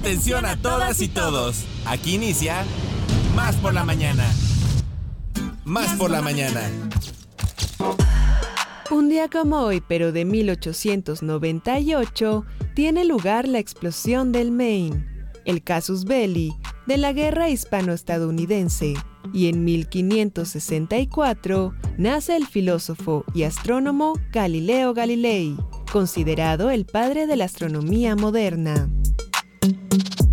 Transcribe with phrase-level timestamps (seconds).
[0.00, 1.64] Atención a todas y todos.
[1.84, 2.64] Aquí inicia
[3.34, 4.24] Más por la mañana.
[5.64, 6.70] Más por la mañana.
[8.90, 15.04] Un día como hoy, pero de 1898, tiene lugar la explosión del Maine,
[15.44, 16.54] el casus belli
[16.86, 18.94] de la guerra hispano-estadounidense,
[19.32, 25.56] y en 1564 nace el filósofo y astrónomo Galileo Galilei,
[25.90, 28.88] considerado el padre de la astronomía moderna.
[29.66, 30.25] Thank you.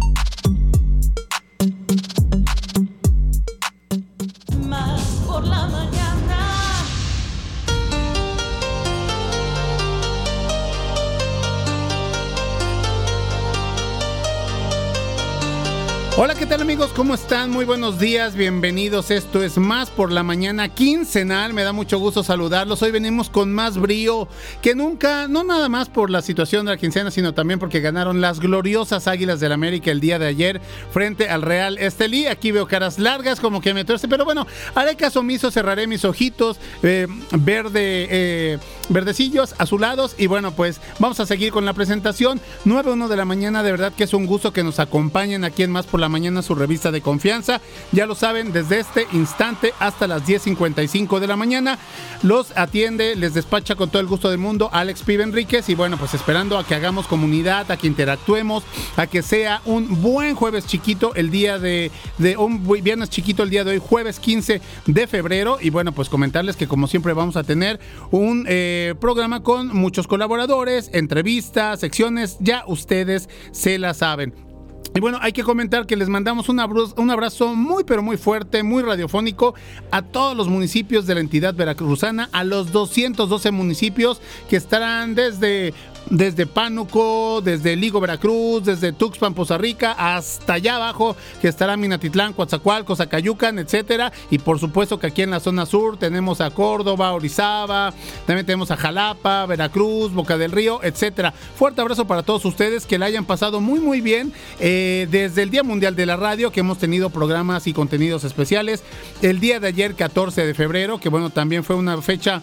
[16.43, 16.91] ¿Qué tal amigos?
[16.93, 17.51] ¿Cómo están?
[17.51, 19.11] Muy buenos días, bienvenidos.
[19.11, 21.53] Esto es Más por la Mañana quincenal.
[21.53, 22.81] Me da mucho gusto saludarlos.
[22.81, 24.27] Hoy venimos con más brío
[24.61, 28.19] que nunca, no nada más por la situación de la quincena, sino también porque ganaron
[28.19, 30.59] las gloriosas Águilas del América el día de ayer
[30.91, 32.25] frente al Real Estelí.
[32.27, 36.03] Aquí veo caras largas como que me tuerce, pero bueno, haré caso omiso, cerraré mis
[36.03, 42.41] ojitos eh, verde, eh, verdecillos, azulados y bueno, pues vamos a seguir con la presentación.
[42.65, 45.71] 9.1 de la mañana, de verdad que es un gusto que nos acompañen aquí en
[45.71, 47.61] Más por la mañana su revista de confianza.
[47.91, 51.77] Ya lo saben, desde este instante hasta las 10.55 de la mañana.
[52.23, 55.69] Los atiende, les despacha con todo el gusto del mundo Alex Pibe Enríquez.
[55.69, 58.63] Y bueno, pues esperando a que hagamos comunidad, a que interactuemos,
[58.97, 63.49] a que sea un buen jueves chiquito el día de, de un viernes chiquito el
[63.49, 65.57] día de hoy, jueves 15 de febrero.
[65.61, 67.79] Y bueno, pues comentarles que como siempre vamos a tener
[68.11, 74.52] un eh, programa con muchos colaboradores, entrevistas, secciones, ya ustedes se la saben.
[74.95, 78.15] Y bueno, hay que comentar que les mandamos un abrazo, un abrazo muy pero muy
[78.15, 79.55] fuerte, muy radiofónico
[79.89, 85.73] a todos los municipios de la entidad veracruzana, a los 212 municipios que estarán desde
[86.09, 92.33] desde Pánuco, desde Ligo, Veracruz, desde Tuxpan, Poza Rica, hasta allá abajo, que estará Minatitlán,
[92.33, 94.11] Coatzacoalcos, Zacayucan, etcétera.
[94.29, 97.93] Y por supuesto que aquí en la zona sur tenemos a Córdoba, Orizaba,
[98.25, 101.33] también tenemos a Jalapa, Veracruz, Boca del Río, etcétera.
[101.55, 105.49] Fuerte abrazo para todos ustedes, que la hayan pasado muy, muy bien eh, desde el
[105.49, 108.83] Día Mundial de la Radio, que hemos tenido programas y contenidos especiales.
[109.21, 112.41] El día de ayer, 14 de febrero, que bueno, también fue una fecha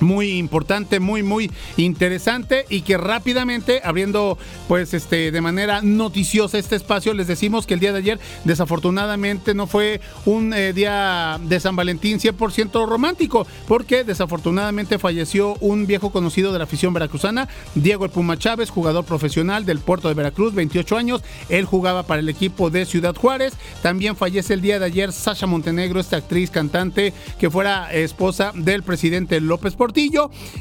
[0.00, 4.38] muy importante, muy muy interesante y que rápidamente abriendo
[4.68, 9.54] pues este de manera noticiosa este espacio les decimos que el día de ayer desafortunadamente
[9.54, 16.10] no fue un eh, día de San Valentín 100% romántico porque desafortunadamente falleció un viejo
[16.10, 20.54] conocido de la afición veracruzana, Diego El Puma Chávez, jugador profesional del puerto de Veracruz,
[20.54, 24.86] 28 años, él jugaba para el equipo de Ciudad Juárez, también fallece el día de
[24.86, 29.87] ayer Sasha Montenegro, esta actriz cantante que fuera esposa del presidente López Portillo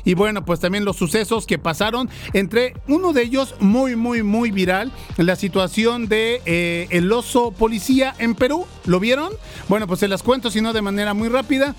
[0.06, 4.52] y bueno, pues también los sucesos que pasaron, entre uno de ellos muy, muy, muy
[4.52, 8.66] viral, la situación de eh, el oso policía en Perú.
[8.86, 9.32] ¿Lo vieron?
[9.68, 11.76] Bueno, pues se las cuento, si no de manera muy rápida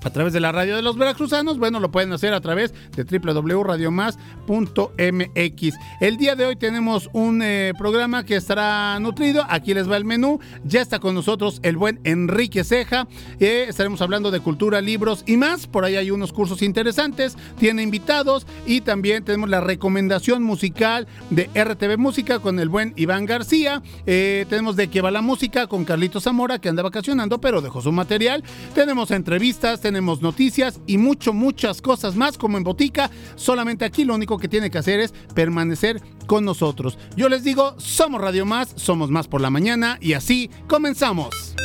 [0.03, 3.03] a través de la radio de los veracruzanos, bueno, lo pueden hacer a través de
[3.03, 5.73] www.radiomás.mx.
[5.99, 9.45] El día de hoy tenemos un eh, programa que estará nutrido.
[9.49, 10.39] Aquí les va el menú.
[10.65, 13.07] Ya está con nosotros el buen Enrique Ceja.
[13.39, 15.67] Eh, estaremos hablando de cultura, libros y más.
[15.67, 17.37] Por ahí hay unos cursos interesantes.
[17.57, 23.25] Tiene invitados y también tenemos la recomendación musical de RTV Música con el buen Iván
[23.25, 23.81] García.
[24.05, 27.81] Eh, tenemos de qué va la música con Carlitos Zamora que anda vacacionando pero dejó
[27.81, 28.43] su material.
[28.73, 33.09] Tenemos entrevistas, noticias y mucho, muchas cosas más como en Botica.
[33.35, 36.97] Solamente aquí lo único que tiene que hacer es permanecer con nosotros.
[37.15, 41.55] Yo les digo, somos Radio Más, somos más por la mañana y así comenzamos.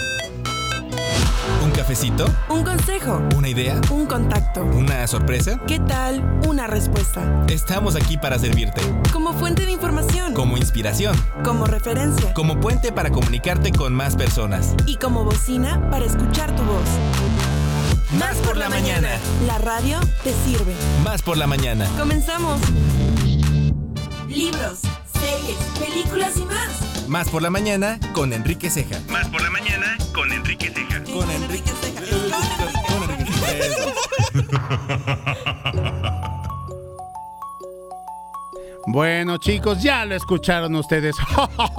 [1.64, 2.24] ¿Un cafecito?
[2.48, 3.22] ¿Un consejo?
[3.36, 3.80] ¿Una idea?
[3.90, 4.64] ¿Un contacto?
[4.64, 5.60] ¿Una sorpresa?
[5.66, 6.40] ¿Qué tal?
[6.48, 7.44] ¿Una respuesta?
[7.48, 8.80] Estamos aquí para servirte.
[9.12, 10.34] Como fuente de información.
[10.34, 11.16] Como inspiración.
[11.44, 12.32] Como referencia.
[12.34, 14.74] Como puente para comunicarte con más personas.
[14.86, 16.88] Y como bocina para escuchar tu voz.
[18.16, 19.08] Más por la mañana.
[19.46, 20.74] La radio te sirve.
[21.04, 21.86] Más por la mañana.
[21.98, 22.58] Comenzamos.
[24.26, 24.80] Libros,
[25.12, 27.06] series, películas y más.
[27.06, 28.98] Más por la mañana con Enrique Ceja.
[29.10, 31.04] Más por la mañana con Enrique Ceja.
[31.04, 32.00] Con Enrique Ceja.
[32.86, 33.32] Con Enrique
[35.72, 36.04] Ceja.
[38.90, 41.14] Bueno chicos, ya lo escucharon ustedes.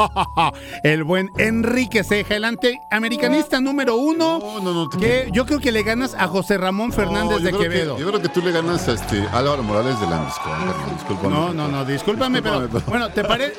[0.83, 4.38] el buen Enrique Ceja, el antiamericanista número uno.
[4.39, 4.89] No, no, no.
[4.89, 7.97] Que yo creo que le ganas a José Ramón Fernández No, de creo que- Quevedo.
[7.97, 10.06] yo creo que tú le ganas a este Álvaro Morales de.
[10.94, 11.29] Discúlpame.
[11.35, 13.53] No, no, no, discúlpame, pero Discúlpame, pero- bueno, ¿te parece?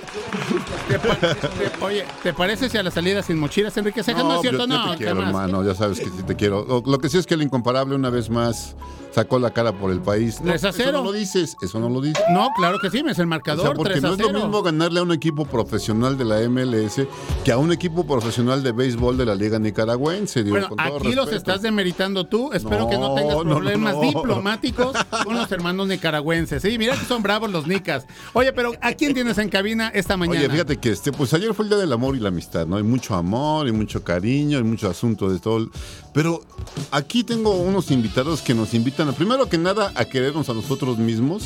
[1.81, 4.23] oye, ¿te parece si a la salida sin mochilas, Enrique Ceja?
[4.23, 4.85] No, es cierto, yo, no.
[4.87, 5.65] yo te quiero, hermano.
[5.65, 6.65] Ya sabes que te quiero.
[6.69, 8.77] Lo, lo que sí es que el incomparable una vez más
[9.13, 10.41] sacó la cara por el país.
[10.41, 10.93] No, 3 a Eso 0.
[10.99, 12.23] no lo dices, eso no lo dices.
[12.33, 13.67] No, claro que sí, me es el O marcador.
[13.67, 14.39] sea, porque 3 a no es lo 0.
[14.41, 17.03] mismo ganarle a un equipo profesional de la MLS
[17.45, 20.43] que a un equipo profesional de béisbol de la Liga Nicaragüense.
[20.45, 22.53] digo, Bueno, con todo aquí los estás demeritando tú.
[22.53, 24.01] Espero que no tengas problemas no.
[24.03, 26.63] diplomáticos con los hermanos nicaragüenses.
[26.63, 28.07] Sí, mira que son bravos los nicas.
[28.33, 30.39] Oye, pero ¿a quién tienes en cabina esta mañana?
[30.41, 32.77] Oye, fíjate que este, pues ayer fue el día del amor y la amistad, ¿no?
[32.77, 35.69] Hay mucho amor y mucho cariño y mucho asunto de todo.
[36.13, 36.43] Pero
[36.91, 40.99] aquí tengo unos invitados que nos invitan, a, primero que nada, a querernos a nosotros
[40.99, 41.45] mismos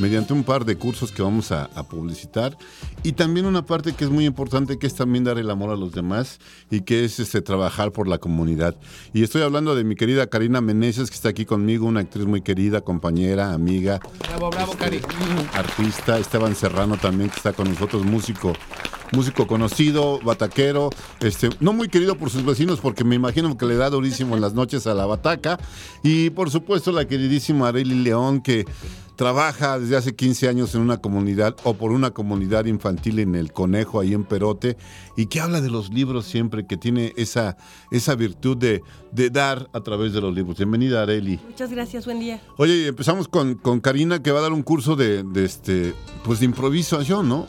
[0.00, 2.56] mediante un par de cursos que vamos a, a publicitar.
[3.02, 5.76] Y también una parte que es muy importante que es también dar el amor a
[5.76, 8.74] los demás y que es este trabajar por la comunidad.
[9.12, 12.40] Y estoy hablando de mi querida Karina Meneses que está aquí conmigo una actriz muy
[12.40, 15.00] querida compañera amiga Bravo, bravo, Cari.
[15.52, 18.52] artista, Esteban Serrano también que está con nosotros, músico,
[19.12, 23.76] músico conocido, bataquero, este, no muy querido por sus vecinos porque me imagino que le
[23.76, 25.58] da durísimo en las noches a la bataca.
[26.02, 28.64] Y por supuesto la queridísima Areli León que
[29.20, 33.52] trabaja desde hace 15 años en una comunidad o por una comunidad infantil en El
[33.52, 34.78] Conejo, ahí en Perote,
[35.14, 37.58] y que habla de los libros siempre, que tiene esa,
[37.90, 38.82] esa virtud de,
[39.12, 40.56] de dar a través de los libros.
[40.56, 41.38] Bienvenida, Areli.
[41.46, 42.40] Muchas gracias, buen día.
[42.56, 45.92] Oye, empezamos con, con Karina que va a dar un curso de, de este
[46.24, 47.46] pues de improvisación, ¿no?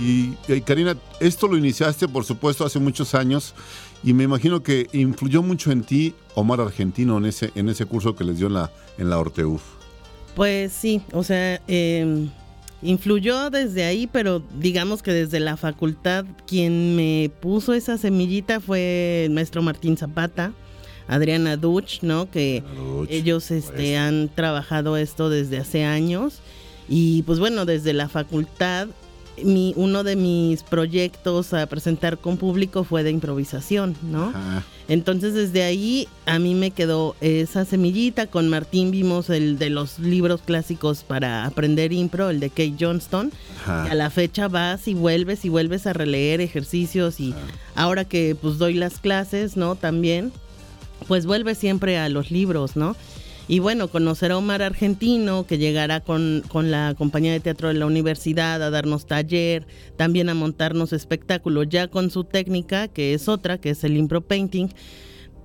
[0.00, 3.54] y, y, Karina, esto lo iniciaste, por supuesto, hace muchos años
[4.02, 8.16] y me imagino que influyó mucho en ti Omar Argentino en ese, en ese curso
[8.16, 9.81] que les dio en la, en la Orteuf.
[10.34, 12.28] Pues sí, o sea, eh,
[12.82, 19.26] influyó desde ahí, pero digamos que desde la facultad quien me puso esa semillita fue
[19.26, 20.52] el maestro Martín Zapata,
[21.06, 22.30] Adriana Duch, ¿no?
[22.30, 26.40] Que Duch, ellos este, han trabajado esto desde hace años
[26.88, 28.88] y pues bueno, desde la facultad
[29.42, 34.28] mi, uno de mis proyectos a presentar con público fue de improvisación, ¿no?
[34.28, 34.64] Ajá.
[34.88, 38.26] Entonces desde ahí a mí me quedó esa semillita.
[38.26, 43.32] Con Martín vimos el de los libros clásicos para aprender impro, el de Kate Johnston.
[43.62, 43.86] Ajá.
[43.88, 47.34] Y a la fecha vas y vuelves y vuelves a releer ejercicios y
[47.74, 49.76] ahora que pues doy las clases, ¿no?
[49.76, 50.32] También,
[51.08, 52.96] pues vuelves siempre a los libros, ¿no?
[53.52, 57.74] Y bueno, conocer a Omar Argentino, que llegará con, con, la compañía de teatro de
[57.74, 59.66] la universidad a darnos taller,
[59.98, 64.22] también a montarnos espectáculos, ya con su técnica, que es otra, que es el impro
[64.22, 64.68] painting.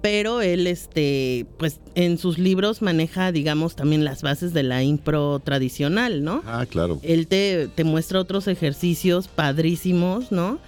[0.02, 5.42] Pero él, este, pues en sus libros maneja, digamos, también las bases de la impro
[5.42, 6.44] tradicional, ¿no?
[6.46, 7.02] Ah, claro.
[7.04, 10.60] Él te, te muestra otros ejercicios padrísimos, ¿no?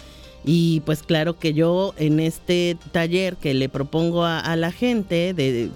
[0.43, 5.33] Y pues claro que yo en este taller que le propongo a, a la gente
[5.33, 5.69] de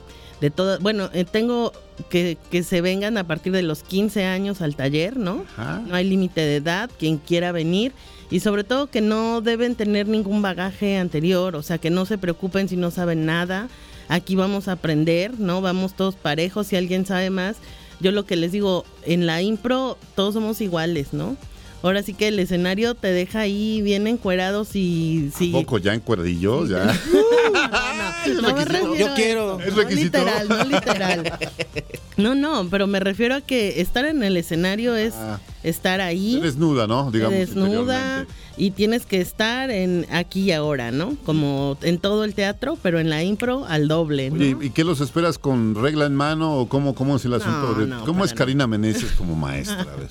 [0.44, 1.72] de todo, bueno, eh, tengo
[2.10, 5.46] que, que, se vengan a partir de los 15 años al taller, ¿no?
[5.56, 5.82] Ajá.
[5.88, 7.94] No hay límite de edad, quien quiera venir
[8.30, 12.18] y sobre todo que no deben tener ningún bagaje anterior, o sea, que no se
[12.18, 13.70] preocupen si no saben nada.
[14.10, 15.62] Aquí vamos a aprender, ¿no?
[15.62, 17.56] Vamos todos parejos, si alguien sabe más.
[18.02, 21.38] Yo lo que les digo, en la impro todos somos iguales, ¿no?
[21.84, 25.50] Ahora sí que el escenario te deja ahí bien encuerados y sí.
[25.50, 26.70] poco ya encueradillos?
[26.70, 26.86] Ya.
[28.42, 29.60] no, me refiero Yo quiero.
[29.60, 31.40] Es No literal, no literal.
[32.18, 35.40] No, no, pero me refiero a que estar en el escenario es Ah.
[35.64, 36.38] Estar ahí.
[36.40, 37.10] Te desnuda, ¿no?
[37.12, 37.38] te Digamos.
[37.40, 38.26] desnuda
[38.58, 41.16] y tienes que estar en aquí y ahora, ¿no?
[41.26, 44.36] Como en todo el teatro, pero en la impro al doble, ¿no?
[44.36, 47.74] Oye, ¿y qué los esperas con regla en mano o cómo, cómo es el asunto?
[47.74, 49.82] No, de- no, ¿Cómo es Karina Meneses como maestra?
[49.82, 50.10] A ver.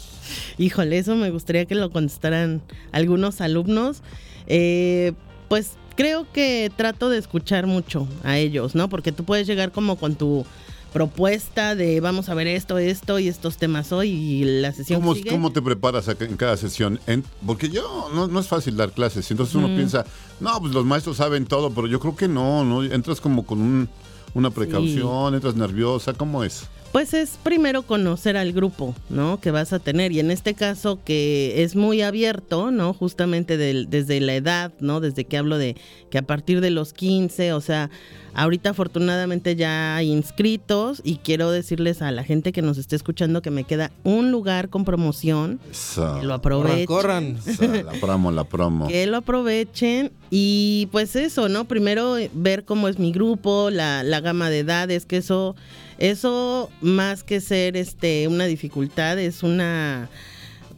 [0.59, 4.03] Híjole, eso me gustaría que lo contestaran algunos alumnos.
[4.47, 5.13] Eh,
[5.49, 8.89] pues creo que trato de escuchar mucho a ellos, ¿no?
[8.89, 10.47] Porque tú puedes llegar como con tu
[10.93, 15.15] propuesta de vamos a ver esto, esto y estos temas hoy y la sesión ¿Cómo,
[15.15, 15.31] sigue.
[15.31, 17.01] cómo te preparas en cada sesión?
[17.07, 19.31] En- porque yo, no, no es fácil dar clases.
[19.31, 20.05] Entonces uno piensa,
[20.41, 22.83] no, pues los maestros saben todo, pero yo creo que no, ¿no?
[22.85, 23.89] Entras como con un-
[24.35, 26.65] una precaución, entras nerviosa, ¿cómo es?
[26.93, 29.41] Pues es primero conocer al grupo, ¿no?
[29.41, 30.13] Que vas a tener.
[30.13, 32.93] Y en este caso que es muy abierto, ¿no?
[32.93, 35.01] Justamente del- desde la edad, ¿no?
[35.01, 35.75] Desde que hablo de
[36.11, 37.89] que a partir de los 15, o sea,
[38.35, 43.41] ahorita afortunadamente ya hay inscritos y quiero decirles a la gente que nos esté escuchando
[43.41, 45.61] que me queda un lugar con promoción.
[45.71, 46.85] Esa, Que lo aprovechen.
[46.85, 47.39] corran.
[47.47, 48.89] esa, la promo, la promo.
[48.89, 51.65] Que lo aprovechen y pues eso, ¿no?
[51.65, 55.57] Primero eh, ver cómo es mi grupo, la, la gama de edades, que eso,
[55.99, 60.09] eso más que ser este una dificultad, es una,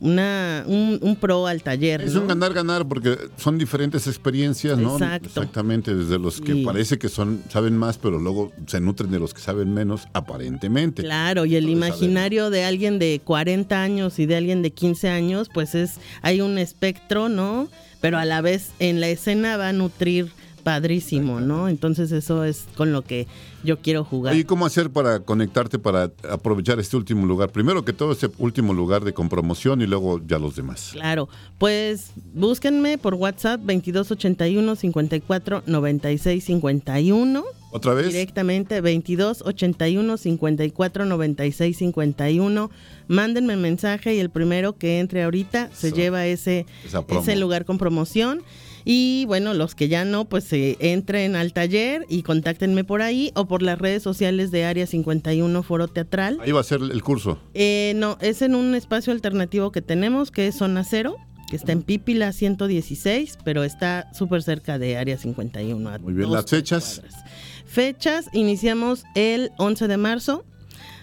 [0.01, 2.03] una un, un pro al taller.
[2.03, 2.23] Es ¿no?
[2.23, 4.95] un ganar-ganar porque son diferentes experiencias, ¿no?
[4.95, 5.29] Exacto.
[5.29, 9.35] Exactamente, desde los que parece que son saben más, pero luego se nutren de los
[9.35, 11.03] que saben menos, aparentemente.
[11.03, 15.09] Claro, y el Entonces, imaginario de alguien de 40 años y de alguien de 15
[15.09, 17.69] años, pues es, hay un espectro, ¿no?
[18.01, 20.31] Pero a la vez en la escena va a nutrir
[20.65, 21.69] padrísimo, ¿no?
[21.69, 23.29] Entonces eso es con lo que
[23.63, 24.35] yo quiero jugar.
[24.35, 27.51] Oye, ¿cómo hacer para conectarte, para aprovechar este último lugar?
[27.53, 30.91] Primero que todo, este último lugar de compromoción y luego ya los demás.
[30.93, 31.29] Claro,
[31.59, 37.45] pues búsquenme por WhatsApp 2281 54 96 51.
[37.71, 38.07] ¿Otra vez?
[38.07, 42.71] Directamente 2281 54 96 51.
[43.09, 46.67] Mándenme mensaje y el primero que entre ahorita se lleva ese,
[47.09, 48.43] ese lugar con promoción.
[48.85, 53.33] Y bueno, los que ya no, pues eh, entren al taller y contáctenme por ahí
[53.35, 56.39] o por las redes sociales de Área 51 Foro Teatral.
[56.43, 57.39] Ahí va a ser el curso.
[57.55, 61.17] Eh, no, es en un espacio alternativo que tenemos, que es Zona Cero,
[61.49, 65.89] que está en Pípila 116, pero está súper cerca de Área 51.
[65.89, 67.01] a Muy bien, ¿las fechas?
[67.01, 67.25] cuadras.
[67.67, 70.45] Fechas, iniciamos el 11 de marzo.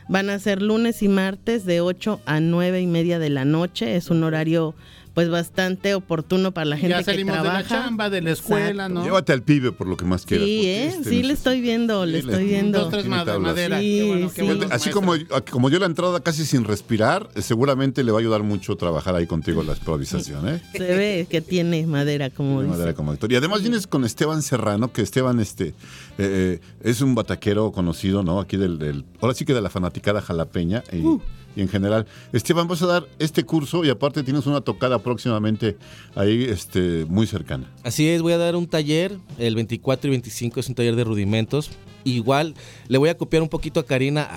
[0.07, 3.95] Van a ser lunes y martes de 8 a 9 y media de la noche.
[3.95, 4.75] Es un horario
[5.13, 7.62] pues bastante oportuno para la gente Ya que salimos de trabaja.
[7.63, 8.94] la chamba, de la escuela, Exacto.
[8.94, 9.03] ¿no?
[9.03, 10.48] Llévate al pibe por lo que más quieras.
[10.48, 10.86] Sí, ¿eh?
[10.88, 12.80] este sí, le estoy viendo, le Sí, estoy viendo.
[12.80, 13.80] Dos, tres madera.
[13.80, 15.13] Sí, Qué bueno, qué Así como,
[15.50, 19.15] como dio la entrada casi sin respirar, eh, seguramente le va a ayudar mucho trabajar
[19.15, 20.62] ahí contigo la improvisación, ¿eh?
[20.72, 22.72] Se ve que tiene madera, como dice.
[22.72, 23.32] manera como actor.
[23.32, 25.74] Y además vienes con Esteban Serrano, que Esteban este, eh,
[26.18, 28.39] eh, es un bataquero conocido, ¿no?
[28.39, 31.22] Aquí del, del- ahora sí que de la fanaticada jalapeña y, Uh.
[31.55, 32.05] Y en general.
[32.34, 35.77] Esteban, vas a dar este curso y aparte tienes una tocada próximamente
[36.15, 37.70] ahí este, muy cercana.
[37.84, 41.03] Así es, voy a dar un taller, el 24 y 25 es un taller de
[41.03, 41.72] rudimentos.
[42.03, 42.55] Igual
[42.88, 44.27] le voy a copiar un poquito a Karina.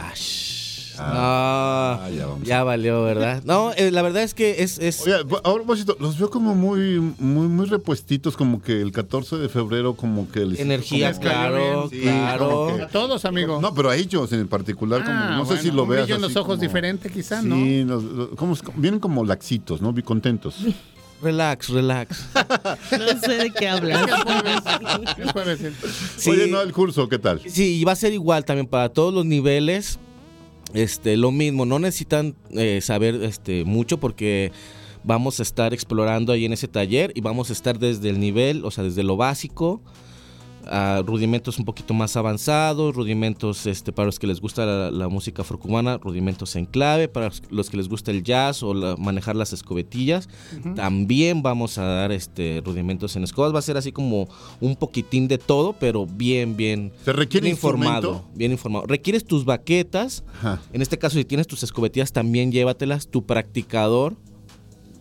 [0.98, 2.00] Ah.
[2.04, 2.46] Ah, No, ya vamos.
[2.48, 3.42] ya valió, ¿verdad?
[3.44, 4.78] No, eh, la verdad es que es...
[4.78, 9.36] es Oye, ahora Bosito, los veo como muy, muy, muy repuestitos, como que el 14
[9.36, 11.88] de febrero, como que les energía, claro.
[11.90, 12.48] Sí, claro.
[12.48, 13.60] como que- A todos, amigo.
[13.60, 16.08] No, pero a ellos en particular, como, Ah, no sé si lo veas.
[16.10, 17.56] en los ojos como- diferente, quizá, ¿no?
[17.56, 19.94] Sí, los- los- como- vienen como laxitos, ¿no?
[20.04, 20.56] Contentos.
[21.22, 22.26] Relax, relax.
[22.92, 24.10] No sé de qué hablas.
[26.16, 26.30] Sí.
[26.30, 27.40] Oye, no, el curso, ¿qué tal?
[27.46, 29.98] Sí, y va a ser igual también para todos los niveles.
[30.74, 34.52] Este, lo mismo, no necesitan eh, saber este, mucho porque
[35.04, 38.64] vamos a estar explorando ahí en ese taller y vamos a estar desde el nivel,
[38.64, 39.80] o sea, desde lo básico
[40.66, 45.08] a rudimentos un poquito más avanzados, rudimentos este, para los que les gusta la, la
[45.08, 49.36] música afrocubana, rudimentos en clave, para los que les gusta el jazz o la- manejar
[49.36, 50.28] las escobetillas,
[50.74, 54.28] también vamos a dar este, rudimentos en escobas, va a ser así como
[54.60, 58.86] un poquitín de todo, pero bien, bien, ¿Se requiere bien informado, bien informado.
[58.86, 60.60] Requieres tus baquetas, Ajá.
[60.72, 64.16] en este caso si tienes tus escobetillas también llévatelas, tu practicador,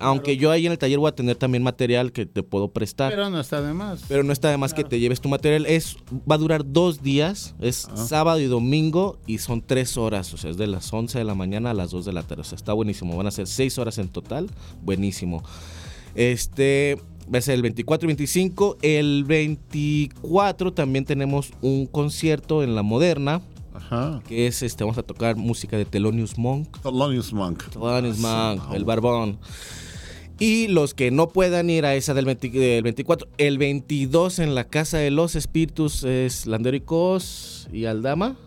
[0.04, 3.12] aunque yo ahí en el taller voy a tener también material que te puedo prestar.
[3.12, 4.04] Pero no está de más.
[4.08, 5.66] Pero no está de más que te lleves tu material.
[5.66, 5.98] Es,
[6.30, 7.56] va a durar dos días.
[7.60, 7.98] Es Ah.
[7.98, 10.34] sábado y domingo y son tres horas.
[10.34, 12.42] O sea, es de las 11 de la mañana a las 2 de la tarde.
[12.42, 13.16] O sea, está buenísimo.
[13.18, 14.50] Van a ser seis horas en total.
[14.84, 15.44] Buenísimo.
[16.16, 17.00] Este
[17.34, 18.78] va a ser el 24 y 25.
[18.82, 23.42] El 24 también tenemos un concierto en la moderna.
[23.74, 24.22] Ajá.
[24.28, 26.78] Que es este, vamos a tocar música de Thelonious Monk.
[26.82, 27.64] Thelonious Monk.
[27.72, 28.88] Thelonious Ah, Monk, el wow.
[28.88, 29.40] barbón.
[30.40, 34.98] Y los que no puedan ir a esa del, 24, el 22 en la Casa
[34.98, 38.38] de los Espíritus es Landéricos y Aldama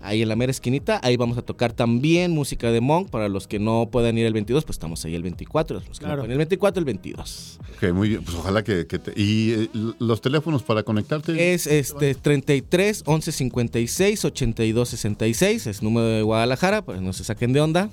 [0.00, 1.00] ahí en la mera esquinita.
[1.02, 3.10] Ahí vamos a tocar también música de Monk.
[3.10, 5.82] Para los que no puedan ir el 22, pues estamos ahí el 24.
[5.86, 7.58] Los que no pueden el 24, el 22.
[7.76, 8.22] Ok, muy bien.
[8.22, 8.84] Pues ojalá que...
[8.84, 9.12] te...
[9.16, 11.52] ¿Y eh, los teléfonos para conectarte?
[11.52, 15.66] Es este 33 11 56 82 66.
[15.66, 17.90] Es número de Guadalajara, pues no se saquen de onda.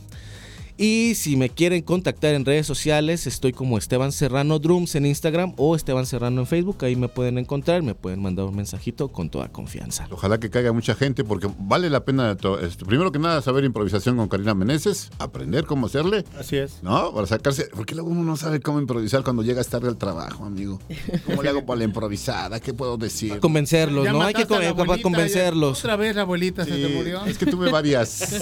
[0.78, 5.54] Y si me quieren contactar en redes sociales, estoy como Esteban Serrano Drums en Instagram
[5.56, 6.84] o Esteban Serrano en Facebook.
[6.84, 10.06] Ahí me pueden encontrar, me pueden mandar un mensajito con toda confianza.
[10.12, 14.18] Ojalá que caiga mucha gente porque vale la pena, este, primero que nada, saber improvisación
[14.18, 16.26] con Karina Meneses, aprender cómo hacerle.
[16.38, 16.84] Así es.
[16.84, 17.14] ¿No?
[17.14, 17.70] Para sacarse.
[17.74, 20.82] Porque luego uno no sabe cómo improvisar cuando llega a estar del trabajo, amigo.
[21.26, 22.60] ¿Cómo le hago para la improvisada?
[22.60, 23.40] ¿Qué puedo decir?
[23.40, 24.22] Convencerlos, ¿no?
[24.22, 25.80] Hay que convencerlos.
[25.80, 27.24] otra vez la abuelita se te murió.
[27.26, 28.42] Es que tuve varias.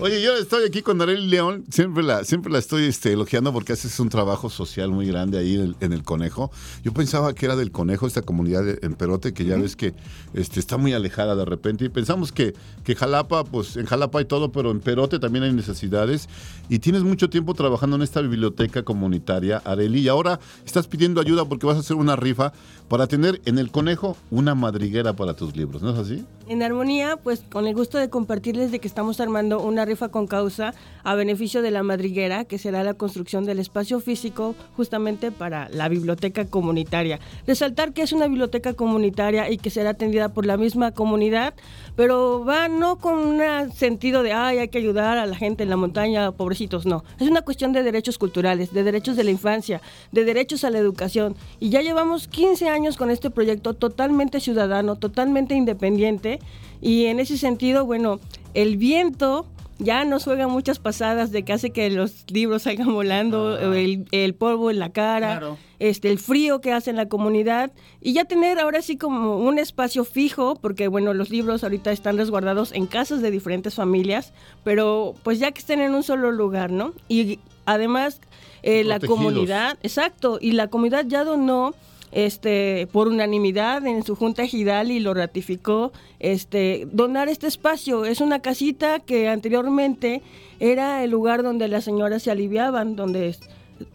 [0.00, 3.72] Oye, yo estoy aquí con Arely León, siempre la, siempre la estoy este, elogiando porque
[3.72, 6.50] haces un trabajo social muy grande ahí en el, Conejo.
[6.82, 9.94] Yo pensaba que era del Conejo, esta comunidad en Perote, que ya ves que
[10.34, 11.84] este, está muy alejada de repente.
[11.84, 15.52] Y pensamos que, que Jalapa, pues en Jalapa hay todo, pero en Perote también hay
[15.52, 16.28] necesidades.
[16.68, 21.44] Y tienes mucho tiempo trabajando en esta biblioteca comunitaria, Areli, y ahora estás pidiendo ayuda
[21.44, 22.52] porque vas a hacer una rifa
[22.88, 26.24] para tener en el Conejo una madriguera para tus libros, ¿no es así?
[26.48, 30.26] En armonía, pues con el gusto de compartirles de que estamos armando una rifa con
[30.26, 30.72] causa
[31.04, 35.90] a beneficio de la madriguera, que será la construcción del espacio físico justamente para la
[35.90, 37.20] biblioteca comunitaria.
[37.46, 41.52] Resaltar que es una biblioteca comunitaria y que será atendida por la misma comunidad,
[41.96, 45.68] pero va no con un sentido de, ay, hay que ayudar a la gente en
[45.68, 47.04] la montaña, pobrecitos, no.
[47.20, 50.78] Es una cuestión de derechos culturales, de derechos de la infancia, de derechos a la
[50.78, 51.36] educación.
[51.60, 56.37] Y ya llevamos 15 años con este proyecto totalmente ciudadano, totalmente independiente
[56.80, 58.20] y en ese sentido, bueno,
[58.54, 59.46] el viento
[59.78, 63.76] ya nos juega muchas pasadas de que hace que los libros salgan volando, ah.
[63.76, 68.24] el, polvo en la cara, este, el frío que hace en la comunidad y ya
[68.24, 72.86] tener ahora sí como un espacio fijo, porque bueno, los libros ahorita están resguardados en
[72.86, 74.32] casas de diferentes familias,
[74.64, 76.92] pero pues ya que estén en un solo lugar, ¿no?
[77.08, 78.20] Y además
[78.62, 81.74] eh, la comunidad, exacto, y la comunidad ya donó
[82.12, 88.04] este, por unanimidad en su junta ejidal y lo ratificó, este, donar este espacio.
[88.04, 90.22] Es una casita que anteriormente
[90.60, 93.36] era el lugar donde las señoras se aliviaban, donde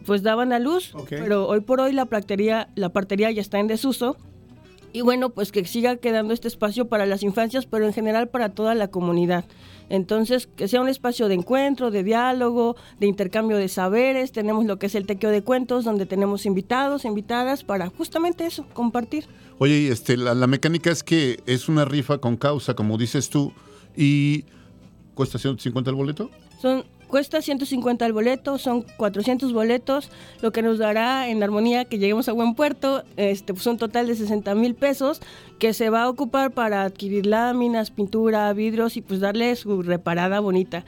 [0.06, 2.08] pues daban a luz, pero hoy por hoy la
[2.74, 4.16] la partería ya está en desuso.
[4.94, 8.50] Y bueno, pues que siga quedando este espacio para las infancias, pero en general para
[8.50, 9.44] toda la comunidad.
[9.88, 14.30] Entonces, que sea un espacio de encuentro, de diálogo, de intercambio de saberes.
[14.30, 18.66] Tenemos lo que es el tequio de cuentos, donde tenemos invitados, invitadas, para justamente eso,
[18.72, 19.26] compartir.
[19.58, 23.52] Oye, este, la, la mecánica es que es una rifa con causa, como dices tú,
[23.96, 24.44] y
[25.16, 26.30] cuesta 150 el boleto.
[26.62, 30.10] Son Cuesta 150 el boleto, son 400 boletos,
[30.42, 34.08] lo que nos dará en armonía que lleguemos a buen puerto, este, pues un total
[34.08, 35.20] de 60 mil pesos,
[35.60, 40.40] que se va a ocupar para adquirir láminas, pintura, vidrios y pues darle su reparada
[40.40, 40.84] bonita.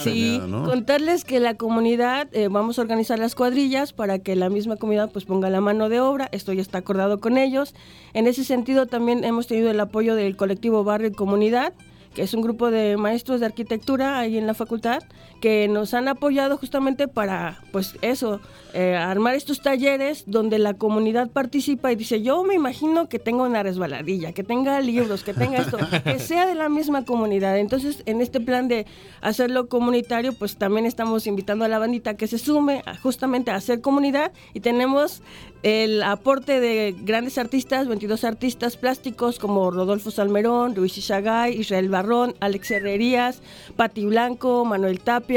[0.00, 4.78] sí, contarles que la comunidad, eh, vamos a organizar las cuadrillas para que la misma
[4.78, 7.76] comunidad pues ponga la mano de obra, esto ya está acordado con ellos.
[8.14, 11.72] En ese sentido también hemos tenido el apoyo del colectivo Barrio y Comunidad,
[12.14, 15.02] que es un grupo de maestros de arquitectura ahí en la facultad,
[15.40, 18.40] que nos han apoyado justamente para, pues eso,
[18.72, 23.42] eh, armar estos talleres donde la comunidad participa y dice, yo me imagino que tenga
[23.42, 27.58] una resbaladilla, que tenga libros, que tenga esto, que sea de la misma comunidad.
[27.58, 28.86] Entonces, en este plan de
[29.22, 33.80] hacerlo comunitario, pues también estamos invitando a la bandita que se sume justamente a hacer
[33.80, 35.22] comunidad y tenemos
[35.62, 42.34] el aporte de grandes artistas, 22 artistas plásticos como Rodolfo Salmerón, Luis Ishagay, Israel Barrón,
[42.40, 43.42] Alex Herrerías,
[43.76, 45.29] Pati Blanco, Manuel Tapia,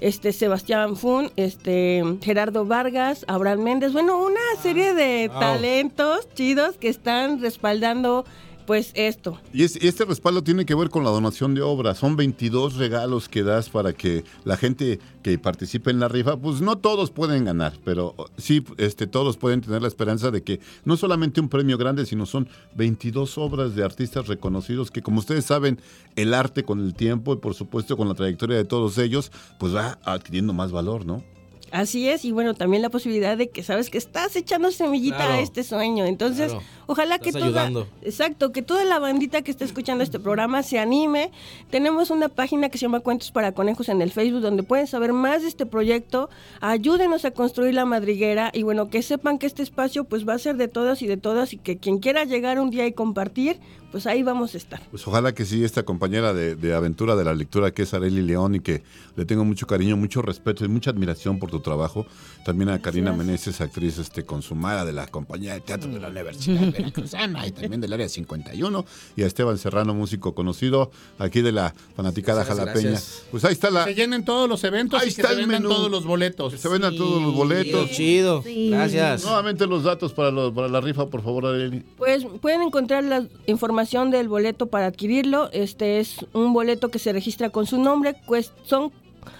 [0.00, 6.88] este Sebastián Fun, este Gerardo Vargas, Abraham Méndez, bueno, una serie de talentos chidos que
[6.88, 8.24] están respaldando
[8.68, 9.40] pues esto.
[9.50, 11.96] Y este respaldo tiene que ver con la donación de obras.
[11.96, 16.60] Son 22 regalos que das para que la gente que participe en la rifa, pues
[16.60, 20.98] no todos pueden ganar, pero sí este, todos pueden tener la esperanza de que no
[20.98, 25.80] solamente un premio grande, sino son 22 obras de artistas reconocidos que como ustedes saben,
[26.14, 29.74] el arte con el tiempo y por supuesto con la trayectoria de todos ellos, pues
[29.74, 31.24] va adquiriendo más valor, ¿no?
[31.70, 35.40] Así es, y bueno, también la posibilidad de que sabes que estás echando semillita a
[35.40, 36.06] este sueño.
[36.06, 36.52] Entonces,
[36.90, 37.86] Ojalá que toda, ayudando.
[38.00, 41.30] exacto, que toda la bandita que está escuchando este programa se anime.
[41.70, 45.12] Tenemos una página que se llama Cuentos para Conejos en el Facebook donde pueden saber
[45.12, 46.30] más de este proyecto.
[46.62, 50.38] Ayúdenos a construir la madriguera y bueno, que sepan que este espacio pues va a
[50.38, 53.60] ser de todas y de todas y que quien quiera llegar un día y compartir,
[53.92, 54.80] pues ahí vamos a estar.
[54.90, 58.22] Pues ojalá que sí, esta compañera de, de aventura de la lectura que es Areli
[58.22, 58.82] León y que
[59.16, 62.06] le tengo mucho cariño, mucho respeto y mucha admiración por tu trabajo.
[62.44, 66.72] También a Karina Meneses, actriz este, consumada de la compañía de teatro de la Universidad
[66.78, 68.84] Veracruzana y también del área 51.
[69.16, 72.90] Y a Esteban Serrano, músico conocido aquí de la fanaticada Muchas jalapeña.
[72.90, 73.22] gracias.
[73.30, 73.84] Pues ahí está la...
[73.84, 75.74] Se llenen todos los eventos Ahí y que está se el vendan menú.
[75.74, 76.54] todos los boletos.
[76.58, 77.90] Se vendan todos los boletos.
[77.90, 79.24] Chido, gracias.
[79.24, 81.80] Nuevamente los datos para, los- para la rifa, por favor, Areli.
[81.96, 85.50] Pues pueden encontrar la información del boleto para adquirirlo.
[85.52, 88.14] Este es un boleto que se registra con su nombre.
[88.26, 88.92] Cuest- son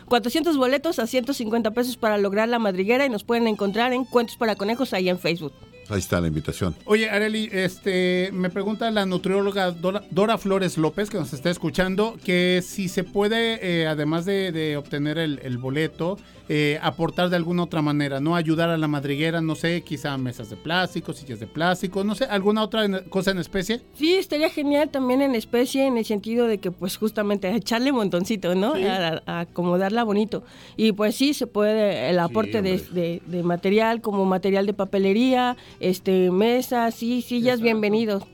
[0.09, 4.37] 400 boletos a 150 pesos para lograr la madriguera y nos pueden encontrar en Cuentos
[4.37, 5.53] para Conejos ahí en Facebook.
[5.91, 6.75] Ahí está la invitación.
[6.85, 12.17] Oye, Areli, este, me pregunta la nutrióloga Dora, Dora Flores López, que nos está escuchando,
[12.23, 16.19] que si se puede, eh, además de, de obtener el, el boleto,
[16.51, 18.35] eh, aportar de alguna otra manera, ¿no?
[18.35, 22.25] Ayudar a la madriguera, no sé, quizá mesas de plástico, sillas de plástico, no sé,
[22.25, 23.83] alguna otra en- cosa en especie.
[23.95, 28.55] Sí, estaría genial también en especie, en el sentido de que, pues, justamente echarle montoncito,
[28.55, 28.73] ¿no?
[28.75, 30.43] A, a acomodarla bonito.
[30.77, 35.57] Y pues sí, se puede el aporte de, de- de material, como material de papelería,
[35.81, 38.25] este, mesas, sí, sillas, bienvenidos.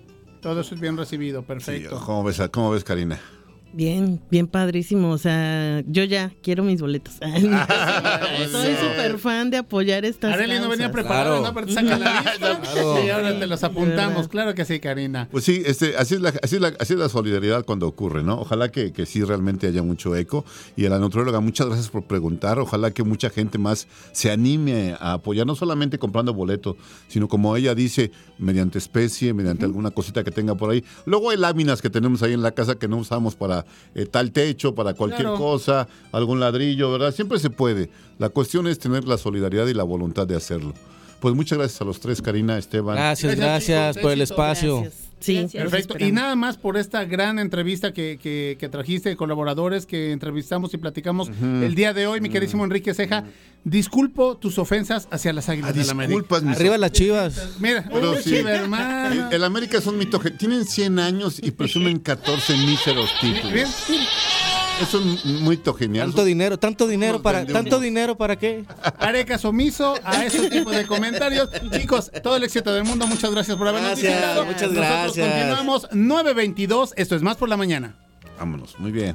[0.40, 2.00] Todo eso es bien recibido, Sí, perfecto.
[2.04, 3.18] ¿cómo, ves, ¿Cómo ves, Karina?
[3.74, 5.10] Bien, bien padrísimo.
[5.10, 7.14] O sea, yo ya quiero mis boletos.
[8.50, 10.90] Soy súper fan de apoyar estas Areli no venía causas.
[10.92, 11.42] preparada, Claro.
[11.42, 11.54] ¿no?
[11.54, 12.60] Pero te saca la lista.
[12.60, 13.04] Claro.
[13.04, 15.28] Y ahora te los apuntamos, claro que sí, Karina.
[15.30, 18.22] Pues sí, este, así, es la, así, es la, así es la solidaridad cuando ocurre,
[18.22, 18.40] ¿no?
[18.40, 20.44] Ojalá que, que sí realmente haya mucho eco.
[20.76, 22.58] Y a la nutrióloga, muchas gracias por preguntar.
[22.58, 26.76] Ojalá que mucha gente más se anime a apoyar, no solamente comprando boleto,
[27.08, 30.84] sino como ella dice, mediante especie, mediante alguna cosita que tenga por ahí.
[31.06, 33.63] Luego hay láminas que tenemos ahí en la casa que no usamos para
[33.94, 35.36] eh, tal techo, para cualquier Claro.
[35.38, 37.12] cosa, algún ladrillo, ¿verdad?
[37.14, 37.90] Siempre se puede.
[38.18, 40.74] La cuestión es tener la solidaridad y la voluntad de hacerlo.
[41.20, 42.96] Pues muchas gracias a los tres, Karina, Esteban.
[42.96, 44.80] Gracias, Gracias, por el espacio.
[44.82, 45.00] Gracias.
[45.20, 45.62] Sí, Gracias.
[45.70, 46.04] Perfecto.
[46.04, 50.74] Y nada más por esta gran entrevista que, que- que trajiste de colaboradores que entrevistamos
[50.74, 53.24] y platicamos el día de hoy, mi queridísimo Enrique Ceja.
[53.64, 56.40] Disculpo tus ofensas hacia las águilas Ah, de la América.
[56.42, 57.34] mis Arriba las chivas.
[57.58, 58.30] Mira, Pero uy, sí.
[58.30, 59.28] chiva, hermano.
[59.28, 60.30] El, el América son mitoje.
[60.32, 63.52] Tienen 100 años y presumen 14 míseros títulos.
[63.52, 63.66] Bien.
[64.82, 66.08] Eso es muy genial.
[66.08, 68.64] Tanto dinero, tanto dinero Nos para, tanto dinero para qué?
[68.98, 71.48] Haré caso omiso a ese tipo de comentarios.
[71.72, 73.06] Chicos, todo el éxito del mundo.
[73.06, 74.44] Muchas gracias por habernos Gracias, visitado.
[74.44, 75.28] muchas Nosotros gracias.
[75.28, 76.92] continuamos 9.22.
[76.96, 77.94] Esto es Más por la Mañana.
[78.38, 79.14] Vámonos, muy bien.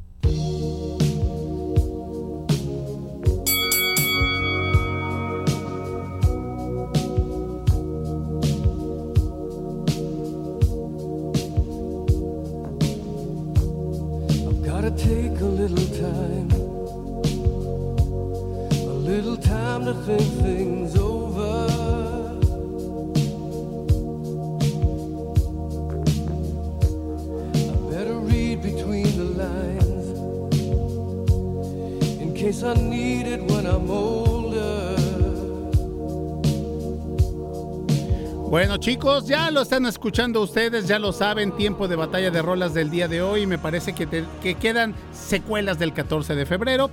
[38.51, 42.73] Bueno chicos, ya lo están escuchando ustedes, ya lo saben, tiempo de batalla de rolas
[42.73, 43.47] del día de hoy.
[43.47, 46.91] Me parece que, que quedan secuelas del 14 de febrero.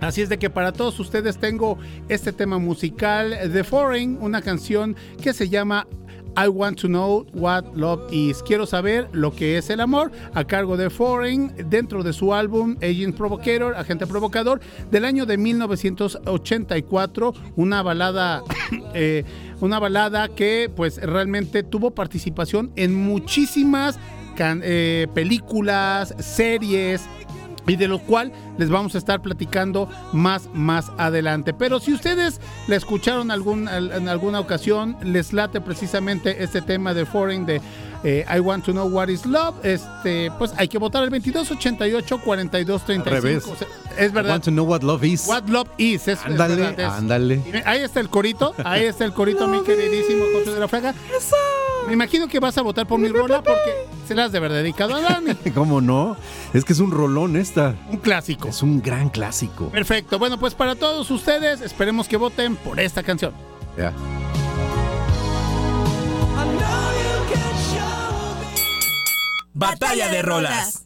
[0.00, 1.78] Así es de que para todos ustedes tengo
[2.08, 5.86] este tema musical, The Foreign, una canción que se llama
[6.36, 8.42] I Want to Know What Love Is.
[8.42, 12.76] Quiero saber lo que es el amor, a cargo de Foreign, dentro de su álbum
[12.82, 14.60] Agent Provocator, Agente Provocador,
[14.90, 18.42] del año de 1984, una balada,
[18.94, 19.24] eh,
[19.60, 23.98] una balada que pues realmente tuvo participación en muchísimas
[24.40, 27.02] eh, películas, series,
[27.68, 31.54] y de lo cual les vamos a estar platicando más más adelante.
[31.54, 36.92] Pero si ustedes la escucharon algún, al- en alguna ocasión, les late precisamente este tema
[36.94, 37.60] de Foreign de
[38.04, 42.20] eh, I Want to Know What Is Love, este, pues hay que votar el 2288
[42.24, 43.08] 4235.
[43.08, 43.44] Al revés.
[43.46, 43.66] O sea,
[43.98, 44.30] es I verdad.
[44.32, 45.26] want to know what love is.
[45.26, 46.06] What Love Is.
[46.06, 47.62] Es, Ándale, es- ándale.
[47.66, 50.94] Ahí está el corito, ahí está el corito, mi queridísimo José de la Fraga.
[51.86, 53.72] Me imagino que vas a votar por mi rola porque
[54.06, 55.34] se las de haber dedicado a Dani.
[55.54, 56.16] ¿Cómo no?
[56.52, 57.74] Es que es un rolón esta.
[57.90, 58.47] Un clásico.
[58.48, 59.68] Es un gran clásico.
[59.68, 60.18] Perfecto.
[60.18, 63.34] Bueno, pues para todos ustedes, esperemos que voten por esta canción.
[63.76, 63.92] Ya.
[69.52, 70.84] Batalla de rolas.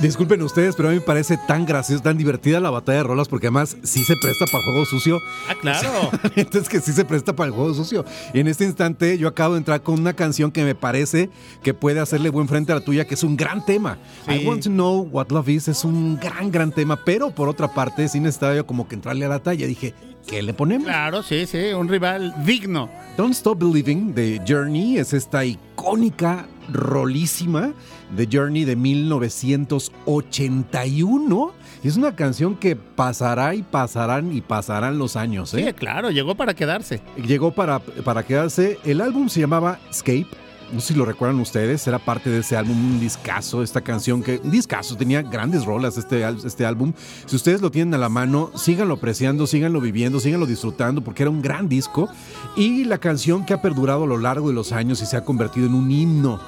[0.00, 3.28] Disculpen ustedes, pero a mí me parece tan gracioso, tan divertida la batalla de rolas
[3.28, 5.18] porque además sí se presta para el juego sucio.
[5.46, 6.10] Ah, claro.
[6.36, 8.06] Entonces que sí se presta para el juego sucio.
[8.32, 11.28] Y en este instante yo acabo de entrar con una canción que me parece
[11.62, 13.98] que puede hacerle buen frente a la tuya, que es un gran tema.
[14.26, 14.36] Sí.
[14.36, 17.68] I Want to Know What Love Is es un gran, gran tema, pero por otra
[17.68, 19.66] parte sí necesitaba yo como que entrarle a la talla.
[19.66, 19.92] Dije,
[20.26, 20.86] ¿qué le ponemos?
[20.88, 22.88] Claro, sí, sí, un rival digno.
[23.18, 27.74] Don't Stop Believing de Journey es esta icónica rolísima
[28.16, 31.52] de Journey de 1981.
[31.82, 35.48] Y es una canción que pasará y pasarán y pasarán los años.
[35.50, 35.74] Sí, ¿eh?
[35.74, 37.00] claro, llegó para quedarse.
[37.16, 38.78] Llegó para, para quedarse.
[38.84, 40.26] El álbum se llamaba Escape.
[40.72, 44.22] No sé si lo recuerdan ustedes, era parte de ese álbum, un discazo, esta canción
[44.22, 46.92] que, un discazo, tenía grandes rolas este, este álbum.
[47.26, 51.30] Si ustedes lo tienen a la mano, síganlo apreciando, síganlo viviendo, síganlo disfrutando, porque era
[51.30, 52.08] un gran disco.
[52.56, 55.24] Y la canción que ha perdurado a lo largo de los años y se ha
[55.24, 56.38] convertido en un himno.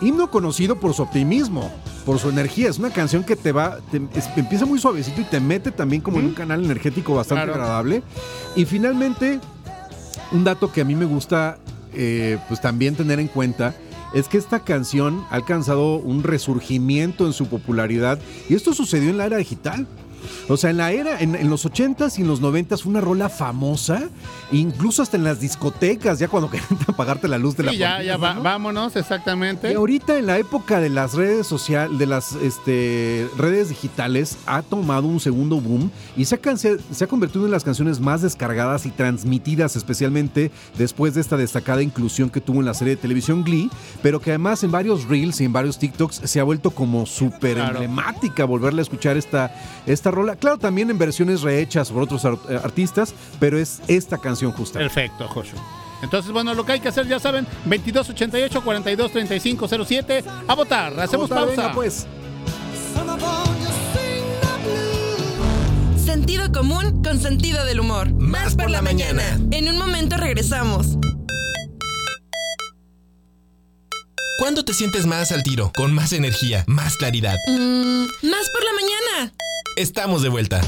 [0.00, 1.70] Himno conocido por su optimismo,
[2.04, 2.68] por su energía.
[2.68, 6.02] Es una canción que te va, te- es- empieza muy suavecito y te mete también
[6.02, 7.54] como en un canal energético bastante Claro.
[7.62, 8.02] agradable.
[8.56, 9.40] Y finalmente,
[10.32, 11.58] un dato que a mí me gusta
[11.96, 13.72] eh, pues también tener en cuenta
[14.14, 19.16] es que esta canción ha alcanzado un resurgimiento en su popularidad y esto sucedió en
[19.18, 19.86] la era digital.
[20.48, 23.00] O sea, en la era, en, en los 80s y en los 90s fue una
[23.00, 24.02] rola famosa,
[24.52, 27.90] incluso hasta en las discotecas, ya cuando querían apagarte la luz de la Sí, ya,
[27.92, 28.42] pandilla, ya, va- ¿no?
[28.42, 29.70] vámonos, exactamente.
[29.70, 34.62] Y ahorita en la época de las redes sociales, de las este, redes digitales, ha
[34.62, 38.86] tomado un segundo boom y se ha, se ha convertido en las canciones más descargadas
[38.86, 43.44] y transmitidas, especialmente después de esta destacada inclusión que tuvo en la serie de televisión
[43.44, 43.70] Glee,
[44.02, 47.58] pero que además en varios reels y en varios TikToks se ha vuelto como súper
[47.58, 49.54] emblemática volverle a escuchar esta,
[49.86, 50.36] esta rola.
[50.36, 54.78] Claro, también en versiones rehechas por otros eh, artistas, pero es esta canción justa.
[54.78, 55.60] Perfecto, Joshua.
[56.02, 60.24] Entonces, bueno, lo que hay que hacer, ya saben, 2288 42 35 07.
[60.46, 60.98] A votar.
[61.00, 61.62] Hacemos Vamos, pausa.
[61.62, 62.06] venga, pues.
[65.96, 68.12] Sentido común con sentido del humor.
[68.12, 69.22] Más por la mañana.
[69.50, 70.98] En un momento regresamos.
[74.44, 75.72] ¿Cuándo te sientes más al tiro?
[75.74, 77.34] Con más energía, más claridad.
[77.48, 79.32] Mm, más por la mañana.
[79.74, 80.60] Estamos de vuelta.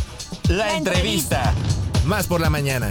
[0.49, 1.53] La entrevista.
[2.07, 2.91] Más por la mañana.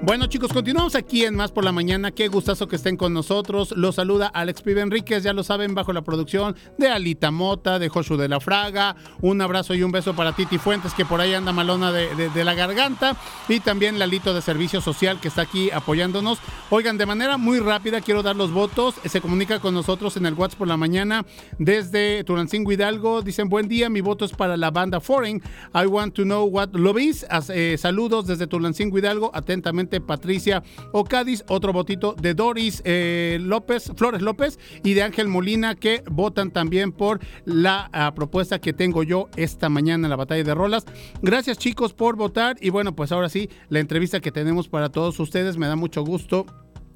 [0.00, 2.12] Bueno, chicos, continuamos aquí en Más por la Mañana.
[2.12, 3.74] Qué gustazo que estén con nosotros.
[3.76, 7.90] Los saluda Alex Pibe Enríquez, ya lo saben, bajo la producción de Alita Mota, de
[7.90, 8.96] Joshua de la Fraga.
[9.20, 12.44] Un abrazo y un beso para Titi Fuentes, que por ahí anda malona de, de-
[12.44, 13.16] la garganta.
[13.48, 16.38] Y también Lalito de Servicio Social, que está aquí apoyándonos.
[16.70, 18.94] Oigan, de manera muy rápida, quiero dar los votos.
[19.04, 21.26] Se comunica con nosotros en el WhatsApp por la mañana
[21.58, 23.20] desde Tulancingo Hidalgo.
[23.20, 25.42] Dicen, buen día, mi voto es para la banda Foreign.
[25.74, 27.26] I want to know what love is.
[27.28, 29.30] As- eh, saludos desde Tulancingo Hidalgo.
[29.34, 31.44] Atentamente, Patricia Ocadis.
[31.48, 36.92] Otro votito de Doris eh, López, Flores López y de Ángel Molina, que votan también
[36.92, 40.84] por la ah, propuesta que tengo yo esta mañana en la batalla de rolas.
[41.22, 42.56] Gracias, chicos, por votar.
[42.60, 45.56] Y bueno, pues ahora sí, la entrevista que tenemos para todos ustedes.
[45.56, 46.46] Me da mucho gusto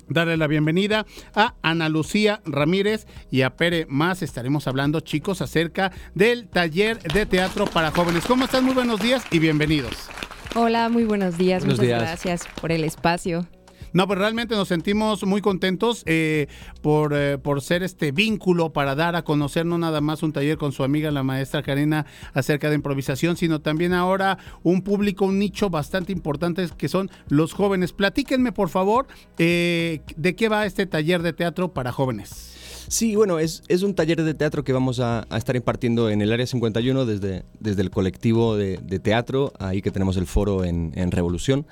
[0.08, 4.22] darle la bienvenida a Ana Lucía Ramírez y a Pere Más.
[4.22, 8.24] Estaremos hablando, chicos, acerca del taller de teatro para jóvenes.
[8.26, 8.64] ¿Cómo están?
[8.64, 10.08] Muy buenos días y bienvenidos.
[10.54, 11.62] Hola, muy buenos días.
[11.62, 12.02] Buenos Muchas días.
[12.02, 13.46] gracias por el espacio.
[13.94, 16.46] No, pues realmente nos sentimos muy contentos eh,
[16.80, 20.56] por, eh, por ser este vínculo para dar a conocer no nada más un taller
[20.56, 25.38] con su amiga la maestra Karina acerca de improvisación, sino también ahora un público, un
[25.38, 27.92] nicho bastante importante que son los jóvenes.
[27.92, 29.06] Platíquenme por favor
[29.38, 32.51] eh, de qué va este taller de teatro para jóvenes.
[32.92, 36.30] Sí, bueno, es, es un taller de teatro que vamos a, estar impartiendo en el
[36.30, 41.10] Área 51 desde, desde el colectivo de, teatro, ahí que tenemos el foro en, en
[41.10, 41.64] Revolución.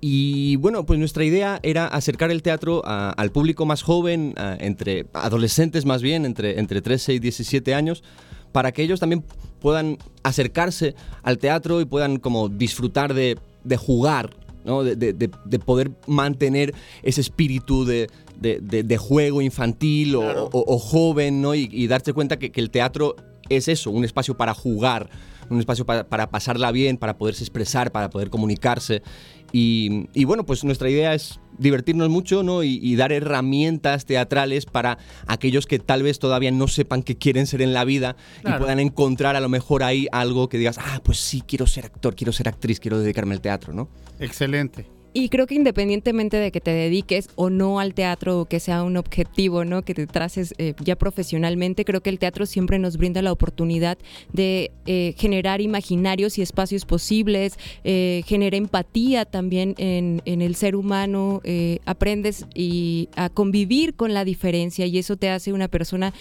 [0.00, 5.84] Y bueno, pues nuestra idea era acercar el teatro al público más joven, entre adolescentes
[5.86, 8.02] más bien, entre, entre 13 y 17 años,
[8.50, 9.24] para que ellos también
[9.60, 14.30] puedan acercarse al teatro y puedan como disfrutar de, de jugar,
[14.64, 14.82] ¿no?
[14.84, 18.08] de, de- de- de poder mantener ese espíritu de,
[18.40, 21.54] de- juego infantil o, o- o joven ¿no?
[21.54, 23.16] y, y darse cuenta que, que el teatro
[23.48, 25.10] es eso, un espacio para jugar,
[25.50, 29.02] un espacio para, para pasarla bien, para poderse expresar, para poder comunicarse.
[29.52, 32.62] Y, y bueno, pues nuestra idea es divertirnos mucho ¿no?
[32.62, 37.46] y, y dar herramientas teatrales para aquellos que tal vez todavía no sepan qué quieren
[37.46, 38.56] ser en la vida Claro.
[38.56, 41.84] y puedan encontrar a lo mejor ahí algo que digas, ah, pues sí, quiero ser
[41.84, 43.88] actor, quiero ser actriz, quiero dedicarme al teatro, ¿no?
[44.18, 44.86] Excelente.
[45.14, 48.82] Y creo que independientemente de que te dediques o no al teatro o que sea
[48.82, 49.82] un objetivo, ¿no?
[49.82, 53.98] Que te traces eh, ya profesionalmente, creo que el teatro siempre nos brinda la oportunidad
[54.32, 61.40] de eh, generar imaginarios y espacios posibles, eh, genera empatía también en, el ser humano,
[61.44, 66.12] eh, aprendes y a convivir con la diferencia y eso te hace una persona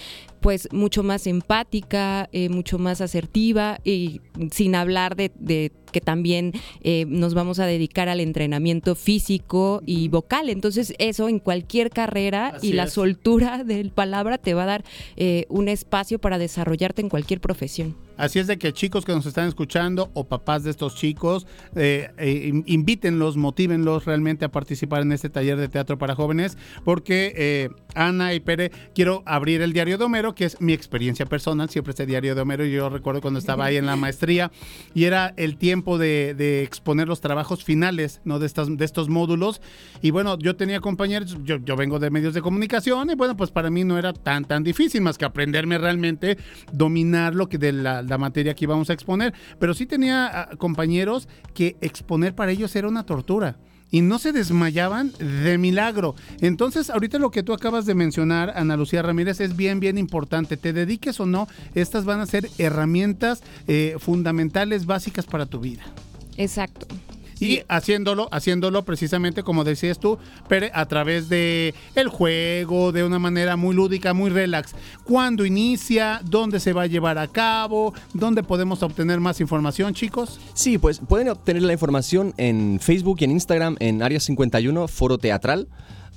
[0.41, 7.05] pues mucho más empática, eh, mucho más asertiva y sin hablar de que también eh,
[7.07, 10.49] nos vamos a dedicar al entrenamiento físico y vocal.
[10.49, 12.93] Entonces eso en cualquier carrera Así y la es.
[12.93, 14.83] soltura del palabra te va a dar
[15.17, 17.95] eh, un espacio para desarrollarte en cualquier profesión.
[18.21, 22.11] Así es de que chicos que nos están escuchando o papás de estos chicos, eh,
[22.19, 26.55] eh, in- invítenlos, motívenlos realmente a participar en este taller de teatro para jóvenes,
[26.85, 31.25] porque eh, Ana y Pere, quiero abrir el diario de Homero, que es mi experiencia
[31.25, 34.51] personal, siempre este diario de Homero, yo recuerdo cuando estaba ahí en la maestría,
[34.93, 38.37] y era el tiempo de, de exponer los trabajos finales ¿no?
[38.37, 39.61] de, estas, de estos módulos,
[40.03, 43.49] y bueno, yo tenía compañeros, yo, yo vengo de medios de comunicación, y bueno, pues
[43.49, 46.37] para mí no era tan, tan difícil más que aprenderme realmente,
[46.71, 50.49] dominar lo que de la, la materia que íbamos a exponer, pero sí tenía ah,
[50.57, 53.57] compañeros que exponer para ellos era una tortura.
[53.93, 56.15] Y no se desmayaban de milagro.
[56.39, 60.55] Entonces, ahorita lo que tú acabas de mencionar, Ana Lucía Ramírez, es bien, bien importante.
[60.55, 65.83] Te dediques o no, estas van a ser herramientas eh, fundamentales, básicas para tu vida.
[66.37, 66.87] Exacto.
[67.41, 73.19] Y haciéndolo, haciéndolo precisamente como decías tú, pero a través de el juego, de una
[73.19, 74.73] manera muy lúdica, muy relax.
[75.03, 76.21] ¿Cuándo inicia?
[76.23, 77.93] ¿Dónde se va a llevar a cabo?
[78.13, 80.39] ¿Dónde podemos obtener más información, chicos?
[80.53, 85.17] Sí, pues pueden obtener la información en Facebook y en Instagram en Área 51 Foro
[85.17, 85.67] Teatral.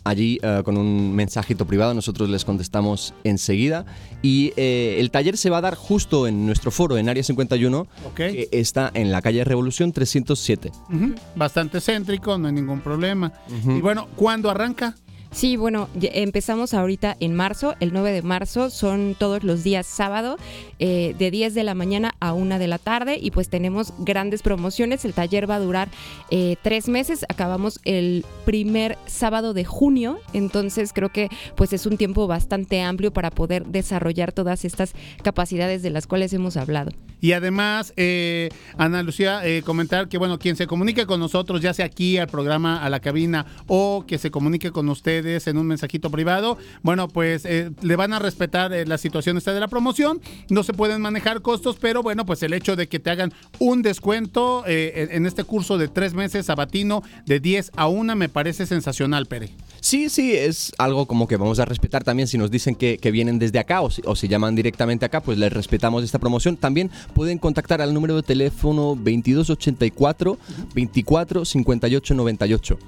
[0.04, 3.86] Allí eh, con un mensajito privado nosotros les contestamos enseguida.
[4.22, 7.86] Y eh, el taller se va a dar justo en nuestro foro en Área 51,
[8.14, 10.72] que está en la calle Revolución 307.
[10.90, 13.32] Ujú, Bastante céntrico, no hay ningún problema.
[13.66, 14.94] Y bueno, ¿cuándo arranca?
[15.34, 20.36] Sí, bueno, empezamos ahorita en marzo, el 9 de marzo, son todos los días sábado,
[20.78, 24.42] eh, de 10 de la mañana a 1 de la tarde y pues tenemos grandes
[24.42, 25.88] promociones, el taller va a durar
[26.30, 31.96] eh, tres meses, acabamos el primer sábado de junio, entonces creo que pues es un
[31.96, 34.92] tiempo bastante amplio para poder desarrollar todas estas
[35.24, 36.92] capacidades de las cuales hemos hablado.
[37.24, 41.72] Y además, eh, Ana Lucía, eh, comentar que, bueno, quien se comunique con nosotros, ya
[41.72, 45.66] sea aquí al programa, a la cabina, o que se comunique con ustedes en un
[45.66, 49.68] mensajito privado, bueno, pues eh, le van a respetar eh, la situación esta de la
[49.68, 50.20] promoción.
[50.50, 53.80] No se pueden manejar costos, pero bueno, pues el hecho de que te hagan un
[53.80, 58.66] descuento eh, en este curso de tres meses sabatino de 10 a 1 me parece
[58.66, 59.48] sensacional, Pere.
[59.80, 63.10] Sí, sí, es algo como que vamos a respetar también si nos dicen que, que
[63.10, 66.58] vienen desde acá o si, o si llaman directamente acá, pues les respetamos esta promoción.
[66.58, 70.36] También pueden contactar al número de teléfono 2284
[70.74, 72.78] 24 58 98.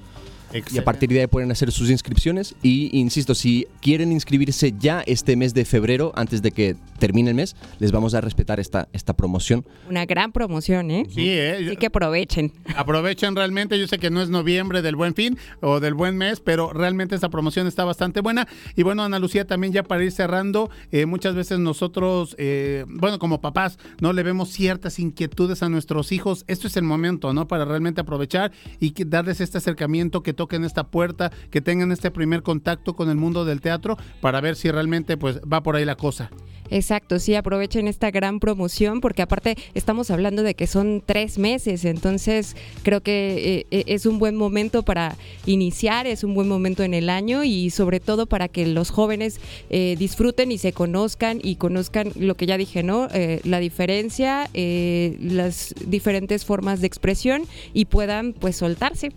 [0.71, 2.55] Y a partir de ahí pueden hacer sus inscripciones.
[2.61, 7.35] Y insisto, si quieren inscribirse ya este mes de febrero, antes de que termine el
[7.35, 9.65] mes, les vamos a respetar esta, esta promoción.
[9.89, 11.05] Una gran promoción, ¿eh?
[11.09, 11.67] Sí, ¿eh?
[11.67, 12.53] Así que aprovechen.
[12.75, 16.39] Aprovechen realmente, yo sé que no es noviembre del buen fin o del buen mes,
[16.39, 18.47] pero realmente esta promoción está bastante buena.
[18.75, 23.19] Y bueno, Ana Lucía, también ya para ir cerrando, eh, muchas veces nosotros, eh, bueno,
[23.19, 26.45] como papás, no le vemos ciertas inquietudes a nuestros hijos.
[26.47, 27.47] Esto es el momento, ¿no?
[27.47, 32.43] Para realmente aprovechar y darles este acercamiento que toquen esta puerta, que tengan este primer
[32.43, 35.97] contacto con el mundo del teatro para ver si realmente pues va por ahí la
[35.97, 36.31] cosa.
[36.69, 41.85] Exacto, sí, aprovechen esta gran promoción porque aparte estamos hablando de que son tres meses,
[41.85, 46.83] entonces creo que eh, eh, es un buen momento para iniciar, es un buen momento
[46.83, 51.39] en el año y sobre todo para que los jóvenes eh, disfruten y se conozcan
[51.41, 53.07] y conozcan lo que ya dije, ¿no?
[53.43, 59.11] La diferencia, las diferentes formas de expresión y puedan pues soltarse.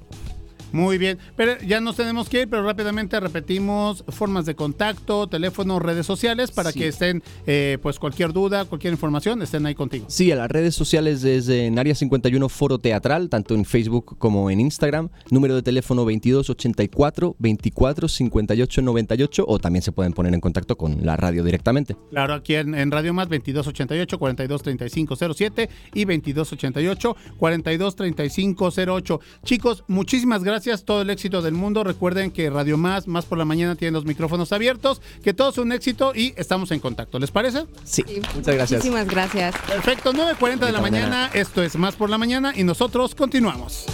[0.73, 5.79] Muy bien, pero ya nos tenemos que ir, pero rápidamente repetimos formas de contacto, teléfono,
[5.79, 6.79] redes sociales para Sí.
[6.81, 10.05] que estén, eh, pues cualquier duda, cualquier información, estén ahí contigo.
[10.09, 14.51] Sí, a las redes sociales desde en Área 51 Foro Teatral, tanto en Facebook como
[14.51, 15.09] en Instagram.
[15.31, 21.05] Número de teléfono 2284 24 58 98 o también se pueden poner en contacto con
[21.05, 21.97] la radio directamente.
[22.11, 29.21] Claro, aquí en, en Radio Más 2288 423507 y 2288 423508.
[29.45, 31.85] Chicos, muchísimas gracias, todo el éxito del mundo.
[31.85, 35.59] Recuerden que Radio Más, Más por la mañana tiene los micrófonos abiertos, que todo es
[35.59, 37.19] un éxito y estamos en contacto.
[37.19, 37.67] ¿Les parece?
[37.85, 38.05] Sí,
[38.35, 38.85] muchas gracias.
[38.85, 39.55] Muchísimas gracias.
[39.67, 41.31] Perfecto, 9.40 de la mañana.
[41.33, 43.87] Esto es Más por la mañana y nosotros continuamos.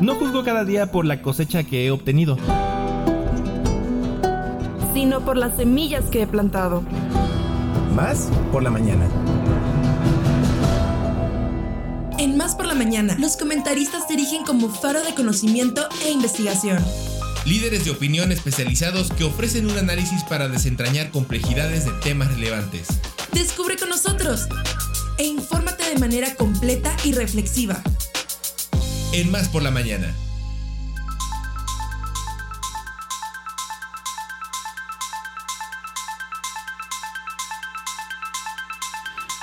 [0.00, 2.36] No juzgo cada día por la cosecha que he obtenido.
[4.92, 6.82] sino por las semillas que he plantado.
[7.94, 9.06] Más por la mañana.
[12.18, 16.82] En Más por la Mañana, los comentaristas se erigen como faro de conocimiento e investigación.
[17.44, 22.88] Líderes de opinión especializados que ofrecen un análisis para desentrañar complejidades de temas relevantes.
[23.32, 24.48] Descubre con nosotros
[25.18, 27.82] e infórmate de manera completa y reflexiva.
[29.16, 30.14] En Más por la mañana.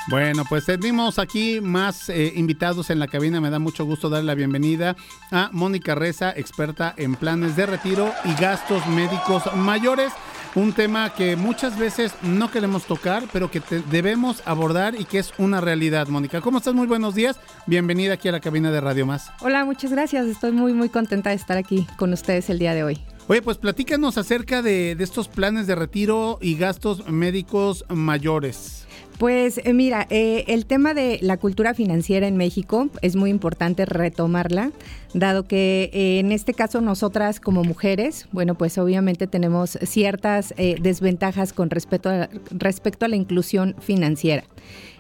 [0.10, 3.42] Bueno, pues tenemos aquí más eh, invitados en la cabina.
[3.42, 4.96] Me da mucho gusto darle la bienvenida
[5.32, 10.14] a Mónica Reza, experta en planes de retiro y gastos médicos mayores.
[10.56, 15.18] Un tema que muchas veces no queremos tocar, pero que te- debemos abordar y que
[15.18, 16.08] es una realidad.
[16.10, 16.76] Mónica, ¿cómo estás?
[16.76, 17.40] Muy buenos días.
[17.66, 19.32] Bienvenida aquí a la cabina de Radio Más.
[19.42, 20.28] Hola, muchas gracias.
[20.28, 23.00] Estoy muy, muy contenta de estar aquí con ustedes el día de hoy.
[23.28, 28.86] Oye, pues platícanos acerca de, de estos planes de retiro y gastos médicos mayores.
[29.18, 33.86] Pues eh, mira, eh, el tema de la cultura financiera en México es muy importante
[33.86, 34.72] retomarla,
[35.14, 41.54] dado que eh, en este caso nosotras como mujeres, bueno, pues obviamente tenemos ciertas desventajas
[41.54, 44.44] con respecto a, respecto a la inclusión financiera.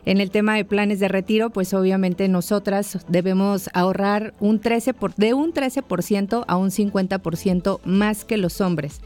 [0.06, 5.16] En el tema de planes de retiro, pues obviamente nosotras debemos ahorrar un 13 por,
[5.16, 9.01] de un 13% a un 50% más que los hombres.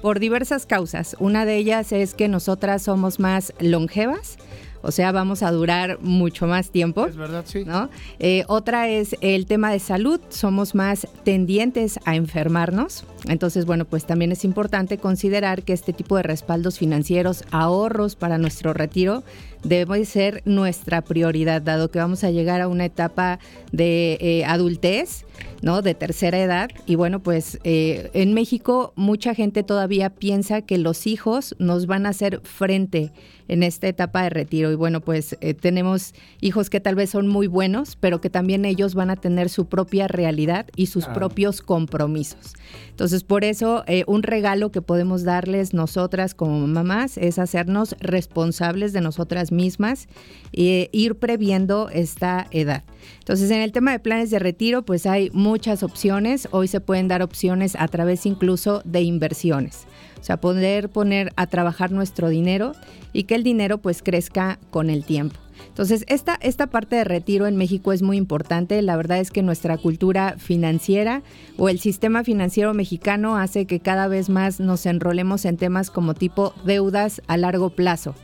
[0.00, 1.16] por diversas causas.
[1.18, 4.36] Una de ellas es que nosotras somos más longevas,
[4.82, 7.06] o sea, vamos a durar mucho más tiempo.
[7.06, 7.64] Es verdad, sí.
[7.64, 7.88] ¿no?
[8.18, 13.04] Eh, otra es el tema de salud, somos más tendientes a enfermarnos.
[13.28, 18.38] Entonces, bueno, pues también es importante considerar que este tipo de respaldos financieros, ahorros para
[18.38, 19.22] nuestro retiro,
[19.64, 23.38] debe ser nuestra prioridad, dado que vamos a llegar a una etapa
[23.70, 25.24] de eh, adultez,
[25.62, 25.82] ¿no?
[25.82, 26.70] De tercera edad.
[26.86, 32.06] Y bueno, pues eh, en México mucha gente todavía piensa que los hijos nos van
[32.06, 33.12] a hacer frente
[33.48, 34.72] en esta etapa de retiro.
[34.72, 38.64] Y bueno, pues eh, tenemos hijos que tal vez son muy buenos, pero que también
[38.64, 41.20] ellos van a tener su propia realidad y sus Claro.
[41.20, 42.54] propios compromisos.
[42.90, 48.92] Entonces, por eso, eh, un regalo que podemos darles nosotras como mamás es hacernos responsables
[48.92, 50.08] de nosotras mismas
[50.52, 52.82] e ir previendo esta edad.
[53.18, 56.48] Entonces, en el tema de planes de retiro, pues hay muchas opciones.
[56.50, 59.86] Hoy se pueden dar opciones a través incluso de inversiones.
[60.20, 62.72] O sea, poder poner a trabajar nuestro dinero
[63.12, 65.36] y que el dinero pues crezca con el tiempo.
[65.68, 68.80] Entonces, esta, esta parte de retiro en México es muy importante.
[68.82, 71.22] La verdad es que nuestra cultura financiera
[71.56, 76.14] o el sistema financiero mexicano hace que cada vez más nos enrolemos en temas como
[76.14, 78.14] tipo deudas a largo plazo.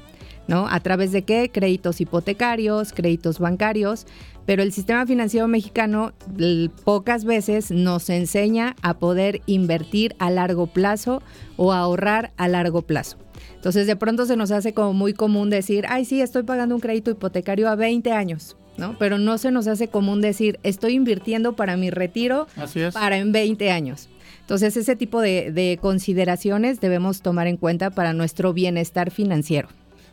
[0.49, 0.67] ¿No?
[0.67, 1.51] ¿A través de qué?
[1.53, 4.07] Créditos hipotecarios, créditos bancarios,
[4.47, 6.15] pero el sistema financiero mexicano
[6.85, 11.23] pocas veces nos enseña a poder invertir a largo plazo
[11.59, 13.19] o a ahorrar a largo plazo.
[13.57, 16.81] Entonces de pronto se nos hace como muy común decir, ay sí, estoy pagando un
[16.81, 18.97] crédito hipotecario a 20 años, ¿no?
[18.99, 22.95] Pero no se nos hace común decir, estoy invirtiendo para mi retiro Así es.
[22.95, 24.09] para en 20 años.
[24.41, 29.69] Entonces ese tipo de, de consideraciones debemos tomar en cuenta para nuestro bienestar financiero.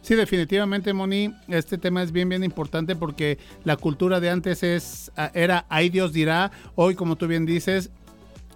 [0.05, 5.11] Sí, definitivamente, Moni, este tema es bien, bien importante porque la cultura de antes es
[5.17, 7.89] ah, era, ay Dios dirá, hoy como tú bien dices,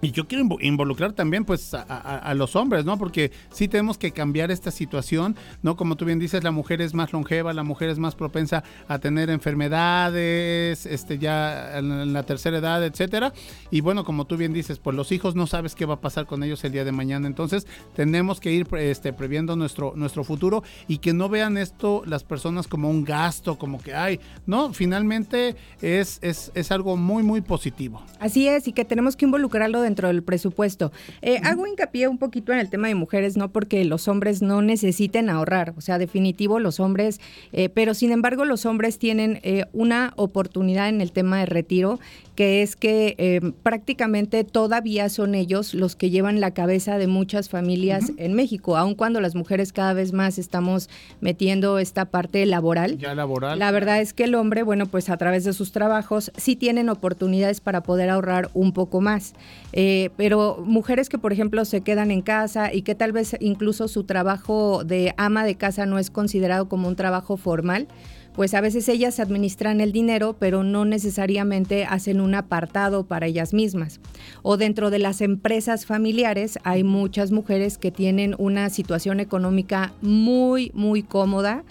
[0.02, 2.98] y yo quiero invo- involucrar también pues a, los hombres, ¿no?
[2.98, 5.76] Porque sí tenemos que cambiar esta situación, ¿no?
[5.76, 9.00] Como tú bien dices, la mujer es más longeva, la mujer es más propensa a
[9.00, 13.34] tener enfermedades, este ya en la tercera edad, etcétera.
[13.72, 16.26] Y bueno, como tú bien dices, pues los hijos no sabes qué va a pasar
[16.26, 17.28] con ellos el día de mañana.
[17.28, 22.24] Entonces, tenemos que ir este, previendo nuestro, nuestro futuro y que no vean esto las
[22.24, 27.42] personas como un gasto, como que, ay, no, finalmente es, es, es algo muy, muy
[27.42, 28.02] positivo.
[28.20, 30.92] Así es, y que tenemos que involucrarlo dentro del presupuesto.
[31.22, 34.62] Eh, Hago hincapié un poquito en el tema de mujeres, no porque los hombres no
[34.62, 37.20] necesiten ahorrar, o sea, definitivo los hombres,
[37.52, 42.00] eh, pero sin embargo los hombres tienen eh, una oportunidad en el tema de retiro,
[42.40, 47.50] que es que eh, prácticamente todavía son ellos los que llevan la cabeza de muchas
[47.50, 52.98] familias en México, aun cuando las mujeres cada vez más estamos metiendo esta parte laboral.
[52.98, 53.60] Ya laboral.
[53.60, 56.88] La verdad es que el hombre, bueno, pues a través de sus trabajos sí tienen
[56.88, 59.34] oportunidades para poder ahorrar un poco más.
[59.74, 63.90] Eh, pero mujeres que, por ejemplo, se quedan en casa y que tal vez incluso
[63.90, 67.90] su trabajo de ama de casa no es considerado como un trabajo formal,
[68.34, 73.54] pues a veces ellas administran el dinero, pero no necesariamente hacen un apartado para ellas
[73.54, 74.00] mismas.
[74.42, 80.72] O dentro de las empresas familiares hay muchas mujeres que tienen una situación económica muy,
[80.74, 81.64] muy cómoda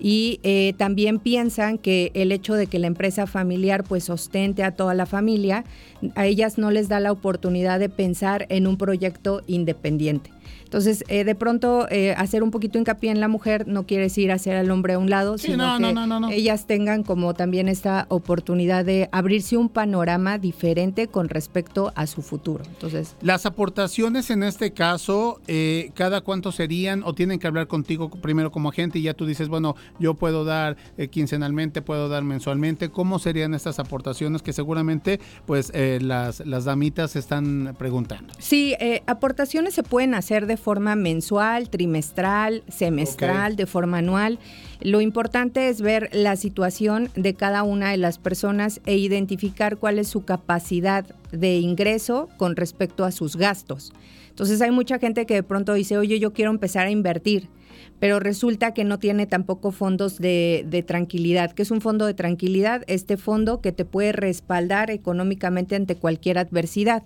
[0.00, 4.72] y eh, también piensan que el hecho de que la empresa familiar pues sostente a
[4.72, 5.64] toda la familia,
[6.14, 10.30] a ellas no les da la oportunidad de pensar en un proyecto independiente.
[10.70, 14.30] Entonces, eh, de pronto, eh, hacer un poquito hincapié en la mujer no quiere decir
[14.30, 16.30] hacer al hombre a un lado, Sí, sino no, que no, no, no, no.
[16.30, 22.22] ellas tengan como también esta oportunidad de abrirse un panorama diferente con respecto a su
[22.22, 22.62] futuro.
[22.68, 28.08] Entonces, Las aportaciones en este caso, eh, ¿cada cuánto serían o tienen que hablar contigo
[28.08, 32.22] primero como agente y ya tú dices, bueno, yo puedo dar eh, quincenalmente, puedo dar
[32.22, 32.90] mensualmente?
[32.90, 38.32] ¿Cómo serían estas aportaciones que seguramente pues eh, las, las damitas están preguntando?
[38.38, 44.38] Sí, eh, aportaciones se pueden hacer de forma mensual, trimestral, semestral, de forma anual.
[44.80, 49.98] Lo importante es ver la situación de cada una de las personas e identificar cuál
[49.98, 53.92] es su capacidad de ingreso con respecto a sus gastos.
[54.28, 57.48] Entonces hay mucha gente que de pronto dice, oye, yo quiero empezar a invertir,
[57.98, 61.52] pero resulta que no tiene tampoco fondos de, de tranquilidad.
[61.52, 62.82] ¿Qué es un fondo de tranquilidad?
[62.86, 67.02] Este fondo que te puede respaldar económicamente ante cualquier adversidad.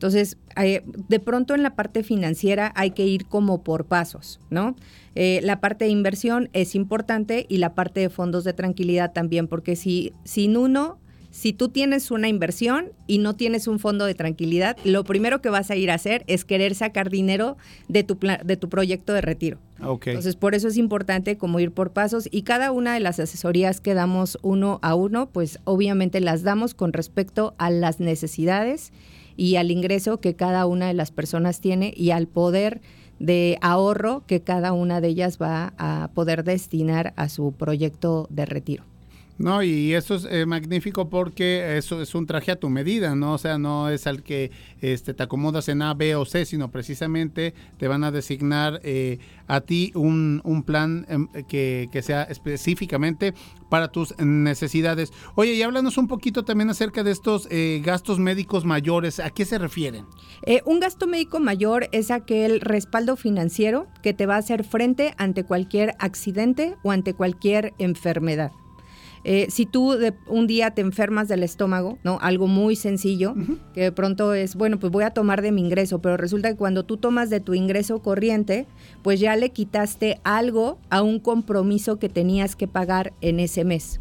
[0.00, 4.74] Entonces, de pronto en la parte financiera hay que ir como por pasos, ¿no?
[5.14, 9.46] Eh, la parte de inversión es importante y la parte de fondos de tranquilidad también,
[9.46, 10.96] porque si sin uno,
[11.30, 15.50] si tú tienes una inversión y no tienes un fondo de tranquilidad, lo primero que
[15.50, 19.20] vas a ir a hacer es querer sacar dinero de tu, de tu proyecto de
[19.20, 19.58] retiro.
[19.84, 20.06] Ok.
[20.06, 23.82] Entonces, por eso es importante como ir por pasos y cada una de las asesorías
[23.82, 28.94] que damos uno a uno, pues obviamente las damos con respecto a las necesidades
[29.40, 32.82] y al ingreso que cada una de las personas tiene y al poder
[33.18, 38.44] de ahorro que cada una de ellas va a poder destinar a su proyecto de
[38.44, 38.84] retiro.
[39.40, 43.32] No, y eso es eh, magnífico porque eso es un traje a tu medida, ¿no?
[43.32, 44.50] O sea, no es al que
[44.82, 49.18] este, te acomodas en A, B o C, sino precisamente te van a designar eh,
[49.46, 53.32] a ti un, un plan em, que, que sea específicamente
[53.70, 55.10] para tus necesidades.
[55.36, 59.20] Oye, y háblanos un poquito también acerca de estos eh, gastos médicos mayores.
[59.20, 60.04] ¿A qué se refieren?
[60.44, 65.14] Eh, un gasto médico mayor es aquel respaldo financiero que te va a hacer frente
[65.16, 68.52] ante cualquier accidente o ante cualquier enfermedad.
[69.24, 72.18] Eh, si tú de, un día te enfermas del estómago, ¿no?
[72.22, 73.34] Algo muy sencillo,
[73.74, 76.56] que de pronto es, bueno, pues voy a tomar de mi ingreso, pero resulta que
[76.56, 78.66] cuando tú tomas de tu ingreso corriente,
[79.02, 84.00] pues ya le quitaste algo a un compromiso que tenías que pagar en ese mes.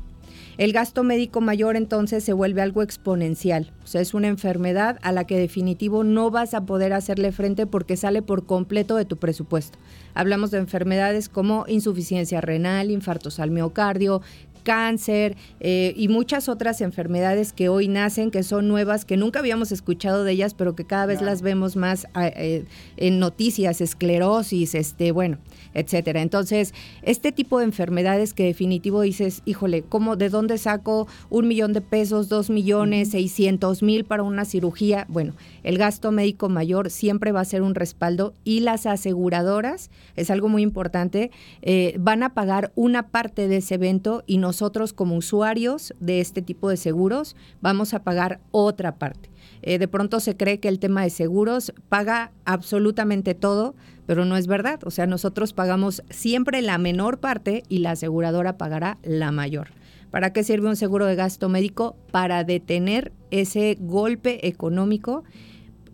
[0.59, 5.13] El gasto médico mayor entonces se vuelve algo exponencial, o sea, es una enfermedad a
[5.13, 9.15] la que definitivo no vas a poder hacerle frente porque sale por completo de tu
[9.15, 9.79] presupuesto.
[10.15, 14.21] Hablamos de enfermedades como insuficiencia renal, infartos al miocardio,
[14.59, 19.71] cáncer eh, y muchas otras enfermedades que hoy nacen, que son nuevas, que nunca habíamos
[19.71, 22.65] escuchado de ellas, pero que cada vez las vemos más eh, eh,
[22.97, 25.37] en noticias, esclerosis, este, bueno,
[25.73, 26.21] etcétera.
[26.21, 31.73] Entonces, este tipo de enfermedades que definitivo dices, híjole, ¿cómo, de dónde saco un millón
[31.73, 35.05] de pesos, dos millones, seiscientos mil para una cirugía?
[35.09, 35.33] Bueno,
[35.63, 40.49] el gasto médico mayor siempre va a ser un respaldo y las aseguradoras, es algo
[40.49, 41.31] muy importante,
[41.61, 46.41] eh, van a pagar una parte de ese evento y nosotros como usuarios de este
[46.41, 49.29] tipo de seguros vamos a pagar otra parte.
[49.61, 53.75] Eh, de pronto se cree que el tema de seguros paga absolutamente todo,
[54.07, 54.79] pero no es verdad.
[54.85, 59.67] O sea, nosotros pagamos siempre la menor parte y la aseguradora pagará la mayor.
[60.09, 61.95] ¿Para qué sirve un seguro de gasto médico?
[62.09, 65.25] Para detener ese golpe económico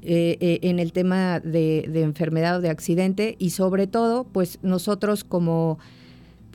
[0.01, 4.59] eh, eh, en el tema de, de enfermedad o de accidente y sobre todo, pues
[4.61, 5.77] nosotros como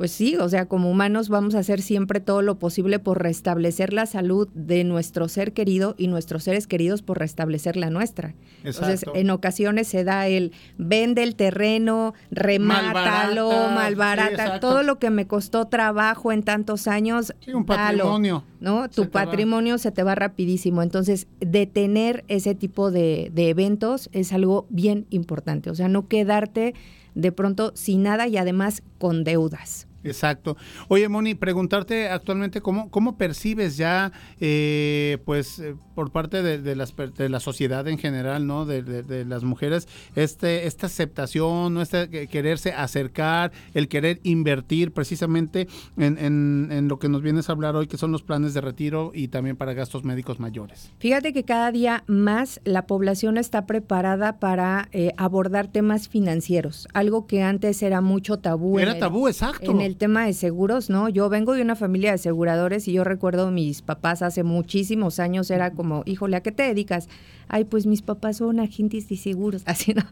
[0.01, 3.93] pues sí, o sea, como humanos vamos a hacer siempre todo lo posible por restablecer
[3.93, 8.35] la salud de nuestro ser querido y nuestros seres queridos por restablecer la nuestra.
[8.65, 9.19] Entonces, Exacto.
[9.19, 15.27] en ocasiones se da el vende el terreno, remátalo, Malbarata, sí, todo lo que me
[15.27, 18.45] costó trabajo en tantos años, un dalo, patrimonio.
[18.59, 18.89] ¿no?
[18.89, 19.11] Tu va.
[19.11, 20.83] patrimonio se te va rapidísimo.
[20.83, 25.69] Entonces, detener ese tipo de, de eventos es algo bien importante.
[25.69, 26.73] O sea, no quedarte
[27.15, 29.89] de pronto sin nada y además con deudas.
[30.03, 30.57] Exacto.
[30.89, 36.75] Oye, Moni, preguntarte actualmente cómo, cómo percibes ya, eh, pues, eh, por parte de, de
[36.77, 38.65] las, de la sociedad en general, ¿no?
[38.65, 39.87] De, de- de las mujeres,
[40.17, 41.83] este, esta aceptación, ¿no?
[41.83, 47.49] Este que- quererse acercar, el querer invertir precisamente en, en- en lo que nos vienes
[47.49, 50.91] a hablar hoy, que son los planes de retiro y también para gastos médicos mayores.
[50.99, 57.27] Fíjate que cada día más la población está preparada para eh, abordar temas financieros, algo
[57.27, 58.79] que antes era mucho tabú.
[58.79, 59.71] en Era el- tabú, exacto.
[59.71, 61.09] En el tema de seguros, ¿no?
[61.09, 65.51] Yo vengo de una familia de aseguradores y yo recuerdo mis papás hace muchísimos años
[65.51, 67.09] era como, híjole, ¿a qué te dedicas?
[67.49, 70.03] Ay, pues mis papás son agentes de seguros, así no.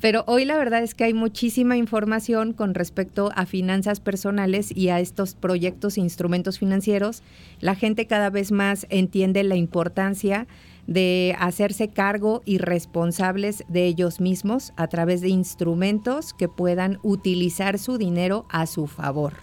[0.00, 4.88] Pero hoy la verdad es que hay muchísima información con respecto a finanzas personales y
[4.88, 7.22] a estos proyectos e instrumentos financieros.
[7.60, 10.46] La gente cada vez más entiende la importancia
[10.88, 17.78] de hacerse cargo y responsables de ellos mismos a través de instrumentos que puedan utilizar
[17.78, 19.34] su dinero a su favor.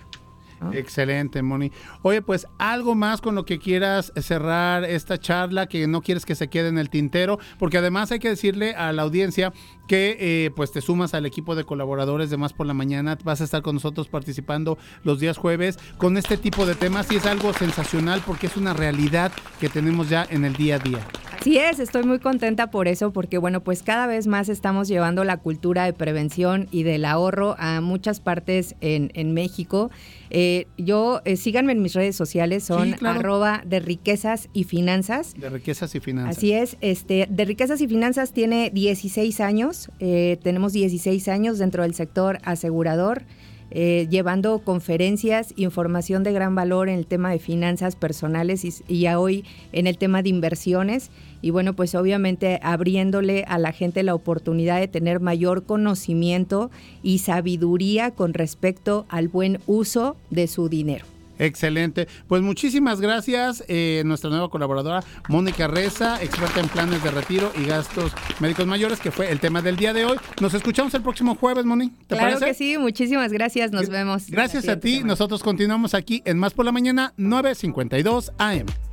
[0.73, 1.71] Excelente, Moni.
[2.01, 6.33] Oye, pues algo más con lo que quieras cerrar esta charla, que no quieres que
[6.33, 9.53] se quede en el tintero, porque además hay que decirle a la audiencia
[9.87, 13.41] que eh, pues te sumas al equipo de colaboradores de Más por la Mañana, vas
[13.41, 17.25] a estar con nosotros participando los días jueves con este tipo de temas y es
[17.25, 20.99] algo sensacional porque es una realidad que tenemos ya en el día a día.
[21.39, 25.23] Así es, estoy muy contenta por eso, porque bueno, pues cada vez más estamos llevando
[25.23, 29.91] la cultura de prevención y del ahorro a muchas partes en, en México.
[30.31, 33.19] Eh, yo, eh, síganme en mis redes sociales, son Sí, claro.
[33.19, 35.35] arroba de riquezas y finanzas.
[35.37, 36.37] De riquezas y finanzas.
[36.37, 41.83] Así es, este, de Riquezas y Finanzas tiene 16 años, eh, tenemos 16 años dentro
[41.83, 43.23] del sector asegurador,
[43.71, 49.43] eh, llevando conferencias, información de gran valor en el tema de finanzas personales y, hoy
[49.71, 51.09] en el tema de inversiones.
[51.41, 56.69] Y bueno, pues obviamente abriéndole a la gente la oportunidad de tener mayor conocimiento
[57.01, 61.14] y sabiduría con respecto al buen uso de su dinero.
[61.39, 62.07] Excelente.
[62.27, 63.63] Pues muchísimas gracias.
[63.67, 68.99] eh, nuestra nueva colaboradora, Mónica Reza, experta en planes de retiro y gastos médicos mayores,
[68.99, 70.17] que fue el tema del día de hoy.
[70.41, 71.89] Nos escuchamos el próximo jueves, Moni.
[72.07, 72.45] ¿Te claro parece?
[72.45, 74.27] que sí, muchísimas gracias, nos vemos.
[74.27, 75.03] Gracias a ti.
[75.03, 78.84] Nosotros continuamos aquí en Más por la Mañana, 9.52 AM.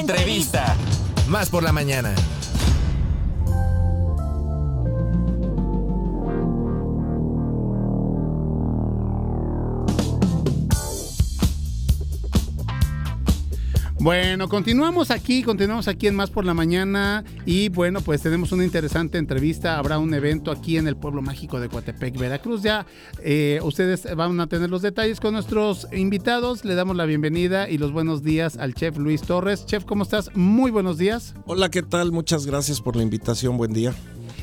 [0.00, 0.74] Entrevista.
[1.28, 2.14] Más por la mañana.
[14.00, 18.64] Bueno, continuamos aquí, continuamos aquí en Más por la Mañana y bueno, pues tenemos una
[18.64, 19.76] interesante entrevista.
[19.76, 22.62] Habrá un evento aquí en el pueblo mágico de Coatepec, Veracruz.
[22.62, 22.86] Ya
[23.22, 26.64] eh, ustedes van a tener los detalles con nuestros invitados.
[26.64, 29.66] Le damos la bienvenida y los buenos días al chef Luis Torres.
[29.66, 30.34] Chef, ¿cómo estás?
[30.34, 31.34] Muy buenos días.
[31.44, 32.10] Hola, ¿qué tal?
[32.10, 33.58] Muchas gracias por la invitación.
[33.58, 33.92] Buen día.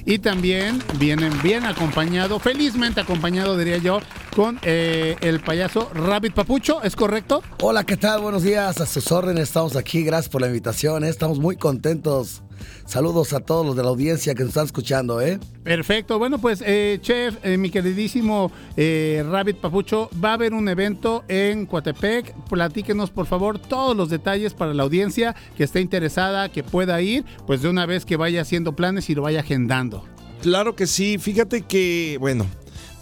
[0.06, 4.00] Y también vienen bien acompañado, felizmente acompañado diría yo,
[4.36, 7.42] con eh, el payaso Rabbit Papucho, ¿es correcto?
[7.62, 8.22] Hola, ¿qué tal?
[8.22, 11.10] Buenos días, a sus órdenes, estamos aquí, gracias por la invitación, ¿eh?
[11.10, 12.44] estamos muy contentos.
[12.86, 15.40] Saludos a todos los de la audiencia que nos están escuchando, ¿eh?
[15.64, 20.70] Perfecto, bueno pues eh, chef, eh, mi queridísimo eh, Rabbit Papucho, va a haber un
[20.70, 26.50] evento en Coatepec, platíquenos por favor todos los detalles para la audiencia que esté interesada,
[26.50, 30.04] que pueda ir, pues de una vez que vaya haciendo planes y lo vaya agendando.
[30.42, 31.18] Claro que sí.
[31.18, 32.46] Fíjate que, bueno,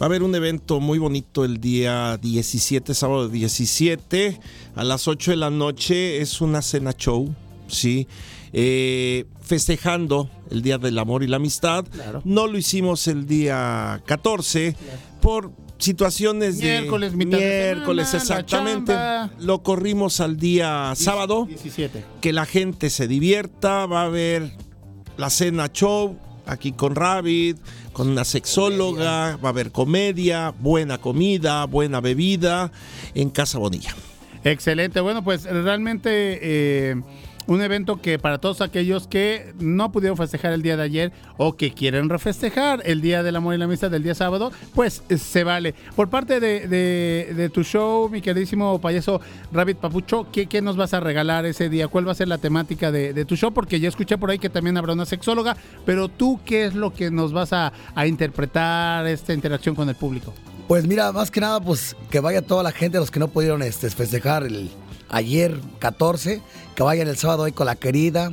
[0.00, 4.40] a haber un evento muy bonito el día 17, sábado 17,
[4.74, 6.20] a las 8 de la noche.
[6.20, 7.34] Es una cena show,
[7.68, 8.08] ¿sí?
[8.58, 11.84] Eh, festejando el Día del Amor y la Amistad.
[12.24, 14.74] No lo hicimos el día 14
[15.20, 18.94] por situaciones de Miércoles, de miércoles, semana, exactamente.
[19.40, 21.44] Lo corrimos al día sábado.
[21.44, 22.02] 17.
[22.22, 24.52] Que la gente se divierta, va a haber
[25.18, 27.58] la cena show aquí con Rabbit,
[27.92, 32.72] con una sexóloga, va a haber comedia, buena comida, buena bebida
[33.14, 33.94] en Casa Bonilla.
[34.44, 35.00] Excelente.
[35.00, 37.02] Bueno, pues realmente eh,
[37.46, 41.56] un evento que para todos aquellos que no pudieron festejar el día de ayer o
[41.56, 45.16] que quieren refestejar el día del amor y la amistad del día sábado, pues eh,
[45.18, 45.74] se vale.
[45.94, 49.20] Por parte de, de- tu show, mi queridísimo payaso
[49.52, 51.86] Rabbit Papucho, ¿qué, qué nos vas a regalar ese día?
[51.88, 53.52] ¿Cuál va a ser la temática de, de tu show?
[53.52, 56.92] Porque ya escuché por ahí que también habrá una sexóloga, pero tú, ¿qué es lo
[56.92, 60.34] que nos vas a, a interpretar esta interacción con el público?
[60.66, 63.62] Pues mira, más que nada, pues que vaya toda la gente, los que no pudieron
[63.62, 64.68] este, festejar el
[65.08, 66.42] ayer 14,
[66.76, 68.32] que vayan el sábado ahí con la querida.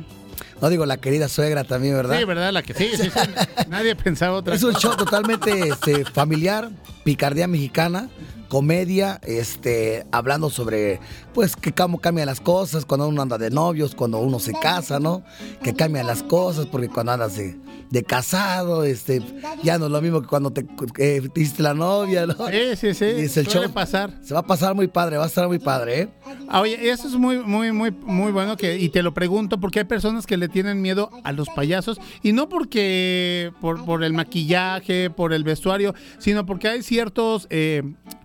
[0.60, 2.18] No digo la querida suegra también, ¿verdad?
[2.18, 2.52] Sí, ¿verdad?
[2.52, 3.20] La que sí, sí, sí.
[3.68, 6.70] Nadie pensaba otra Es un show totalmente este, familiar,
[7.02, 8.08] picardía mexicana,
[8.48, 11.00] comedia, este, hablando sobre,
[11.32, 15.00] pues, que cómo cambian las cosas cuando uno anda de novios, cuando uno se casa,
[15.00, 15.22] ¿no?
[15.62, 17.56] Que cambian las cosas, porque cuando andas de,
[17.90, 19.22] de casado, este,
[19.62, 20.66] ya no es lo mismo que cuando te
[20.98, 22.34] eh, te hiciste la novia, ¿no?
[22.48, 23.04] Sí, sí, sí.
[23.04, 23.70] Es el show.
[23.72, 24.18] pasar.
[24.22, 26.08] Se va a pasar muy padre, va a estar muy padre, ¿eh?
[26.48, 29.80] Ah, Oye, eso es muy, muy, muy, muy bueno que, y te lo pregunto porque
[29.80, 34.12] hay personas que le tienen miedo a los payasos y no porque por, por el
[34.12, 37.82] maquillaje, por el vestuario, sino porque hay ciertos eh,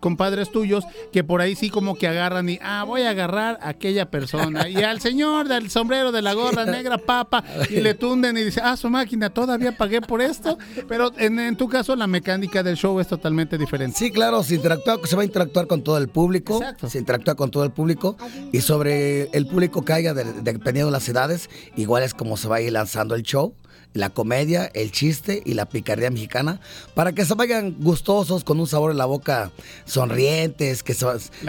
[0.09, 3.69] compadres tuyos que por ahí sí como que agarran y, ah, voy a agarrar a
[3.69, 8.35] aquella persona y al señor del sombrero de la gorra negra papa y le tunden
[8.37, 10.57] y dice, ah, su máquina, todavía pagué por esto,
[10.87, 13.97] pero en, en tu caso la mecánica del show es totalmente diferente.
[13.99, 16.59] Sí, claro, se, interactúa, se va a interactuar con todo el público.
[16.87, 18.17] Se interactúa con todo el público.
[18.51, 22.55] Y sobre el público de- de- dependiendo de las edades, igual es como se va
[22.57, 23.53] a ir lanzando el show.
[23.93, 26.59] La comedia, el chiste y la picardía mexicana,
[26.93, 29.51] para que se vayan gustosos, con un sabor en la boca,
[29.85, 31.05] sonrientes, que, se-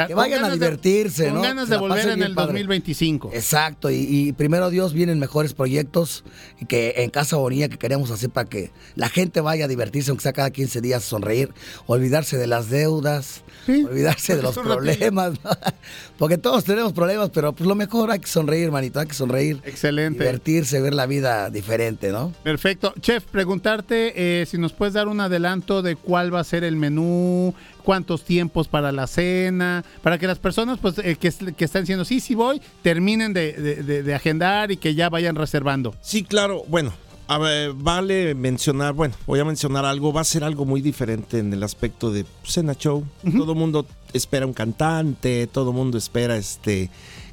[0.07, 1.43] que vayan a de- divertirse, con ¿no?
[1.43, 2.53] ganas de volver en el padre.
[2.55, 3.31] 2025.
[3.35, 6.25] Exacto, y, y primero Dios vienen mejores proyectos
[6.67, 10.23] que en Casa Bonilla que queremos hacer para que la gente vaya a divertirse, aunque
[10.23, 11.51] sea cada 15 días, sonreír,
[11.87, 15.51] olvidarse de las deudas, olvidarse de los problemas, ¿no?
[16.19, 19.61] porque todos tenemos problemas, pero pues lo mejor hay que sonreír, hermanito, hay que sonreír.
[19.65, 20.19] Excelente.
[20.25, 22.30] Divertirse, ver la vida diferente, ¿no?
[22.43, 22.95] Perfecto.
[23.01, 26.77] Chef, preguntarte eh, si nos puedes dar un adelanto de cuál va a ser el
[26.77, 27.55] menú,
[27.85, 32.05] cuántos tiempos para la cena, para que las personas pues eh, que, que están diciendo
[32.05, 35.95] sí, sí voy, terminen de, de- de- de agendar y que ya vayan reservando.
[36.01, 36.63] Sí, claro.
[36.69, 36.93] Bueno,
[37.29, 41.39] a ver, vale mencionar, bueno, voy a mencionar algo, va a ser algo muy diferente
[41.39, 43.05] en el aspecto de cena show.
[43.37, 46.91] Todo el mundo espera un cantante, todo el mundo espera este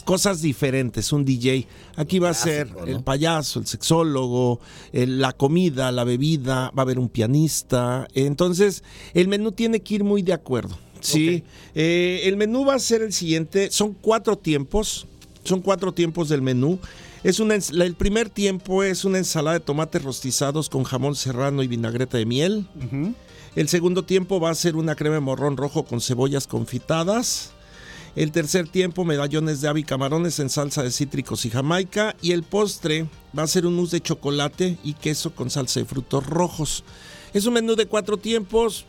[0.08, 1.68] cosas diferentes, un DJ.
[1.97, 4.62] Aquí va a ser el payaso, el sexólogo,
[4.93, 8.08] el- la comida, la bebida, va a haber un pianista.
[8.14, 8.84] Entonces,
[9.14, 10.78] el menú tiene que ir muy de acuerdo.
[11.01, 11.43] Sí,
[11.76, 15.05] Eh, el menú va a ser el siguiente, son cuatro tiempos,
[15.43, 16.80] son cuatro tiempos del menú.
[17.24, 21.68] Es una, el primer tiempo es una ensalada de tomates rostizados con jamón serrano y
[21.68, 22.66] vinagreta de miel.
[23.55, 27.51] El segundo tiempo va a ser una crema de morrón rojo con cebollas confitadas.
[28.18, 32.15] El tercer tiempo, medallones de ave y camarones en salsa de cítricos y jamaica.
[32.20, 33.05] Y el postre
[33.38, 36.84] va a ser un mousse de chocolate y queso con salsa de frutos rojos.
[37.36, 38.86] Es un menú de cuatro tiempos,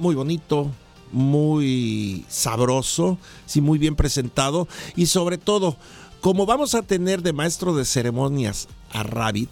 [0.00, 0.72] muy bonito,
[1.12, 3.16] muy sabroso,
[3.46, 4.66] sí, muy bien presentado.
[4.96, 5.76] Y sobre todo,
[6.20, 9.50] como vamos a tener de maestro de ceremonias a Rabbit,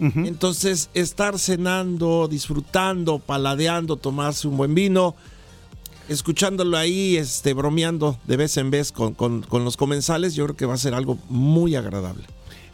[0.00, 5.14] entonces estar cenando, disfrutando, paladeando, tomarse un buen vino,
[6.08, 10.56] escuchándolo ahí, este, bromeando de vez en vez con, con- con los comensales, yo creo
[10.56, 12.24] que va a ser algo muy agradable.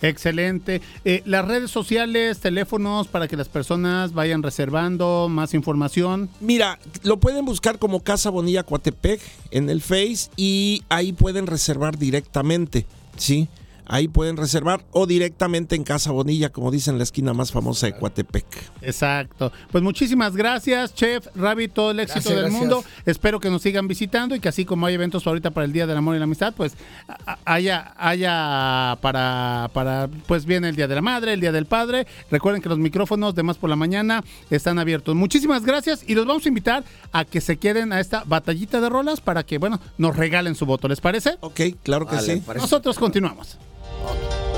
[0.03, 0.81] Excelente.
[1.05, 6.31] Eh, las redes sociales, teléfonos para que las personas vayan reservando más información.
[6.41, 9.21] Mira, lo pueden buscar como Casa Bonilla Coatepec
[9.51, 12.87] en el Face y ahí pueden reservar directamente,
[13.19, 13.47] ¿sí?
[13.87, 17.97] Ahí pueden reservar o directamente en Casa Bonilla, como dicen, la esquina más famosa de
[17.97, 18.47] Coatepec.
[18.83, 19.53] Exacto.
[19.71, 22.61] Pues muchísimas gracias, Chef Rabbit, todo el éxito Gracias, del gracias.
[22.61, 22.85] mundo.
[23.07, 25.87] Espero que nos sigan visitando y que así como hay eventos ahorita para el Día
[25.87, 26.75] del Amor y la Amistad, pues
[27.45, 32.07] haya, haya para, para, pues viene el Día de la Madre, el Día del Padre.
[32.31, 35.15] Recuerden que los micrófonos de Más por la Mañana están abiertos.
[35.15, 38.89] Muchísimas gracias y los vamos a invitar a que se queden a esta batallita de
[38.89, 40.89] rolas para que, bueno, nos regalen su voto.
[40.89, 41.37] ¿Les parece?
[41.41, 42.43] Ok, claro que Vale, sí.
[42.45, 42.63] parece.
[42.63, 43.59] Nosotros continuamos.
[44.03, 44.50] Más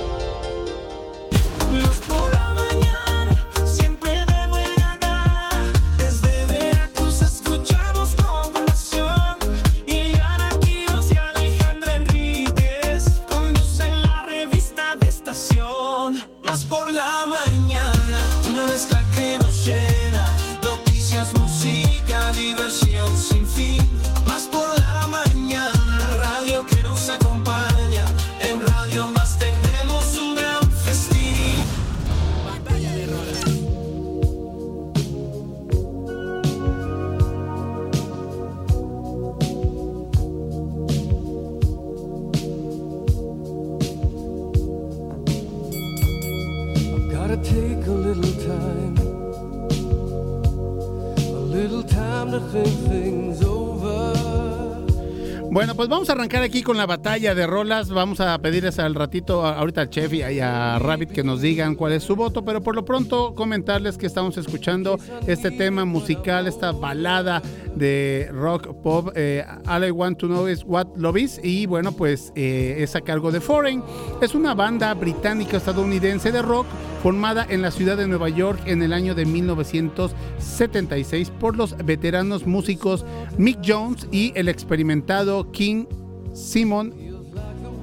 [55.53, 57.91] Bueno, pues vamos a arrancar aquí con la batalla de rolas.
[57.91, 61.93] Vamos a pedirles al ratito, ahorita al chef y a Rabbit que nos digan cuál
[61.93, 66.73] es su voto, pero por lo pronto comentarles que estamos escuchando este tema musical, esta
[66.73, 67.43] balada
[67.77, 69.11] de rock pop.
[69.15, 71.41] eh, All I Want to Know is What Love Is.
[71.43, 73.83] Y bueno, pues eh, es a cargo de Foreign.
[74.21, 76.67] Es una banda británica estadounidense de rock
[77.03, 82.47] formada en la ciudad de Nueva York en el año de 1976 por los veteranos
[82.47, 83.05] músicos
[83.39, 85.87] Mick Jones y el experimentado King
[86.33, 86.95] Simon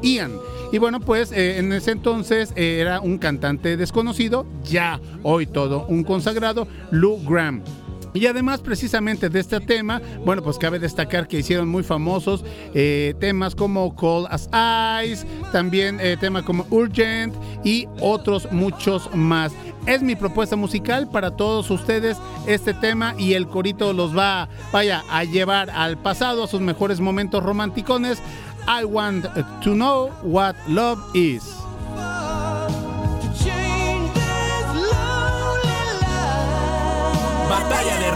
[0.01, 0.31] Ian.
[0.71, 6.03] Y bueno, pues eh, en ese entonces era un cantante desconocido, ya hoy todo un
[6.03, 7.63] consagrado, Lou Graham.
[8.13, 12.43] Y además precisamente de este tema, bueno, pues cabe destacar que hicieron muy famosos
[12.73, 14.49] eh, temas como Cold as
[15.05, 19.51] Ice, también eh, temas como Urgent y otros muchos más.
[19.85, 25.03] Es mi propuesta musical para todos ustedes este tema y el corito los va, vaya,
[25.09, 28.19] a llevar al pasado, a sus mejores momentos romanticones.
[28.67, 29.25] I want
[29.63, 31.68] to know what love is.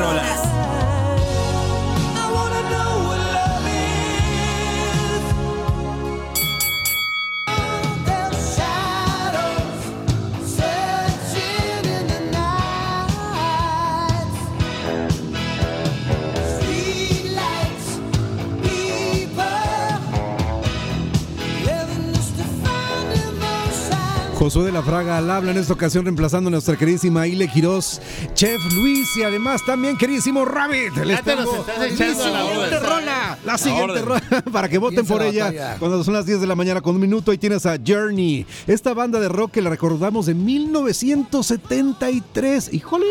[0.03, 0.42] Batalla
[24.43, 28.01] Josué de la Fraga al habla en esta ocasión reemplazando a nuestra queridísima Ile Quiroz,
[28.33, 30.97] Chef Luis y además también queridísimo Rabbit.
[30.97, 34.21] Les tengo la siguiente rola, la siguiente rola
[34.51, 37.01] para que voten por la ella cuando son las 10 de la mañana con un
[37.01, 42.73] minuto y tienes a Journey, esta banda de rock que la recordamos de 1973.
[42.73, 43.05] ¡Híjole!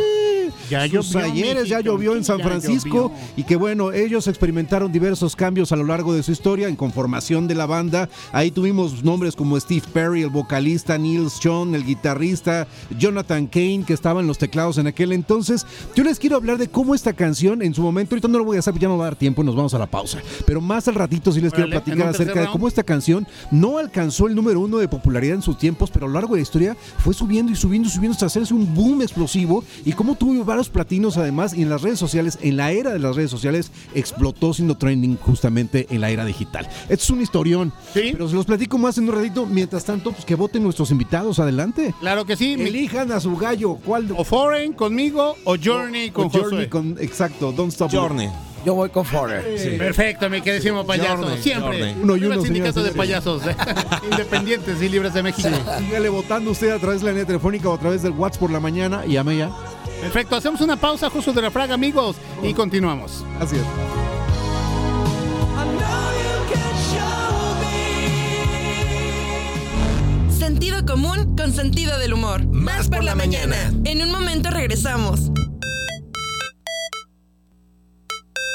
[0.69, 5.35] Ya Sus llovió, ayeres ya llovió en San Francisco y que bueno, ellos experimentaron diversos
[5.35, 8.11] cambios a lo largo de su historia en conformación de la banda.
[8.33, 12.67] Ahí tuvimos nombres como Steve Perry, el vocalista, Neil Sean, el guitarrista,
[12.99, 15.67] Jonathan Kane, que estaba en los teclados en aquel entonces.
[15.95, 18.57] Yo les quiero hablar de cómo esta canción en su momento, ahorita no lo voy
[18.57, 20.19] a hacer, ya no va a dar tiempo, nos vamos a la pausa.
[20.47, 23.79] Pero más al ratito sí les quiero Órale, platicar acerca de cómo esta canción no
[23.79, 26.43] alcanzó el número uno de popularidad en sus tiempos, pero a lo largo de la
[26.43, 30.45] historia fue subiendo y subiendo y subiendo hasta hacerse un boom explosivo y cómo tuvo
[30.45, 33.71] varios platinos además y en las redes sociales, en la era de las redes sociales,
[33.95, 36.69] explotó siendo trending justamente en la era digital.
[36.89, 39.47] Esto es un historión, pero se los platico más en un ratito.
[39.47, 41.95] Mientras tanto, pues que voten nuestros invitados, adelante.
[42.01, 42.55] Claro que sí.
[42.55, 44.09] Elijan a su gallo, ¿cuál?
[44.17, 47.91] O Foreign conmigo o Journey con o Journey con, exacto, Don't Stop.
[47.93, 48.31] Journey.
[48.65, 49.59] Yo voy con Foreign.
[49.59, 49.71] Sí.
[49.77, 51.23] Perfecto, mi queridísimo payaso.
[51.23, 51.79] Journey, Siempre.
[51.79, 51.97] Journey.
[52.03, 53.47] Uno y uno, el sindicato señoras y de payasos.
[53.47, 53.57] ¿eh?
[54.11, 55.49] Independientes y libres de México.
[55.79, 58.51] Sígale votando usted a través de la línea telefónica o a través del WhatsApp por
[58.51, 59.51] la mañana y llame ya.
[60.01, 63.25] Perfecto, hacemos una pausa, Josué de la Fraga, amigos, y continuamos.
[63.41, 64.22] Así es.
[70.53, 72.45] Sentido común con sentido del humor.
[72.45, 73.57] Más por la mañana.
[73.87, 75.31] En un momento regresamos.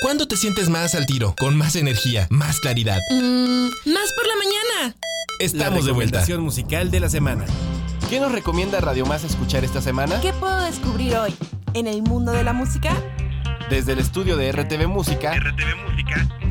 [0.04, 1.34] ¿Cuándo te sientes más al tiro?
[1.40, 3.00] Con más energía, más claridad.
[3.10, 4.96] Mm, más por la mañana.
[5.40, 6.24] Estamos de vuelta.
[6.38, 7.46] musical de la semana.
[8.12, 10.22] ¿Qué nos recomienda Radio Más escuchar esta semana?
[10.22, 11.34] ¿Qué puedo descubrir hoy?
[11.74, 12.94] ¿En el mundo de la música?
[13.72, 15.34] Desde el estudio de RTV Música,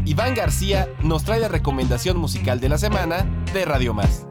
[0.05, 3.25] Iván García nos trae la recomendación musical de la semana
[3.55, 4.26] de Radio Más.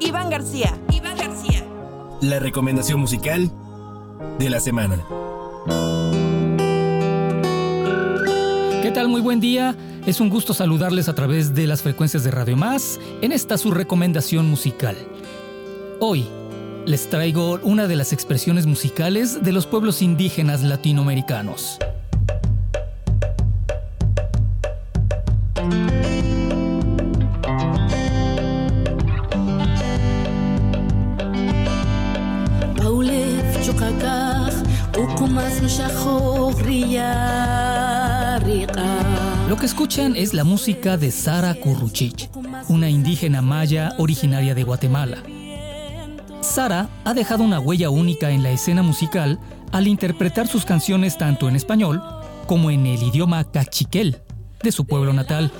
[0.00, 0.78] Iván García.
[0.92, 1.64] Iván García.
[2.20, 3.50] La recomendación musical
[4.38, 5.02] de la semana.
[8.82, 9.08] ¿Qué tal?
[9.08, 9.74] Muy buen día.
[10.06, 13.70] Es un gusto saludarles a través de las frecuencias de Radio Más en esta su
[13.70, 14.96] recomendación musical.
[15.98, 16.26] Hoy
[16.84, 21.78] les traigo una de las expresiones musicales de los pueblos indígenas latinoamericanos.
[39.48, 42.30] Lo que escuchan es la música de Sara Curruchich,
[42.68, 45.18] una indígena maya originaria de Guatemala.
[46.40, 49.38] Sara ha dejado una huella única en la escena musical
[49.72, 52.02] al interpretar sus canciones tanto en español
[52.46, 54.22] como en el idioma cachiquel
[54.62, 55.52] de su pueblo natal,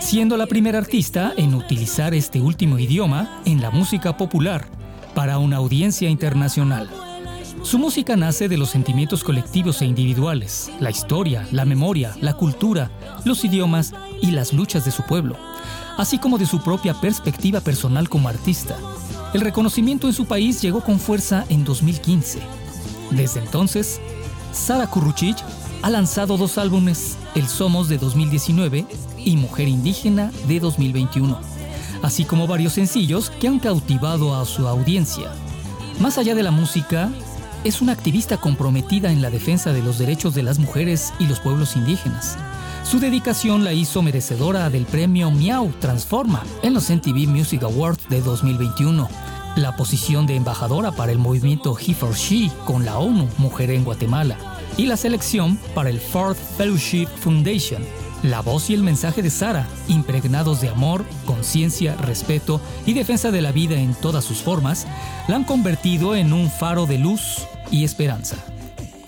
[0.00, 4.66] siendo la primera artista en utilizar este último idioma en la música popular
[5.14, 6.88] para una audiencia internacional.
[7.62, 12.90] Su música nace de los sentimientos colectivos e individuales, la historia, la memoria, la cultura,
[13.24, 15.36] los idiomas y las luchas de su pueblo,
[15.96, 18.76] así como de su propia perspectiva personal como artista.
[19.32, 22.40] El reconocimiento en su país llegó con fuerza en 2015.
[23.12, 24.00] Desde entonces,
[24.52, 25.38] Sara Kurruchich
[25.82, 28.86] ha lanzado dos álbumes El Somos de 2019
[29.24, 31.38] y Mujer Indígena de 2021,
[32.02, 35.30] así como varios sencillos que han cautivado a su audiencia.
[36.00, 37.12] Más allá de la música,
[37.64, 41.40] es una activista comprometida en la defensa de los derechos de las mujeres y los
[41.40, 42.36] pueblos indígenas.
[42.84, 48.20] Su dedicación la hizo merecedora del premio Miau Transforma en los MTV Music Awards de
[48.20, 49.08] 2021,
[49.56, 53.84] la posición de embajadora para el movimiento He for She con la ONU Mujer en
[53.84, 54.36] Guatemala
[54.76, 58.01] y la selección para el Fourth Fellowship Foundation.
[58.22, 63.42] La voz y el mensaje de Sara, impregnados de amor, conciencia, respeto y defensa de
[63.42, 64.86] la vida en todas sus formas,
[65.26, 68.36] la han convertido en un faro de luz y esperanza.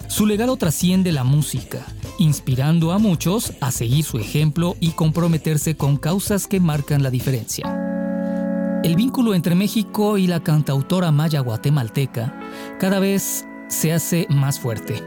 [0.08, 1.80] Su legado trasciende la música,
[2.18, 8.80] inspirando a muchos a seguir su ejemplo y comprometerse con causas que marcan la diferencia.
[8.82, 12.38] El vínculo entre México y la cantautora maya guatemalteca
[12.80, 15.02] cada vez se hace más fuerte,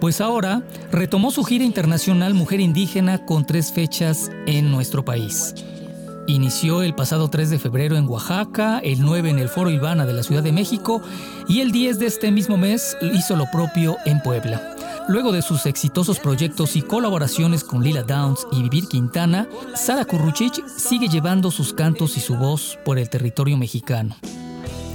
[0.00, 5.54] pues ahora retomó su gira internacional Mujer Indígena con tres fechas en nuestro país.
[6.28, 10.12] Inició el pasado 3 de febrero en Oaxaca, el 9 en el Foro Ivana de
[10.12, 11.02] la Ciudad de México
[11.48, 14.76] y el 10 de este mismo mes hizo lo propio en Puebla.
[15.08, 20.64] Luego de sus exitosos proyectos y colaboraciones con Lila Downs y Vivir Quintana, Sara Kurruchich
[20.68, 24.14] sigue llevando sus cantos y su voz por el territorio mexicano.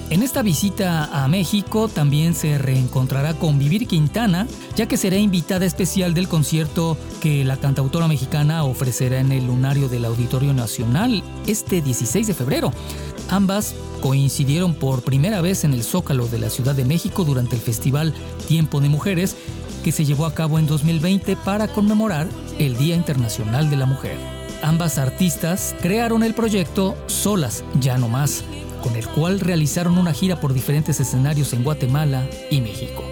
[0.09, 4.47] En esta visita a México también se reencontrará con Vivir Quintana,
[4.77, 9.89] ya que será invitada especial del concierto que la cantautora mexicana ofrecerá en el lunario
[9.89, 12.71] del Auditorio Nacional este 16 de febrero.
[13.29, 17.61] Ambas coincidieron por primera vez en el Zócalo de la Ciudad de México durante el
[17.61, 18.13] festival
[18.47, 19.35] Tiempo de Mujeres,
[19.83, 22.29] que se llevó a cabo en 2020 para conmemorar
[22.59, 24.17] el Día Internacional de la Mujer.
[24.63, 28.43] Ambas artistas crearon el proyecto Solas, ya no más,
[28.87, 33.03] con el cual realizaron una gira por diferentes escenarios en Guatemala y México.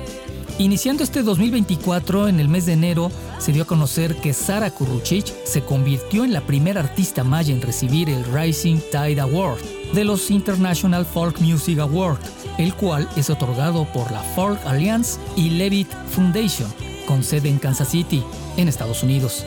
[0.57, 5.34] Iniciando este 2024, en el mes de enero, se dio a conocer que Sara Kurruchich
[5.43, 9.59] se convirtió en la primera artista maya en recibir el Rising Tide Award
[9.93, 12.19] de los International Folk Music Award,
[12.57, 16.73] el cual es otorgado por la Folk Alliance y Levitt Foundation,
[17.05, 18.23] con sede en Kansas City,
[18.55, 19.43] en Estados Unidos.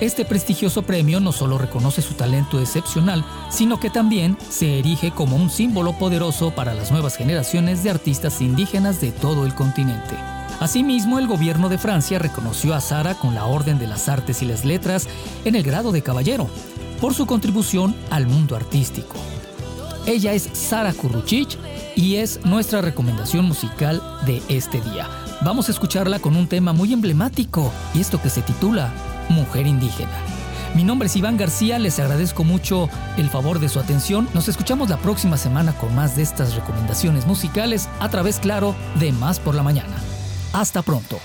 [0.00, 5.36] Este prestigioso premio no solo reconoce su talento excepcional, sino que también se erige como
[5.36, 10.16] un símbolo poderoso para las nuevas generaciones de artistas indígenas de todo el continente.
[10.60, 14.46] Asimismo, el gobierno de Francia reconoció a Sara con la Orden de las Artes y
[14.46, 15.08] las Letras
[15.44, 16.48] en el grado de caballero,
[17.00, 19.16] por su contribución al mundo artístico.
[20.06, 21.56] Ella es Sara Kurruchich
[21.96, 25.08] y es nuestra recomendación musical de este día.
[25.42, 28.92] Vamos a escucharla con un tema muy emblemático y esto que se titula
[29.28, 30.12] Mujer Indígena.
[30.74, 34.28] Mi nombre es Iván García, les agradezco mucho el favor de su atención.
[34.34, 39.12] Nos escuchamos la próxima semana con más de estas recomendaciones musicales a través, claro, de
[39.12, 39.94] Más por la Mañana.
[40.52, 41.20] Hasta pronto.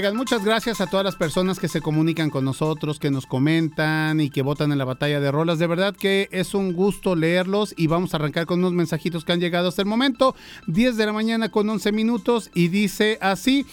[0.00, 4.30] Muchas gracias a todas las personas que se comunican con nosotros, que nos comentan y
[4.30, 5.58] que votan en la batalla de rolas.
[5.58, 9.32] De verdad que es un gusto leerlos y vamos a arrancar con unos mensajitos que
[9.32, 10.34] han llegado hasta el momento.
[10.68, 13.66] 10 de la mañana con 11 minutos y dice así.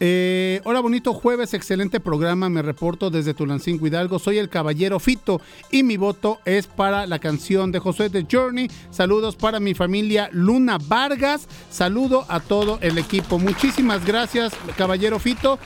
[0.00, 2.48] Eh, hola, bonito jueves, excelente programa.
[2.48, 4.18] Me reporto desde Tulancingo Hidalgo.
[4.18, 5.40] Soy el caballero Fito
[5.70, 8.70] y mi voto es para la canción de Josué de Journey.
[8.90, 11.46] Saludos para mi familia Luna Vargas.
[11.70, 13.38] Saludo a todo el equipo.
[13.38, 15.58] Muchísimas gracias, caballero Fito.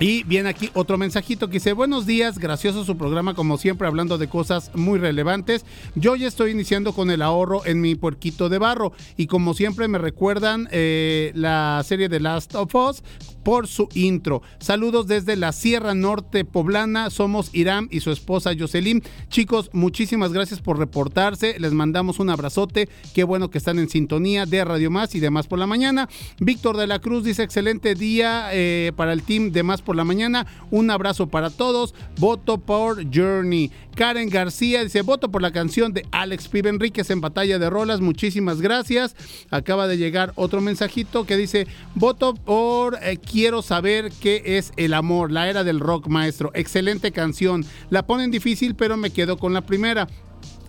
[0.00, 4.16] Y viene aquí otro mensajito que dice, buenos días, gracioso su programa como siempre hablando
[4.16, 5.64] de cosas muy relevantes.
[5.96, 9.88] Yo ya estoy iniciando con el ahorro en mi puerquito de barro y como siempre
[9.88, 13.02] me recuerdan eh, la serie de Last of Us
[13.42, 14.42] por su intro.
[14.60, 19.02] Saludos desde la Sierra Norte Poblana, somos Irán y su esposa Jocelyn.
[19.30, 24.44] Chicos, muchísimas gracias por reportarse, les mandamos un abrazote, qué bueno que están en sintonía
[24.44, 26.08] de Radio Más y de Más por la Mañana.
[26.38, 30.04] Víctor de la Cruz dice, excelente día eh, para el team de Más por la
[30.04, 33.72] Mañana, un abrazo para todos, voto por Journey.
[33.96, 38.02] Karen García dice, voto por la canción de Alex Pibe Enríquez en Batalla de Rolas,
[38.02, 39.16] muchísimas gracias.
[39.48, 44.92] Acaba de llegar otro mensajito que dice, voto por eh, Quiero saber qué es el
[44.92, 46.50] amor, la era del rock maestro.
[46.52, 47.64] Excelente canción.
[47.88, 50.06] La ponen difícil, pero me quedo con la primera.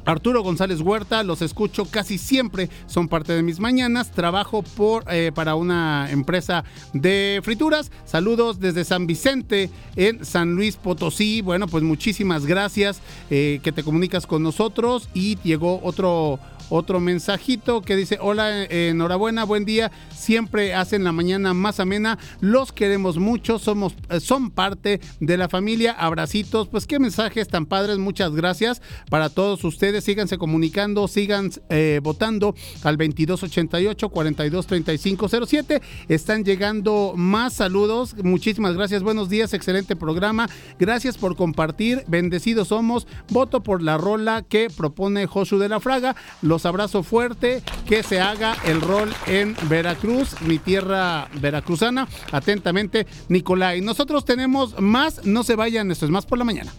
[0.10, 4.12] Arturo González Huerta, los escucho casi siempre, son parte de mis mañanas.
[4.12, 7.92] Trabajo por, eh, para una empresa de frituras.
[8.06, 11.42] Saludos desde San Vicente en San Luis Potosí.
[11.42, 15.10] Bueno, pues muchísimas gracias eh, que te comunicas con nosotros.
[15.14, 16.40] Y llegó otro,
[16.70, 19.92] otro mensajito que dice, hola, eh, enhorabuena, buen día.
[20.14, 22.18] Siempre hacen la mañana más amena.
[22.42, 25.92] Los queremos mucho, somos, eh, son parte de la familia.
[25.92, 26.68] Abracitos.
[26.68, 27.98] Pues qué mensajes tan padres.
[27.98, 30.04] Muchas gracias para todos ustedes.
[30.04, 35.82] Síganse comunicando, sigan eh, votando al 2288 423507.
[36.08, 38.16] Están llegando más saludos.
[38.24, 39.04] Muchísimas gracias.
[39.04, 40.50] Buenos días, excelente programa.
[40.80, 42.04] Gracias por compartir.
[42.08, 43.08] Bendecidos somos.
[43.30, 46.16] Voto por la rola que propone Josu de la Fraga.
[46.42, 47.62] Los abrazo fuerte.
[47.88, 52.08] Que se haga el rol en Veracruz, mi tierra veracruzana.
[52.32, 53.82] Atentamente, Nicolai.
[53.82, 55.26] Nosotros tenemos más.
[55.26, 55.92] No se vayan.
[55.92, 56.72] Esto es más por la mañana.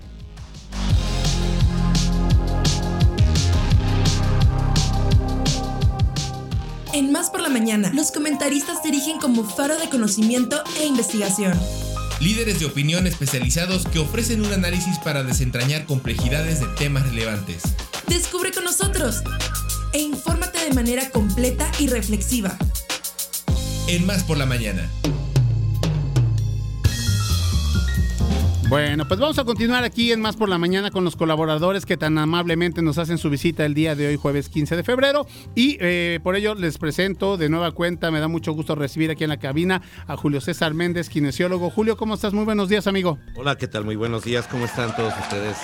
[6.92, 11.58] En Más por la Mañana, los comentaristas se erigen como faro de conocimiento e investigación.
[12.20, 17.62] Líderes de opinión especializados que ofrecen un análisis para desentrañar complejidades de temas relevantes.
[18.08, 19.22] Descubre con nosotros
[19.92, 22.56] e infórmate de manera completa y reflexiva.
[23.86, 24.88] En Más por la Mañana.
[28.70, 31.96] Bueno, pues vamos a continuar aquí en Más por la Mañana con los colaboradores que
[31.96, 35.26] tan amablemente nos hacen su visita el día de hoy, jueves 15 de febrero.
[35.56, 39.24] Y eh, por ello les presento de nueva cuenta, me da mucho gusto recibir aquí
[39.24, 41.68] en la cabina a Julio César Méndez, kinesiólogo.
[41.70, 42.32] Julio, ¿cómo estás?
[42.32, 43.18] Muy buenos días, amigo.
[43.34, 43.84] Hola, ¿qué tal?
[43.84, 45.56] Muy buenos días, ¿cómo están todos ustedes?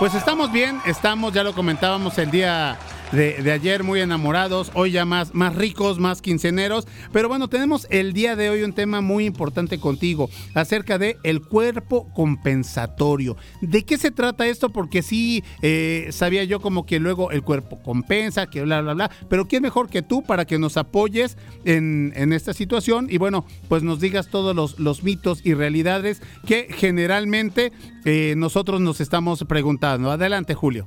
[0.00, 2.76] Pues estamos bien, estamos, ya lo comentábamos el día
[3.12, 6.86] de, de ayer, muy enamorados, hoy ya más, más ricos, más quinceneros.
[7.12, 11.40] Pero bueno, tenemos el día de hoy un tema muy importante contigo, acerca de el
[11.42, 13.36] cuerpo compensatorio.
[13.60, 14.70] ¿De qué se trata esto?
[14.70, 19.10] Porque sí, eh, sabía yo como que luego el cuerpo compensa, que bla, bla, bla.
[19.28, 23.08] Pero ¿quién mejor que tú para que nos apoyes en, en esta situación?
[23.10, 27.72] Y bueno, pues nos digas todos los, los mitos y realidades que generalmente
[28.04, 30.10] eh, nosotros nos estamos preguntando.
[30.10, 30.86] Adelante, Julio.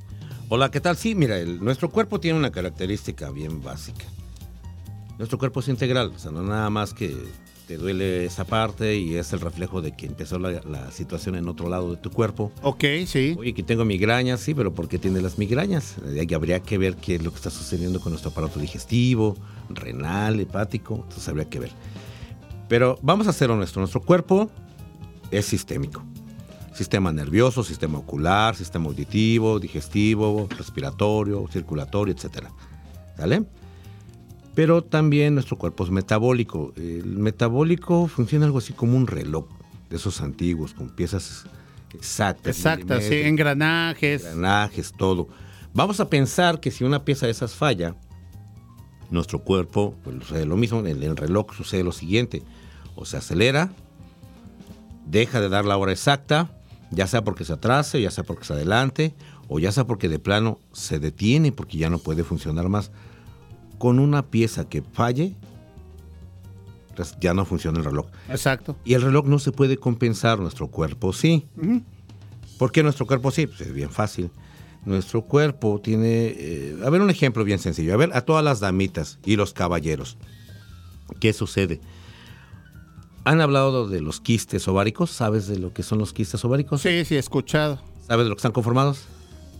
[0.54, 0.98] Hola, ¿qué tal?
[0.98, 4.04] Sí, mira, el- nuestro cuerpo tiene una característica bien básica.
[5.18, 7.16] Nuestro cuerpo es integral, o sea, no nada más que
[7.70, 11.48] te duele esa parte y es el reflejo de que empezó la, la situación en
[11.48, 12.52] otro lado de tu cuerpo.
[12.64, 13.34] Ok, sí.
[13.40, 15.96] Oye, que tengo migrañas, sí, pero ¿por qué tienes las migrañas?
[16.06, 19.38] Eh, Ahí habría que ver qué es lo que está sucediendo con nuestro aparato digestivo,
[19.70, 21.72] renal, hepático, entonces habría que ver.
[22.68, 24.52] Pero vamos a ser honestos, nuestro cuerpo
[25.30, 26.04] es sistémico.
[26.74, 32.48] Sistema nervioso, sistema ocular, sistema auditivo, digestivo, respiratorio, circulatorio, etc.
[33.18, 33.44] ¿Sale?
[34.56, 36.74] Pero también nuestro cuerpo es metabólico.
[36.76, 39.48] El metabólico funciona algo así como un reloj
[39.90, 41.46] de esos antiguos, con piezas
[41.94, 42.58] exactas.
[42.58, 44.24] Exactas, sí, engranajes.
[44.24, 45.28] engranajes, todo.
[45.74, 47.96] Vamos a pensar que si una pieza de esas falla,
[49.10, 52.44] nuestro cuerpo, pues sucede lo mismo, en el reloj sucede lo siguiente,
[52.96, 53.72] o se acelera,
[55.06, 56.61] deja de dar la hora exacta,
[56.92, 59.14] ya sea porque se atrase, ya sea porque se adelante,
[59.48, 62.92] o ya sea porque de plano se detiene porque ya no puede funcionar más.
[63.78, 65.36] Con una pieza que falle,
[66.96, 68.08] pues ya no funciona el reloj.
[68.30, 68.76] Exacto.
[68.86, 71.48] Y el reloj no se puede compensar, nuestro cuerpo sí.
[72.58, 73.48] ¿Por qué nuestro cuerpo sí?
[73.48, 74.30] Pues es bien fácil.
[74.86, 76.34] Nuestro cuerpo tiene...
[76.38, 77.94] eh, a ver, un ejemplo bien sencillo.
[77.94, 80.18] A ver, a todas las damitas y los caballeros.
[81.20, 81.82] ¿Qué sucede?
[83.24, 85.12] ¿Han hablado de los quistes ováricos?
[85.12, 86.82] ¿Sabes de lo que son los quistes ováricos?
[86.82, 87.80] Sí, sí, he escuchado.
[88.08, 89.06] ¿Sabes de lo que están conformados?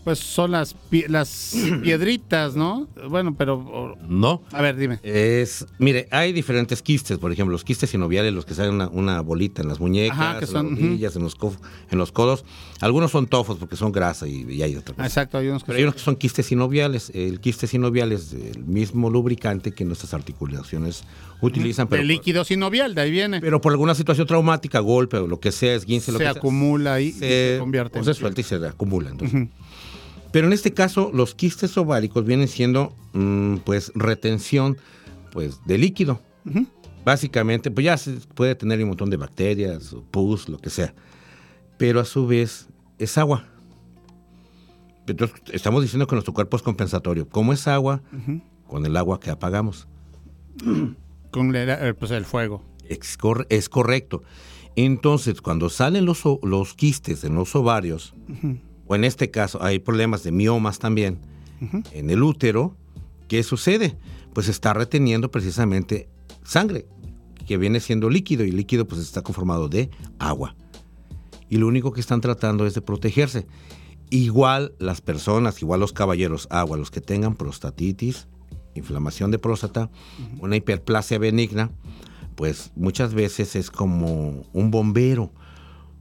[0.04, 2.88] Pues son las, pi- las piedritas, ¿no?
[3.08, 3.96] Bueno, pero...
[4.08, 4.42] No.
[4.52, 4.98] A ver, dime.
[5.02, 9.20] Es, mire, hay diferentes quistes, por ejemplo, los quistes sinoviales, los que salen una, una
[9.20, 11.58] bolita en las muñecas, Ajá, que en son, las rodillas, en, los cof-
[11.90, 12.44] en los codos.
[12.80, 15.06] Algunos son tofos porque son grasa y, y hay otra cosa.
[15.06, 17.10] Exacto, hay unos que Pero hay unos que son quistes sinoviales.
[17.14, 21.04] El quiste sinovial es el mismo lubricante que nuestras articulaciones
[21.40, 23.40] utilizan, pero de líquido sinovial, de ahí viene.
[23.40, 26.38] pero por alguna situación traumática, golpe o lo que sea, esguince, lo se que sea,
[26.40, 29.10] acumula ahí y se, se convierte pues en se suelta y se acumula.
[29.10, 29.48] entonces.
[30.32, 34.78] Pero en este caso, los quistes ováricos vienen siendo, mm, pues, retención,
[35.30, 36.20] pues, de líquido.
[37.04, 40.94] Básicamente, pues ya se puede tener un montón de bacterias, pus, lo que sea.
[41.76, 42.68] Pero a su vez,
[42.98, 43.46] es agua.
[45.06, 47.28] Entonces, estamos diciendo que nuestro cuerpo es compensatorio.
[47.28, 48.02] ¿Cómo es agua?
[48.68, 49.88] Con el agua que apagamos.
[51.30, 52.62] Con el, eh, pues, el fuego.
[52.88, 54.22] Es, cor- es correcto.
[54.76, 58.14] Entonces, cuando salen los, los quistes en los ovarios,
[58.92, 61.18] o en este caso hay problemas de miomas también,
[61.92, 62.76] en el útero,
[63.26, 63.96] ¿qué sucede?
[64.34, 66.10] Pues está reteniendo precisamente
[66.44, 66.86] sangre,
[67.46, 69.88] que viene siendo líquido, y líquido pues está conformado de
[70.18, 70.56] agua.
[71.48, 73.46] Y lo único que están tratando es de protegerse.
[74.10, 78.28] Igual las personas, igual los caballeros, agua, los que tengan prostatitis,
[78.74, 79.90] inflamación de próstata,
[80.38, 81.70] una hiperplasia benigna,
[82.34, 85.32] pues muchas veces es como un bombero.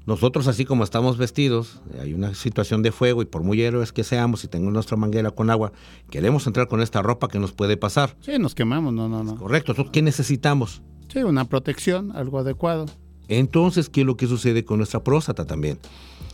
[0.07, 4.03] Nosotros así como estamos vestidos, hay una situación de fuego y por muy héroes que
[4.03, 5.71] seamos y tengamos nuestra manguera con agua,
[6.09, 8.15] queremos entrar con esta ropa que nos puede pasar.
[8.21, 9.35] Sí, nos quemamos, no, no, no.
[9.35, 10.81] Correcto, entonces, ¿qué necesitamos?
[11.13, 12.85] Sí, una protección, algo adecuado.
[13.27, 15.77] Entonces, ¿qué es lo que sucede con nuestra próstata también?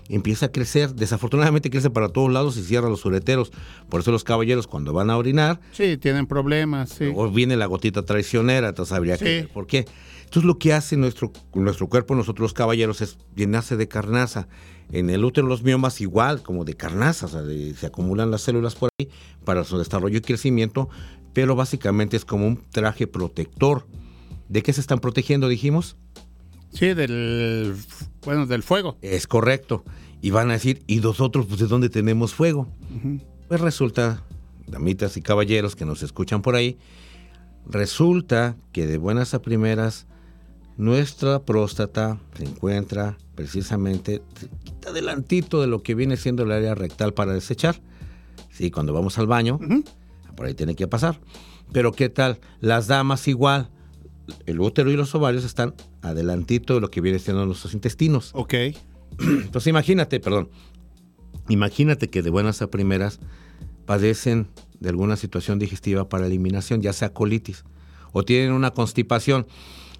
[0.09, 3.51] Empieza a crecer, desafortunadamente crece para todos lados y cierra los ureteros.
[3.89, 7.11] Por eso los caballeros cuando van a orinar, Sí, tienen problemas, sí.
[7.13, 9.31] o viene la gotita traicionera, entonces habría que Sí.
[9.41, 9.85] ver por qué.
[10.27, 14.49] Entonces lo que hace nuestro, nuestro cuerpo, nosotros los caballeros, es llenarse de carnaza.
[14.91, 18.41] En el útero los miomas igual, como de carnaza, o sea, de- se acumulan las
[18.41, 19.09] células por ahí
[19.45, 20.89] para su desarrollo y crecimiento,
[21.33, 23.87] pero básicamente es como un traje protector.
[24.49, 25.95] ¿De qué se están protegiendo, dijimos?
[26.73, 27.73] Sí, del,
[28.25, 28.97] bueno, del fuego.
[29.01, 29.85] Es correcto.
[30.21, 32.67] Y van a decir, ¿y nosotros pues, de dónde tenemos fuego?
[33.47, 34.23] Pues resulta,
[34.67, 36.77] damitas y caballeros que nos escuchan por ahí,
[37.65, 40.07] resulta que de buenas a primeras,
[40.77, 44.21] nuestra próstata se encuentra precisamente
[44.87, 47.81] adelantito de lo que viene siendo el área rectal para desechar.
[48.51, 49.59] Sí, cuando vamos al baño,
[50.35, 51.19] por ahí tiene que pasar.
[51.71, 52.39] Pero ¿qué tal?
[52.59, 53.69] Las damas igual.
[54.45, 58.31] El útero y los ovarios están adelantito de lo que viene siendo nuestros intestinos.
[58.33, 58.53] Ok.
[59.19, 60.49] Entonces imagínate, perdón,
[61.49, 63.19] imagínate que de buenas a primeras
[63.85, 64.47] padecen
[64.79, 67.63] de alguna situación digestiva para eliminación, ya sea colitis,
[68.11, 69.47] o tienen una constipación.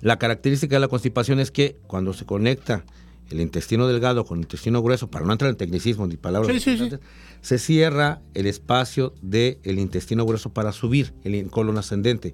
[0.02, 2.86] La característica de la constipación es que cuando se conecta
[3.30, 6.60] el intestino delgado con el intestino grueso, para no entrar en tecnicismo ni palabras, Sí,
[6.60, 6.84] sí, sí.
[6.84, 7.08] importantes,
[7.42, 12.34] se cierra el espacio del intestino grueso para subir el colon ascendente.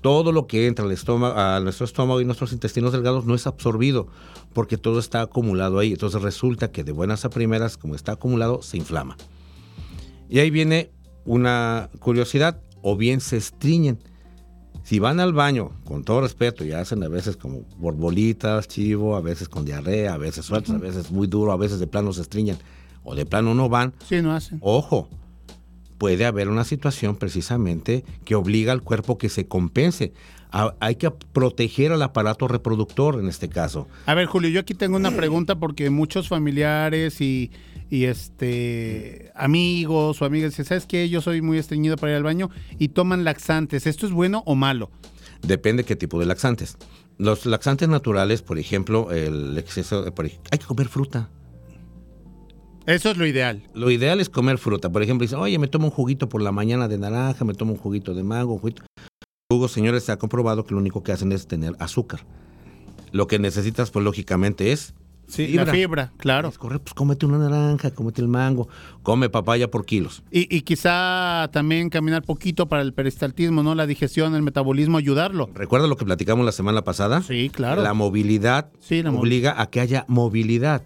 [0.00, 3.46] Todo lo que entra al estómago, a nuestro estómago y nuestros intestinos delgados no es
[3.46, 4.08] absorbido
[4.52, 5.92] porque todo está acumulado ahí.
[5.92, 9.16] Entonces resulta que de buenas a primeras, como está acumulado, se inflama.
[10.28, 10.90] Y ahí viene
[11.24, 13.98] una curiosidad, o bien se estriñen.
[14.84, 19.22] Si van al baño, con todo respeto, y hacen a veces como borbolitas, chivo, a
[19.22, 22.20] veces con diarrea, a veces sueltos, a veces muy duro, a veces de plano se
[22.20, 22.58] estriñen,
[23.02, 23.94] o de plano no van.
[24.06, 24.58] Sí, no hacen.
[24.60, 25.08] Ojo,
[25.98, 30.12] puede haber una situación precisamente que obliga al cuerpo que se compense.
[30.50, 33.88] A- hay que proteger al aparato reproductor en este caso.
[34.06, 37.50] A ver, Julio, yo aquí tengo una pregunta porque muchos familiares y,
[37.90, 41.08] y, este amigos o amigas dicen, ¿sabes qué?
[41.08, 43.86] Yo soy muy estreñido para ir al baño y toman laxantes.
[43.86, 44.90] ¿Esto es bueno o malo?
[45.42, 46.76] Depende qué tipo de laxantes.
[47.18, 50.10] Los laxantes naturales, por ejemplo, el exceso de...
[50.12, 51.28] por hay que comer fruta.
[52.86, 53.62] Eso es lo ideal.
[53.72, 54.90] Lo ideal es comer fruta.
[54.90, 57.72] Por ejemplo, dice, oye, me tomo un juguito por la mañana de naranja, me tomo
[57.72, 58.82] un juguito de mango, un juguito.
[59.50, 62.26] Jugos, señores, se ha comprobado que lo único que hacen es tener azúcar.
[63.10, 64.92] Lo que necesitas, pues lógicamente, es
[65.26, 66.48] Sí, la fibra, claro.
[66.48, 68.68] Es correcto, pues cómete una naranja, cómete el mango,
[69.02, 70.22] come papaya por kilos.
[70.30, 73.74] Y, y quizá también caminar poquito para el peristaltismo, ¿no?
[73.74, 75.50] La digestión, el metabolismo, ayudarlo.
[75.54, 77.22] ¿Recuerda lo que platicamos la semana pasada?
[77.22, 77.82] Sí, claro.
[77.82, 80.82] La movilidad Sí, la obliga a que haya movilidad.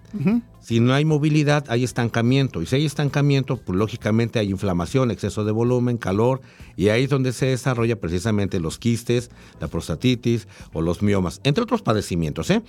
[0.60, 2.60] Si no hay movilidad, hay estancamiento.
[2.60, 6.42] Y si hay estancamiento, pues lógicamente hay inflamación, exceso de volumen, calor.
[6.76, 11.62] Y ahí es donde se desarrolla precisamente los quistes, la prostatitis o los miomas, entre
[11.62, 12.50] otros padecimientos.
[12.50, 12.62] ¿eh?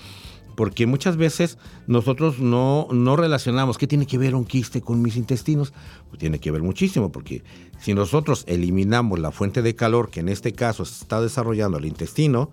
[0.59, 1.57] Porque muchas veces
[1.87, 5.71] nosotros no, no relacionamos qué tiene que ver un quiste con mis intestinos.
[6.09, 7.43] Pues tiene que ver muchísimo, porque
[7.79, 11.85] si nosotros eliminamos la fuente de calor, que en este caso se está desarrollando el
[11.85, 12.51] intestino,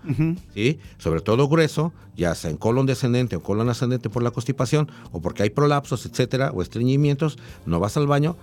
[0.54, 0.78] ¿sí?
[0.98, 5.20] sobre todo grueso, ya sea en colon descendente o colon ascendente por la constipación, o
[5.20, 8.36] porque hay prolapsos, etcétera, o estreñimientos, no vas al baño,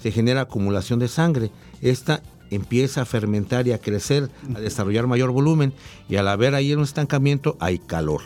[0.00, 1.50] se genera acumulación de sangre.
[1.82, 5.72] Esta empieza a fermentar y a crecer, a desarrollar mayor volumen,
[6.08, 8.22] y al haber ahí un estancamiento, hay calor.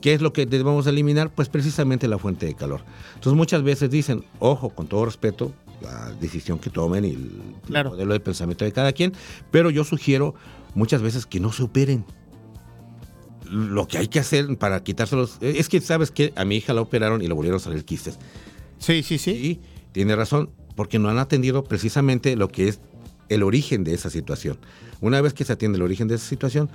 [0.00, 1.30] ¿Qué es lo que debemos eliminar?
[1.30, 2.82] Pues precisamente la fuente de calor.
[3.14, 8.12] Entonces muchas veces dicen, ojo, con todo respeto, la decisión que tomen y el modelo
[8.12, 9.12] de pensamiento de cada quien,
[9.50, 10.34] pero yo sugiero
[10.74, 12.04] muchas veces que no se operen.
[13.50, 16.82] Lo que hay que hacer para quitárselos, es que sabes que a mi hija la
[16.82, 18.18] operaron y le volvieron a salir quistes.
[18.78, 19.30] Sí, sí, sí.
[19.30, 19.60] Y
[19.92, 22.80] tiene razón, porque no han atendido precisamente lo que es
[23.28, 24.58] el origen de esa situación.
[25.00, 26.68] Una vez que se atiende el origen de esa situación,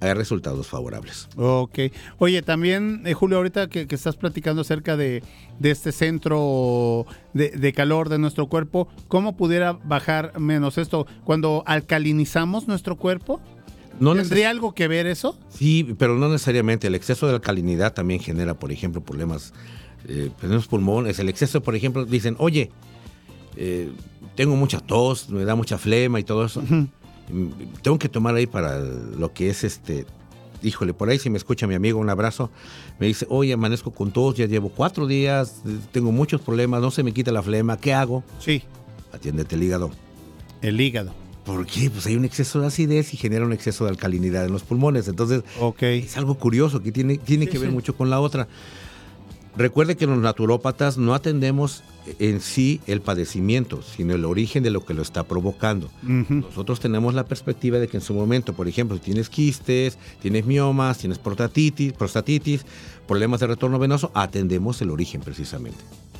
[0.00, 1.28] hay resultados favorables.
[1.36, 1.78] Ok.
[2.18, 5.22] Oye, también, eh, Julio, ahorita que, que estás platicando acerca de,
[5.58, 11.62] de este centro de, de calor de nuestro cuerpo, ¿cómo pudiera bajar menos esto cuando
[11.66, 13.40] alcalinizamos nuestro cuerpo?
[13.98, 15.38] No ¿Tendría algo que ver eso?
[15.50, 16.86] Sí, pero no necesariamente.
[16.86, 19.52] El exceso de alcalinidad también genera, por ejemplo, problemas
[20.08, 21.18] eh, los pulmones.
[21.18, 22.70] El exceso, por ejemplo, dicen, oye,
[23.56, 23.90] eh,
[24.36, 26.62] tengo mucha tos, me da mucha flema y todo eso.
[27.82, 30.06] Tengo que tomar ahí para lo que es este.
[30.62, 32.50] Híjole, por ahí si me escucha mi amigo, un abrazo.
[32.98, 37.02] Me dice, oye, amanezco con tos, ya llevo cuatro días, tengo muchos problemas, no se
[37.02, 38.22] me quita la flema, ¿qué hago?
[38.38, 38.62] Sí.
[39.12, 39.90] Atiéndete el hígado.
[40.60, 41.14] El hígado.
[41.44, 41.90] ¿Por qué?
[41.90, 45.08] Pues hay un exceso de acidez y genera un exceso de alcalinidad en los pulmones.
[45.08, 45.42] Entonces,
[45.80, 47.74] es algo curioso que tiene, tiene que ver sí.
[47.74, 48.46] mucho con la otra.
[49.56, 51.82] Recuerde que los naturópatas no atendemos
[52.18, 55.90] en sí el padecimiento, sino el origen de lo que lo está provocando.
[56.02, 60.46] Nosotros tenemos la perspectiva de que en su momento, por ejemplo, si tienes quistes, tienes
[60.46, 62.64] miomas, tienes prostatitis, prostatitis,
[63.06, 65.78] problemas de retorno venoso, atendemos el origen precisamente.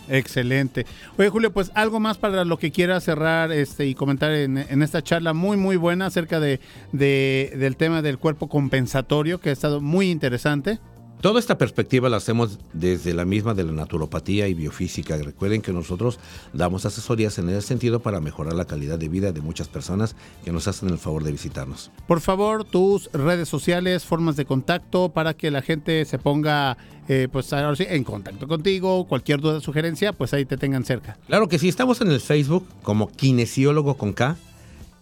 [0.09, 0.87] Excelente.
[1.19, 4.83] Oye, Julio, pues algo más para lo que quiera cerrar este, y comentar en, en
[4.83, 6.59] esta charla muy, muy buena acerca de,
[6.93, 10.81] de- del tema del cuerpo compensatorio, que ha estado muy interesante.
[11.21, 15.19] Toda esta perspectiva la hacemos desde la misma de la naturopatía y biofísica.
[15.19, 16.19] Recuerden que nosotros
[16.55, 20.51] damos asesorías en ese sentido para mejorar la calidad de vida de muchas personas que
[20.51, 21.91] nos hacen el favor de visitarnos.
[22.09, 27.29] Por favor, tus redes sociales, formas de contacto para que la gente se ponga eh,
[27.31, 29.07] pues ahora sí, en contacto contigo.
[29.07, 31.19] Cualquier duda, sugerencia, pues ahí te tengan cerca.
[31.27, 34.39] Claro que sí, estamos en el Facebook como kinesiólogo con K,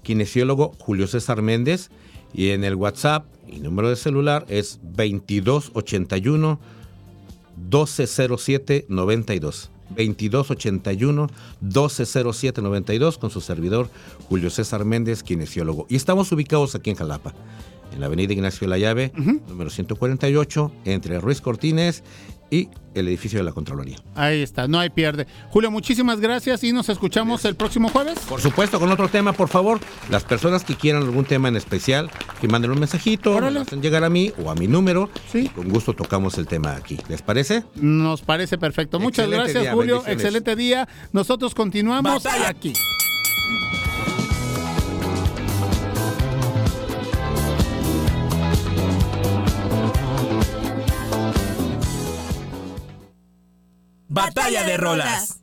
[0.03, 1.91] kinesiólogo Julio César Méndez,
[2.33, 6.59] y en el WhatsApp y número de celular es 2281
[7.57, 9.71] 1207 92.
[9.91, 11.29] 2281
[11.61, 13.89] 1207 92 con su servidor
[14.29, 15.87] Julio César Méndez, kinesiólogo.
[15.89, 17.35] Y estamos ubicados aquí en Jalapa,
[17.93, 19.13] en la avenida Ignacio de la Llave,
[19.49, 22.05] número 148, entre Ruiz Cortines
[22.51, 23.97] y el edificio de la Contraloría.
[24.15, 25.27] Ahí está, no hay pierde.
[25.51, 28.19] Julio, muchísimas gracias y nos escuchamos el próximo jueves.
[28.29, 29.79] Por supuesto, con otro tema, por favor.
[30.11, 32.11] Las personas que quieran algún tema en especial,
[32.41, 35.11] que manden un mensajito, me lo hacen llegar a mí o a mi número.
[35.33, 36.99] Y con gusto tocamos el tema aquí.
[37.09, 37.65] ¿Les parece?
[37.77, 38.99] Nos parece perfecto.
[38.99, 40.03] Muchas Excelente gracias, día, Julio.
[40.07, 40.89] Excelente día.
[41.13, 42.49] Nosotros continuamos Batalla.
[42.49, 42.73] aquí.
[54.09, 55.38] Batalla de rolas.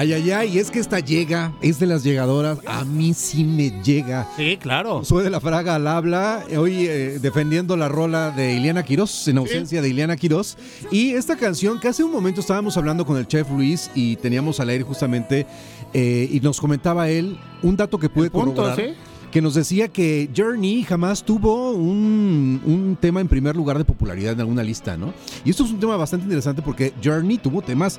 [0.00, 3.42] Ay, ay, ay, y es que esta llega, es de las llegadoras, a mí sí
[3.42, 4.28] me llega.
[4.36, 5.04] Sí, claro.
[5.04, 9.38] Soy de la Fraga al habla, hoy eh, defendiendo la rola de Ileana Quiroz, en
[9.38, 10.56] ausencia de Ileana Quiroz.
[10.92, 14.60] Y esta canción, que hace un momento estábamos hablando con el chef Luis y teníamos
[14.60, 15.48] al aire justamente,
[15.92, 18.76] eh, y nos comentaba él un dato que pude punto, corroborar.
[18.76, 18.94] ¿sí?
[19.32, 24.34] Que nos decía que Journey jamás tuvo un, un tema en primer lugar de popularidad
[24.34, 25.12] en alguna lista, ¿no?
[25.44, 27.98] Y esto es un tema bastante interesante porque Journey tuvo temas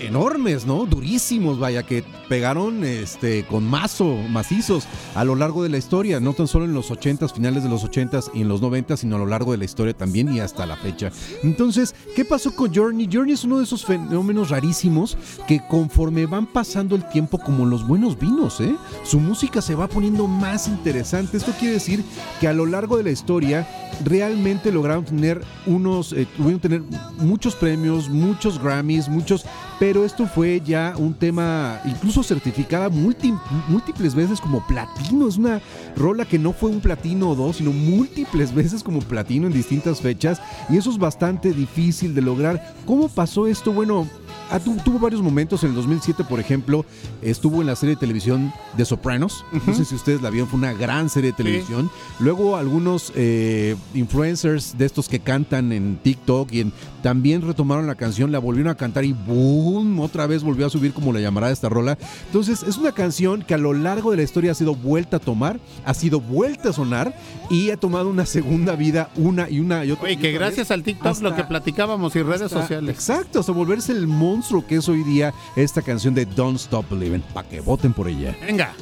[0.00, 0.86] enormes, ¿no?
[0.86, 6.32] Durísimos, vaya, que pegaron este, con mazo, macizos a lo largo de la historia, no
[6.32, 9.18] tan solo en los 80s, finales de los 80s y en los 90s, sino a
[9.18, 11.10] lo largo de la historia también y hasta la fecha.
[11.42, 13.08] Entonces, ¿qué pasó con Journey?
[13.12, 15.16] Journey es uno de esos fenómenos rarísimos
[15.46, 18.74] que conforme van pasando el tiempo como los buenos vinos, ¿eh?
[19.04, 21.36] Su música se va poniendo más interesante.
[21.36, 22.04] Esto quiere decir
[22.40, 23.66] que a lo largo de la historia
[24.04, 26.26] realmente lograron tener unos, eh,
[26.60, 26.82] tener
[27.18, 29.44] muchos premios, muchos Grammys, muchos,
[29.86, 33.38] pero esto fue ya un tema incluso certificada múlti-
[33.68, 35.28] múltiples veces como platino.
[35.28, 35.60] Es una
[35.94, 40.00] rola que no fue un platino o dos, sino múltiples veces como platino en distintas
[40.00, 40.40] fechas
[40.70, 42.74] y eso es bastante difícil de lograr.
[42.86, 43.74] ¿Cómo pasó esto?
[43.74, 44.08] Bueno,
[44.54, 45.62] ah, tu- tuvo varios momentos.
[45.64, 46.84] En el 2007, por ejemplo,
[47.22, 49.44] estuvo en la serie de televisión de Sopranos.
[49.66, 51.90] No sé si ustedes la vieron, fue una gran serie de televisión.
[52.20, 56.72] Luego algunos eh, influencers de estos que cantan en TikTok y en-
[57.02, 60.92] también retomaron la canción, la volvieron a cantar y boom, otra vez volvió a subir
[60.94, 61.98] como la llamará esta rola.
[62.26, 65.20] Entonces es una canción que a lo largo de la historia ha sido vuelta a
[65.20, 67.14] tomar, ha sido vuelta a sonar
[67.50, 70.04] y ha tomado una segunda vida una y una y otra.
[70.04, 72.94] Oye, que gracias al TikTok lo que platicábamos y redes hasta- sociales.
[72.94, 77.22] Exacto, hasta volverse el monstruo que es hoy día esta canción de Don't Stop Believing,
[77.32, 78.36] para que voten por ella.
[78.42, 78.74] Venga.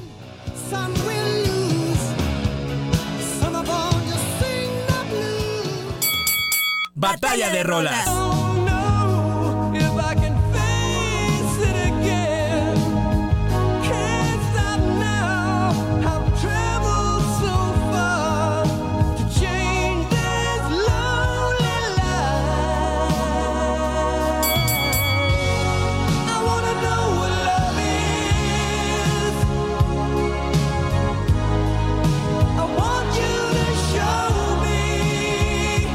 [6.95, 8.52] Batalla de rolas.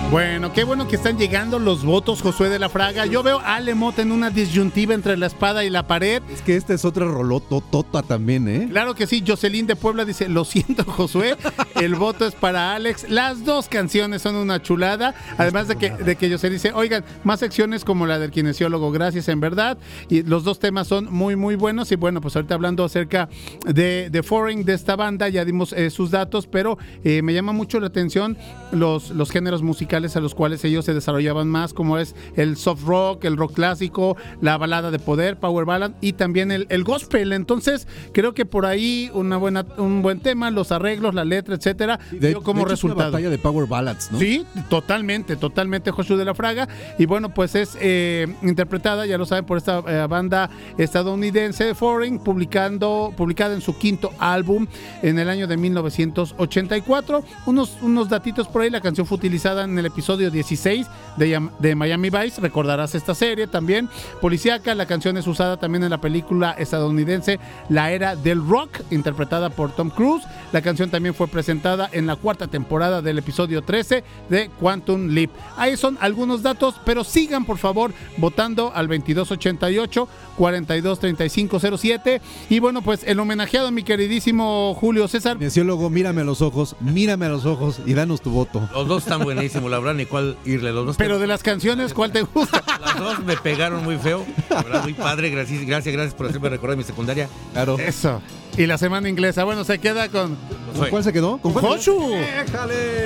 [0.09, 3.05] Bueno, qué bueno que están llegando los votos, Josué de la Fraga.
[3.05, 6.23] Yo veo a Ale Mota en una disyuntiva entre la espada y la pared.
[6.31, 8.67] Es que esta es otra rolototota también, ¿eh?
[8.71, 11.35] Claro que sí, Jocelyn de Puebla dice, lo siento Josué,
[11.75, 13.09] el voto es para Alex.
[13.09, 17.41] Las dos canciones son una chulada, además de que, de que Jocelyn dice, oigan, más
[17.41, 19.77] secciones como la del kinesiólogo, gracias en verdad.
[20.07, 21.91] Y los dos temas son muy, muy buenos.
[21.91, 23.27] Y bueno, pues ahorita hablando acerca
[23.65, 27.51] de, de Foreign, de esta banda, ya dimos eh, sus datos, pero eh, me llama
[27.51, 28.37] mucho la atención
[28.71, 32.83] los, los géneros musicales a los cuales ellos se desarrollaban más, como es el soft
[32.85, 37.33] rock, el rock clásico, la balada de poder, power ballad y también el, el gospel.
[37.33, 41.99] Entonces, creo que por ahí una buena, un buen tema, los arreglos, la letra, etcétera,
[42.11, 43.11] De, dio como de hecho, es una resultado.
[43.11, 44.19] batalla de Power Ballads, ¿no?
[44.19, 46.67] Sí, totalmente, totalmente Josué de la Fraga.
[46.97, 51.75] Y bueno, pues es eh, interpretada, ya lo saben, por esta eh, banda estadounidense de
[51.75, 54.67] Foreign, publicando, publicada en su quinto álbum
[55.01, 57.23] en el año de 1984.
[57.45, 60.87] Unos, unos datitos por ahí, la canción fue utilizada en el episodio 16
[61.17, 63.89] de, Miami Vice, recordarás esta serie también.
[64.21, 67.39] Policíaca, la canción es usada también en la película estadounidense
[67.69, 70.23] La Era del Rock, interpretada por Tom Cruise.
[70.51, 75.31] La canción también fue presentada en la cuarta temporada del episodio 13 de Quantum Leap.
[75.57, 80.07] Ahí son algunos datos, pero sigan por favor votando al 2288
[80.37, 85.37] 423507 y bueno, pues el homenajeado mi queridísimo Julio César.
[85.37, 88.67] Kinesiólogo, mírame a los ojos, mírame a los ojos y danos tu voto.
[88.73, 90.71] Los dos están buenísimos, la verdad, ni cuál irle.
[90.71, 92.63] Los dos Pero de las canciones, ¿cuál te gusta?
[92.81, 94.25] Las dos me pegaron muy feo.
[94.49, 95.29] La verdad, muy padre.
[95.29, 97.29] Gracias, gracias, gracias por hacerme recordar mi secundaria.
[97.53, 97.77] Claro.
[97.79, 98.21] Eso.
[98.57, 100.35] Y la semana inglesa, bueno, se queda con
[100.77, 101.37] ¿Con cuál se quedó?
[101.37, 101.65] ¿Con cuál?
[101.65, 102.13] Joshu.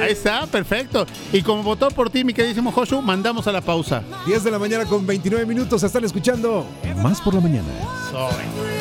[0.02, 1.06] Ahí está, perfecto.
[1.32, 4.04] Y como votó por ti, mi queridísimo Joshu, mandamos a la pausa.
[4.26, 5.84] 10 de la mañana con 29 minutos.
[5.84, 6.66] Están escuchando
[6.98, 7.68] Más por la mañana.
[8.12, 8.81] Sentido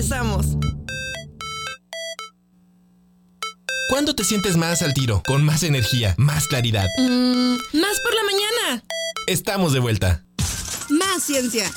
[0.00, 0.56] regresamos.
[3.90, 5.22] ¿Cuándo te sientes más al tiro?
[5.26, 6.86] Con más energía, más claridad.
[6.98, 8.84] Mm, más por la mañana.
[9.26, 10.24] Estamos de vuelta.
[10.88, 11.70] Más ciencia.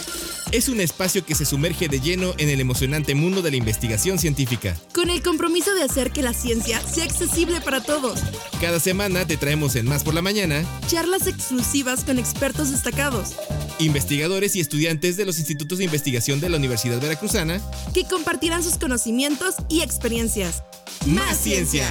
[0.51, 4.19] Es un espacio que se sumerge de lleno en el emocionante mundo de la investigación
[4.19, 4.77] científica.
[4.93, 8.19] Con el compromiso de hacer que la ciencia sea accesible para todos.
[8.61, 13.31] Cada semana te traemos en Más por la Mañana Charlas exclusivas con expertos destacados.
[13.79, 17.61] Investigadores y estudiantes de los institutos de investigación de la Universidad Veracruzana.
[17.93, 20.63] Que compartirán sus conocimientos y experiencias.
[21.05, 21.87] Más ciencia.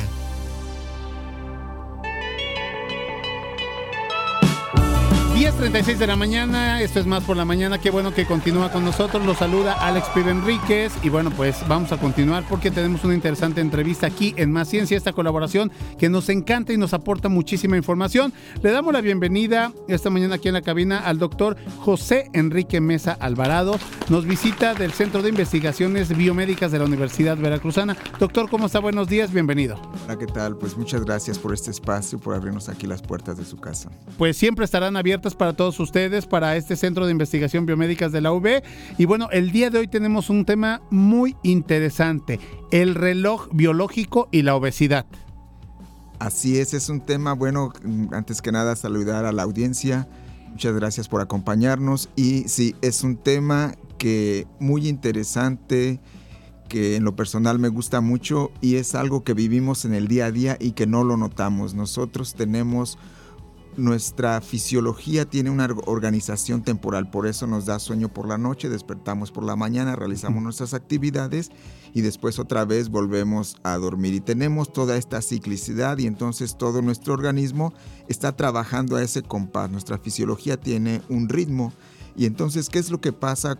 [5.42, 8.84] 10.36 de la mañana, esto es más por la mañana, qué bueno que continúa con
[8.84, 13.14] nosotros, lo saluda Alex Pibe Enríquez y bueno pues vamos a continuar porque tenemos una
[13.14, 17.76] interesante entrevista aquí en Más Ciencia, esta colaboración que nos encanta y nos aporta muchísima
[17.76, 18.32] información.
[18.62, 23.16] Le damos la bienvenida esta mañana aquí en la cabina al doctor José Enrique Mesa
[23.18, 27.96] Alvarado, nos visita del Centro de Investigaciones Biomédicas de la Universidad Veracruzana.
[28.20, 28.78] Doctor, ¿cómo está?
[28.78, 29.76] Buenos días, bienvenido.
[30.04, 30.56] Hola, ¿qué tal?
[30.56, 33.90] Pues muchas gracias por este espacio, por abrirnos aquí las puertas de su casa.
[34.18, 38.32] Pues siempre estarán abiertas para todos ustedes, para este Centro de Investigación Biomédicas de la
[38.32, 38.62] UB.
[38.98, 42.40] Y bueno, el día de hoy tenemos un tema muy interesante,
[42.70, 45.06] el reloj biológico y la obesidad.
[46.18, 47.72] Así es, es un tema, bueno,
[48.12, 50.08] antes que nada saludar a la audiencia,
[50.50, 56.00] muchas gracias por acompañarnos y sí, es un tema que muy interesante,
[56.68, 60.26] que en lo personal me gusta mucho y es algo que vivimos en el día
[60.26, 61.74] a día y que no lo notamos.
[61.74, 62.98] Nosotros tenemos
[63.76, 68.68] nuestra fisiología tiene una or- organización temporal, por eso nos da sueño por la noche,
[68.68, 71.50] despertamos por la mañana, realizamos nuestras actividades
[71.94, 74.14] y después otra vez volvemos a dormir.
[74.14, 77.72] Y tenemos toda esta ciclicidad y entonces todo nuestro organismo
[78.08, 79.70] está trabajando a ese compás.
[79.70, 81.72] Nuestra fisiología tiene un ritmo.
[82.14, 83.58] Y entonces, ¿qué es lo que pasa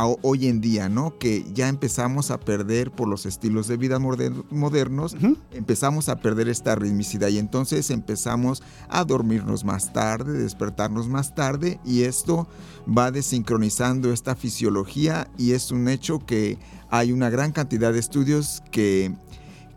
[0.00, 1.18] a- hoy en día, ¿no?
[1.18, 5.16] Que ya empezamos a perder por los estilos de vida moder- modernos,
[5.52, 11.80] empezamos a perder esta ritmicidad y entonces empezamos a dormirnos más tarde, despertarnos más tarde
[11.84, 12.46] y esto
[12.86, 16.58] va desincronizando esta fisiología y es un hecho que
[16.90, 19.14] hay una gran cantidad de estudios que,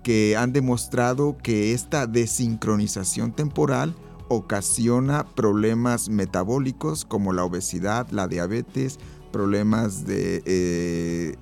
[0.04, 3.96] que han demostrado que esta desincronización temporal
[4.30, 8.98] ocasiona problemas metabólicos como la obesidad, la diabetes,
[9.32, 11.36] problemas de eh,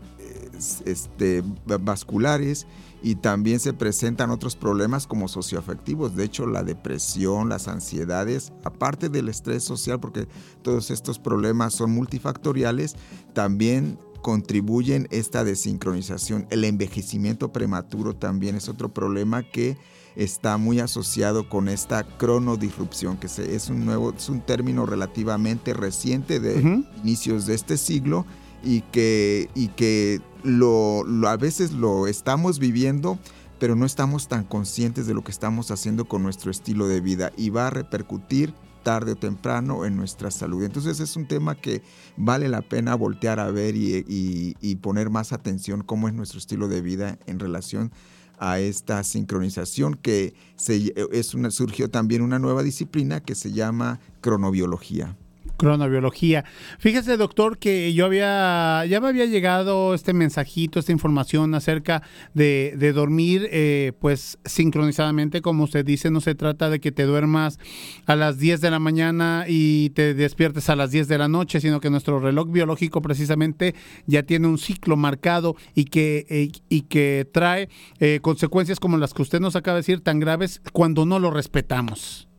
[0.58, 2.68] es- este, va- vasculares
[3.02, 6.16] y también se presentan otros problemas como socioafectivos.
[6.18, 10.28] De hecho, la depresión, las ansiedades, aparte del estrés social, porque
[10.62, 12.96] todos estos problemas son multifactoriales,
[13.34, 16.46] también contribuyen esta desincronización.
[16.50, 19.78] El envejecimiento prematuro también es otro problema que
[20.16, 26.40] está muy asociado con esta cronodisrupción, que es un nuevo, es un término relativamente reciente
[26.40, 26.60] de
[27.04, 28.26] inicios de este siglo
[28.64, 33.20] y que, y que lo, lo- a veces lo estamos viviendo,
[33.60, 37.32] pero no estamos tan conscientes de lo que estamos haciendo con nuestro estilo de vida
[37.38, 38.54] y va a repercutir
[38.84, 40.64] tarde o temprano en nuestra salud.
[40.64, 41.82] Entonces es un tema que
[42.16, 46.40] vale la pena voltear a ver y, y- y poner más atención cómo es nuestro
[46.40, 47.92] estilo de vida en relación
[48.40, 54.00] a esta sincronización que se, es una, surgió también una nueva disciplina que se llama
[54.22, 55.18] cronobiología.
[55.60, 56.46] Cronobiología.
[56.80, 62.02] Fíjese, doctor, que yo había, ya me había llegado este mensajito, esta información acerca
[62.34, 67.04] de, de dormir, eh, pues sincronizadamente, como usted dice, no se trata de que te
[67.04, 67.60] duermas
[68.06, 71.60] a las 10 de la mañana y te despiertes a las 10 de la noche,
[71.60, 73.76] sino que nuestro reloj biológico precisamente
[74.08, 77.68] ya tiene un ciclo marcado y que, eh, y que trae
[78.00, 81.32] eh, consecuencias como las que usted nos acaba de decir, tan graves cuando no lo
[81.32, 82.30] respetamos.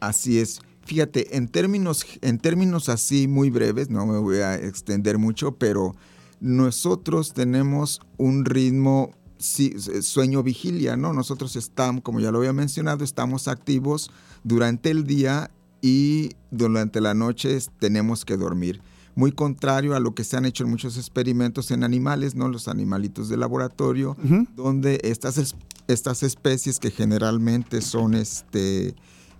[0.00, 0.60] Así es.
[0.86, 5.94] Fíjate, en términos, en términos así muy breves, no me voy a extender mucho, pero
[6.40, 11.12] nosotros tenemos un ritmo sí, sueño-vigilia, ¿no?
[11.12, 14.10] Nosotros estamos, como ya lo había mencionado, estamos activos
[14.42, 15.50] durante el día
[15.80, 18.80] y durante la noche tenemos que dormir.
[19.16, 22.48] Muy contrario a lo que se han hecho en muchos experimentos en animales, ¿no?
[22.48, 24.16] Los animalitos de laboratorio,
[24.56, 25.54] donde estas, es-
[25.88, 28.94] estas especies que generalmente son este,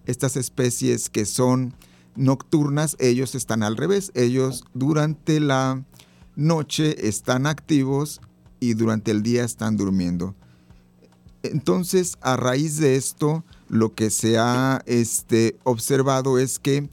[0.06, 1.74] estas especies que son
[2.16, 4.10] nocturnas, ellos están al revés.
[4.14, 5.84] Ellos durante la
[6.36, 8.20] noche están activos
[8.60, 10.34] y durante el día están durmiendo.
[11.42, 16.88] Entonces, a raíz de esto, lo que se ha este, observado es que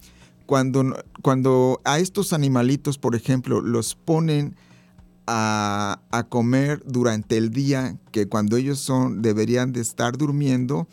[0.45, 4.55] cuando, cuando a estos animalitos, por ejemplo, los ponen
[5.25, 10.89] a, a comer durante el día, que cuando ellos son, deberían de estar durmiendo,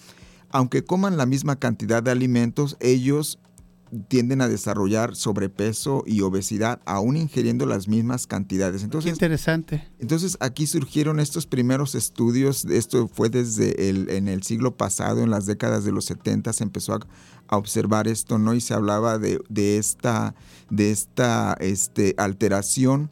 [0.51, 3.39] aunque coman la misma cantidad de alimentos, ellos
[4.09, 8.83] tienden a desarrollar sobrepeso y obesidad aún ingiriendo las mismas cantidades.
[8.83, 9.89] Entonces, interesante.
[9.99, 15.31] Entonces aquí surgieron estos primeros estudios, esto fue desde el, en el siglo pasado, en
[15.31, 17.01] las décadas de los 70 se empezó a,
[17.49, 18.55] a observar esto, ¿no?
[18.55, 20.35] Y se hablaba de, de esta,
[20.70, 23.11] de esta este, alteración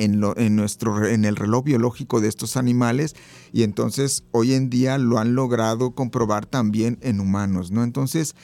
[0.00, 3.14] en, lo- en nuestro, en el reloj biológico de estos animales
[3.52, 7.84] y entonces hoy en día lo han logrado comprobar también en humanos, ¿no?
[7.84, 8.34] Entonces,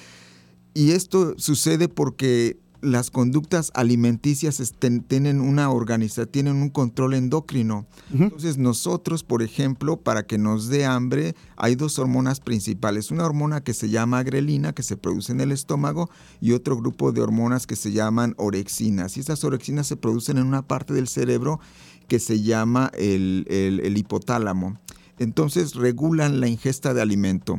[0.74, 7.86] y esto sucede porque las conductas alimenticias estén- tienen una organización, tienen un control endocrino.
[8.12, 13.10] Entonces nosotros, por ejemplo, para que nos dé hambre, hay dos hormonas principales.
[13.10, 16.08] Una hormona que se llama grelina, que se produce en el estómago,
[16.40, 19.16] y otro grupo de hormonas que se llaman orexinas.
[19.16, 21.60] Y estas orexinas se producen en una parte del cerebro
[22.08, 24.78] que se llama el, el- el hipotálamo.
[25.18, 27.58] Entonces regulan la ingesta de alimento.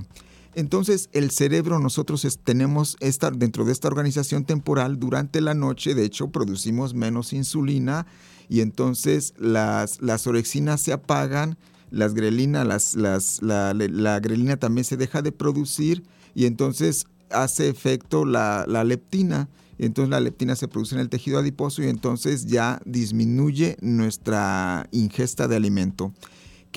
[0.58, 6.04] Entonces, el cerebro, nosotros tenemos esta, dentro de esta organización temporal, durante la noche, de
[6.04, 8.08] hecho, producimos menos insulina
[8.50, 11.60] y entonces las, orexinas se apagan,
[11.92, 16.02] las grelinas, las, las- la, la grelina también se deja de producir
[16.34, 19.50] y entonces hace efecto la, la leptina.
[19.78, 25.48] Entonces la leptina se produce en el tejido adiposo y entonces ya disminuye nuestra ingesta
[25.48, 26.14] de alimento.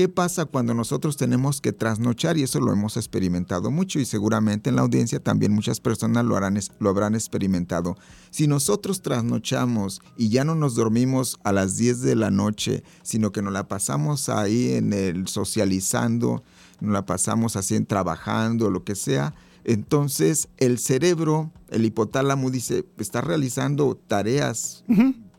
[0.01, 2.39] ¿Qué pasa cuando nosotros tenemos que trasnochar?
[2.39, 6.39] Y eso lo hemos experimentado mucho y seguramente en la audiencia también muchas personas lo,
[6.39, 7.99] harán, lo habrán experimentado.
[8.31, 13.31] Si nosotros trasnochamos y ya no nos dormimos a las 10 de la noche, sino
[13.31, 16.45] que nos la pasamos ahí en el socializando,
[16.81, 22.87] nos la pasamos así en trabajando, lo que sea, entonces el cerebro, el hipotálamo dice,
[22.97, 24.83] está realizando tareas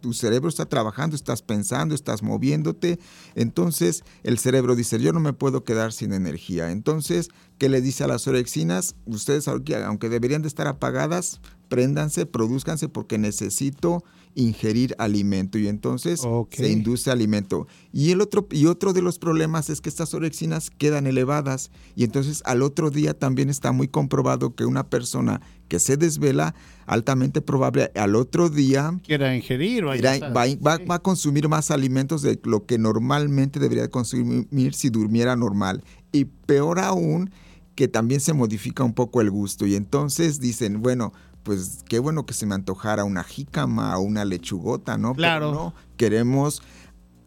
[0.02, 3.00] tu cerebro está trabajando, estás pensando, estás moviéndote.
[3.36, 6.72] Entonces el cerebro dice, yo no me puedo quedar sin energía.
[6.72, 8.96] Entonces, ¿qué le dice a las orexinas?
[9.06, 14.04] Ustedes, aunque deberían de estar apagadas, préndanse, produzcanse porque necesito
[14.36, 16.24] ingerir alimento y entonces
[16.58, 17.68] se induce alimento.
[17.92, 22.04] Y el otro y otro de los problemas es que estas orexinas quedan elevadas y
[22.04, 26.54] entonces al otro día también está muy comprobado que una persona que se desvela
[26.86, 30.20] altamente probable al otro día Quiera ingerir, vaya.
[30.20, 35.36] va, va- va a consumir más alimentos de lo que normalmente debería consumir si durmiera
[35.36, 35.84] normal.
[36.12, 37.30] Y peor aún,
[37.76, 39.66] que también se modifica un poco el gusto.
[39.66, 44.26] Y entonces dicen, bueno, pues qué bueno que se me antojara una jícama o una
[44.26, 45.10] lechugota, ¿no?
[45.10, 45.52] Pero Claro.
[45.52, 46.62] no, queremos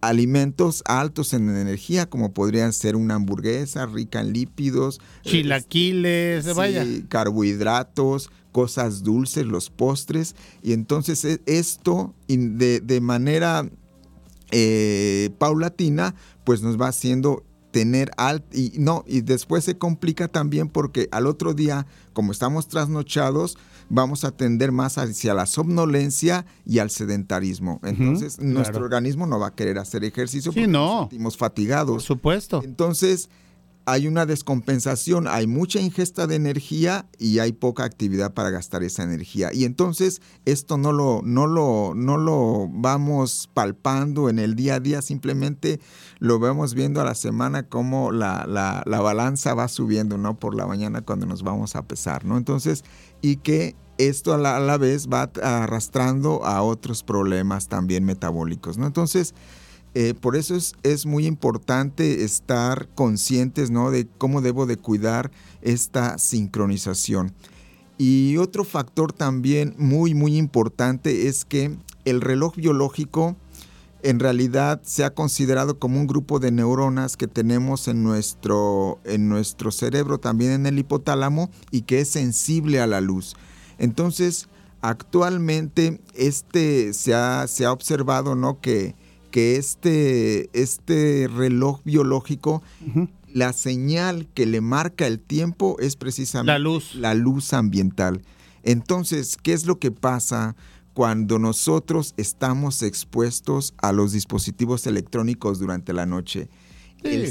[0.00, 6.84] alimentos altos en energía, como podrían ser una hamburguesa rica en lípidos, Chilaquiles, Sí, vaya.
[7.08, 10.36] carbohidratos, cosas dulces, los postres.
[10.62, 13.66] Y entonces e- esto de, de manera
[14.50, 16.14] eh, paulatina,
[16.44, 21.26] pues nos va haciendo tener alt y no y después se complica también porque al
[21.26, 23.58] otro día como estamos trasnochados
[23.88, 28.84] vamos a tender más hacia la somnolencia y al sedentarismo entonces nuestro claro.
[28.86, 30.86] organismo no va a querer hacer ejercicio Sí, porque no.
[30.86, 33.28] nos sentimos fatigados Por supuesto entonces
[33.86, 39.02] hay una descompensación, hay mucha ingesta de energía y hay poca actividad para gastar esa
[39.02, 39.50] energía.
[39.52, 44.80] Y entonces esto no lo, no lo, no lo vamos palpando en el día a
[44.80, 45.80] día, simplemente
[46.18, 50.38] lo vamos viendo a la semana como la, la, la balanza va subiendo, ¿no?
[50.38, 52.38] Por la mañana cuando nos vamos a pesar, ¿no?
[52.38, 52.84] Entonces,
[53.24, 58.86] y que esto a la, vez va arrastrando a otros problemas también metabólicos, ¿no?
[58.86, 59.34] Entonces,
[59.94, 63.90] eh, por eso es, es muy importante estar conscientes ¿no?
[63.90, 65.30] de cómo debo de cuidar
[65.62, 67.32] esta sincronización.
[67.96, 71.74] Y otro factor también muy, muy importante es que
[72.04, 73.36] el reloj biológico
[74.04, 79.30] en realidad se ha considerado como un grupo de neuronas que tenemos en nuestro, en
[79.30, 83.34] nuestro cerebro, también en el hipotálamo, y que es sensible a la luz.
[83.78, 84.48] Entonces,
[84.82, 88.60] actualmente este, se, ha, se ha observado ¿no?
[88.60, 88.94] que,
[89.30, 92.62] que este, este reloj biológico,
[93.32, 96.94] la señal que le marca el tiempo es precisamente La luz.
[96.94, 98.20] la luz ambiental.
[98.64, 100.56] Entonces, ¿qué es lo que pasa
[100.94, 106.48] cuando nosotros estamos expuestos a los dispositivos electrónicos durante la noche?
[107.02, 107.30] El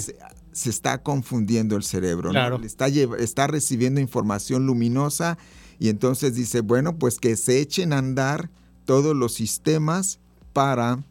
[0.53, 2.29] se está confundiendo el cerebro.
[2.29, 2.61] Claro.
[2.63, 5.37] Está, está recibiendo información luminosa
[5.79, 8.49] y entonces dice, bueno, pues que se echen a andar
[8.85, 10.19] todos los sistemas
[10.53, 11.03] para,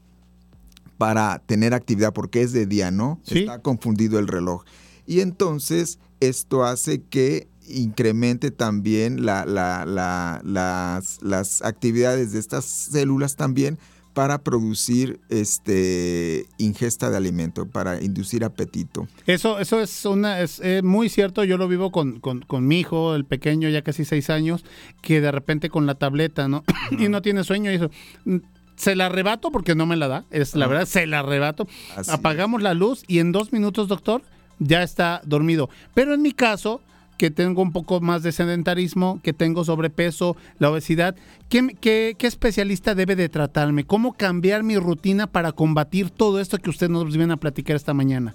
[0.96, 3.20] para tener actividad, porque es de día, ¿no?
[3.26, 4.64] Está confundido el reloj.
[5.06, 12.64] Y entonces esto hace que incremente también la- la- la- las, las actividades de estas
[12.64, 13.78] células también
[14.14, 19.08] para producir este ingesta de alimento, para inducir apetito.
[19.26, 21.44] Eso, eso es una, es eh, muy cierto.
[21.44, 24.64] Yo lo vivo con, con, con mi hijo, el pequeño, ya casi seis años,
[25.00, 26.62] que de repente con la tableta, ¿no?
[26.98, 27.90] y no tiene sueño y eso.
[28.26, 28.36] Mm,
[28.76, 30.24] Se la arrebato porque no me la da.
[30.30, 31.66] Es la verdad, se la arrebato.
[32.08, 34.20] Apagamos la luz y en dos minutos, doctor,
[34.58, 35.70] ya está dormido.
[35.94, 36.82] Pero en mi caso,
[37.18, 41.14] que tengo un poco más de sedentarismo, que tengo sobrepeso, la obesidad,
[41.48, 43.84] ¿qué, qué, qué especialista debe de tratarme?
[43.84, 47.94] ¿Cómo cambiar mi rutina para combatir todo esto que usted nos viene a platicar esta
[47.94, 48.34] mañana?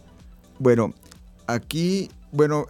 [0.59, 0.93] Bueno,
[1.47, 2.65] aquí, bueno,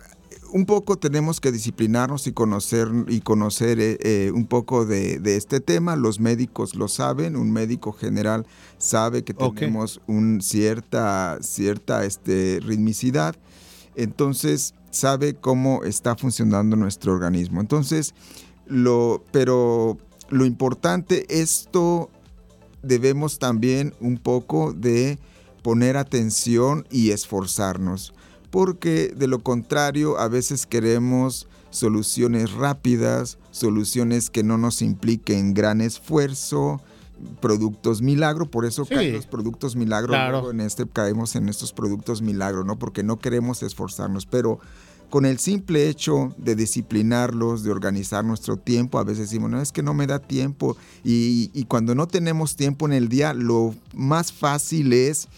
[0.53, 5.35] un poco tenemos que disciplinarnos y conocer, y conocer eh, eh, un poco de, de
[5.35, 5.95] este tema.
[5.95, 8.45] Los médicos lo saben, un médico general
[8.77, 13.35] sabe que tenemos un cierta, cierta este, ritmicidad,
[13.95, 17.61] entonces sabe cómo está funcionando nuestro organismo.
[17.61, 18.13] Entonces,
[18.65, 19.97] lo, pero
[20.29, 22.09] lo importante, esto
[22.81, 25.19] debemos también un poco de
[25.61, 28.13] poner atención y esforzarnos,
[28.49, 35.81] porque de lo contrario a veces queremos soluciones rápidas, soluciones que no nos impliquen gran
[35.81, 36.81] esfuerzo,
[37.41, 38.93] productos milagro, por eso Sí.
[38.95, 40.51] caen los productos milagro, Claro.
[40.51, 42.77] en este caemos en estos productos milagro, ¿no?
[42.77, 44.59] Porque no queremos esforzarnos, pero
[45.09, 49.71] con el simple hecho de disciplinarlos, de organizar nuestro tiempo, a veces decimos, no, es
[49.71, 50.75] que no me da tiempo.
[51.03, 55.29] Y, y cuando no tenemos tiempo en el día, lo más fácil es,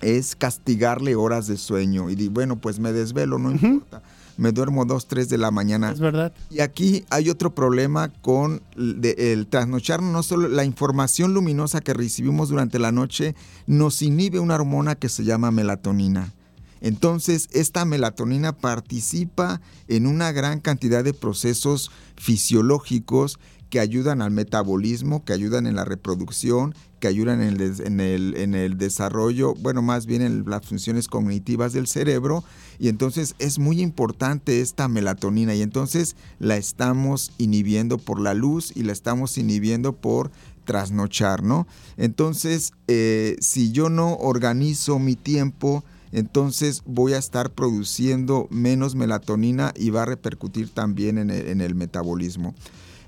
[0.00, 2.10] es castigarle horas de sueño.
[2.10, 4.02] Y di, bueno, pues me desvelo, no importa.
[4.36, 5.92] Me duermo dos, tres de la mañana.
[5.92, 6.32] Es verdad.
[6.50, 12.48] Y aquí hay otro problema con el trasnochar, no solo la información luminosa que recibimos
[12.48, 13.34] durante la noche
[13.66, 16.32] nos inhibe una hormona que se llama melatonina.
[16.80, 23.38] Entonces, esta melatonina participa en una gran cantidad de procesos fisiológicos
[23.70, 28.78] que ayudan al metabolismo, que ayudan en la reproducción, que ayudan en el, en el-
[28.78, 32.44] desarrollo, bueno, más bien en las funciones cognitivas del cerebro.
[32.78, 38.72] Y entonces es muy importante esta melatonina y entonces la estamos inhibiendo por la luz
[38.76, 40.30] y la estamos inhibiendo por
[40.64, 41.66] trasnochar, ¿no?
[41.96, 49.74] Entonces, eh, si yo no organizo mi tiempo, entonces voy a estar produciendo menos melatonina
[49.76, 52.54] y va a repercutir también en el metabolismo.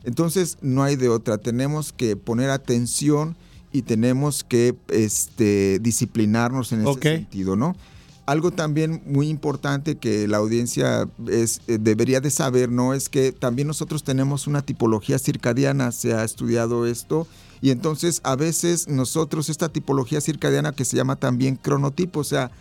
[0.02, 3.36] Entonces no hay de otra, tenemos que poner atención
[3.74, 7.02] y tenemos que este, disciplinarnos en ese Ok.
[7.02, 7.74] sentido, ¿no?
[8.24, 12.94] Algo también muy importante que la audiencia es, eh, debería de saber, ¿no?
[12.94, 17.26] Es que también nosotros tenemos una tipología circadiana, se ha estudiado esto,
[17.60, 22.52] y entonces a veces nosotros esta tipología circadiana que se llama también cronotipo, o sea,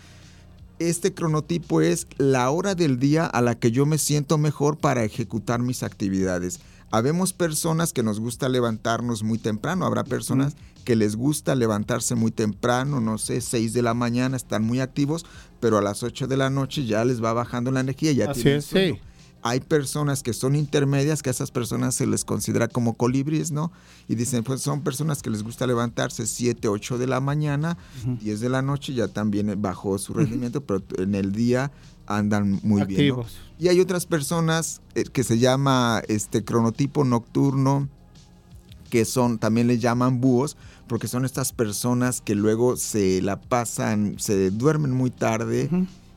[0.80, 5.03] este cronotipo es la hora del día a la que yo me siento mejor para
[5.03, 6.60] ejecutar mis actividades.
[6.90, 12.31] Habemos personas que nos gusta levantarnos muy temprano, habrá personas que les gusta levantarse muy
[12.31, 15.26] temprano, no sé, 6 de la mañana, están muy activos,
[15.60, 18.41] pero a las 8 de la noche ya les va bajando la energía, ya Así
[18.43, 18.95] tienen es, sueño.
[18.95, 19.01] sí.
[19.45, 23.73] Hay personas que son intermedias, que a esas personas se les considera como colibríes, ¿no?
[24.07, 27.77] Y dicen, pues son personas que les gusta levantarse 7, 8 de la mañana,
[28.22, 31.73] 10 de la noche, ya también bajó su rendimiento, pero en el día
[32.07, 33.10] andan muy bien.
[33.10, 33.22] ¿no?
[33.22, 33.38] Activos.
[33.60, 37.89] Y hay otras personas eh, que se llama este cronotipo nocturno,
[38.93, 40.55] que son, también le llaman búhos,
[40.87, 45.67] porque son estas personas que luego se la pasan, se duermen muy tarde,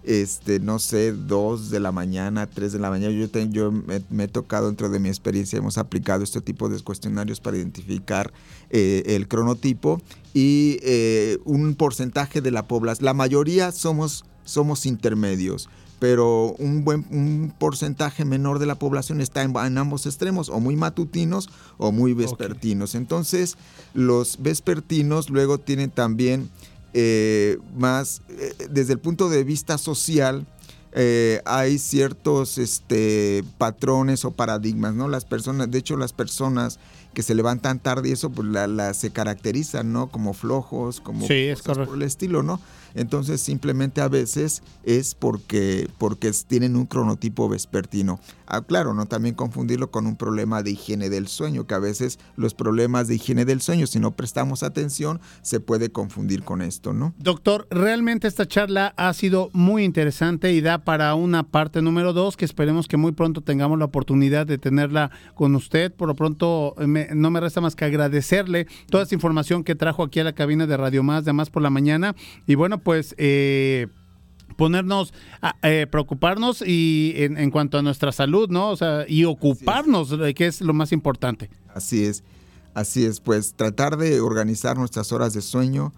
[0.04, 3.14] este, no sé, dos de la mañana, tres de la mañana.
[3.14, 6.68] Yo, te- yo me, me he tocado dentro de mi experiencia, hemos aplicado este tipo
[6.68, 8.30] de cuestionarios para identificar
[8.68, 10.02] eh, el cronotipo
[10.34, 15.70] y eh, un porcentaje de la población, la mayoría somos, somos intermedios.
[15.98, 20.60] Pero un buen un porcentaje menor de la población está en, en ambos extremos, o
[20.60, 21.48] muy matutinos
[21.78, 22.94] o muy vespertinos.
[22.94, 23.56] Entonces,
[23.94, 26.50] los vespertinos luego tienen también
[26.92, 30.46] eh, más, eh, desde el punto de vista social,
[30.92, 35.08] eh, hay ciertos este, patrones o paradigmas, ¿no?
[35.08, 36.78] Las personas, de hecho, las personas
[37.12, 40.08] que se levantan tarde y eso, pues la, la- se caracterizan, ¿no?
[40.08, 42.60] Como flojos, como Sí, es por el estilo, ¿no?
[42.96, 48.18] Entonces, simplemente a veces es porque, porque tienen un cronotipo vespertino.
[48.48, 52.18] Ah, claro, no también confundirlo con un problema de higiene del sueño, que a veces
[52.36, 56.92] los problemas de higiene del sueño, si no prestamos atención, se puede confundir con esto,
[56.92, 57.12] ¿no?
[57.18, 62.36] Doctor, realmente esta charla ha sido muy interesante y da para una parte número dos
[62.36, 65.92] que esperemos que muy pronto tengamos la oportunidad de tenerla con usted.
[65.92, 70.02] Por lo pronto, me- no me resta más que agradecerle toda esta información que trajo
[70.04, 72.14] aquí a la cabina de Radio Más, de Más por la Mañana.
[72.46, 73.14] Y bueno, pues...
[73.18, 73.88] eh,
[74.56, 78.70] ponernos, a- eh, preocuparnos y en, en cuanto a nuestra salud, ¿no?
[78.70, 81.50] O sea, y ocuparnos, eh, que es lo más importante.
[81.74, 82.24] Así es.
[82.72, 85.92] Así es, pues tratar de organizar nuestras horas de sueño,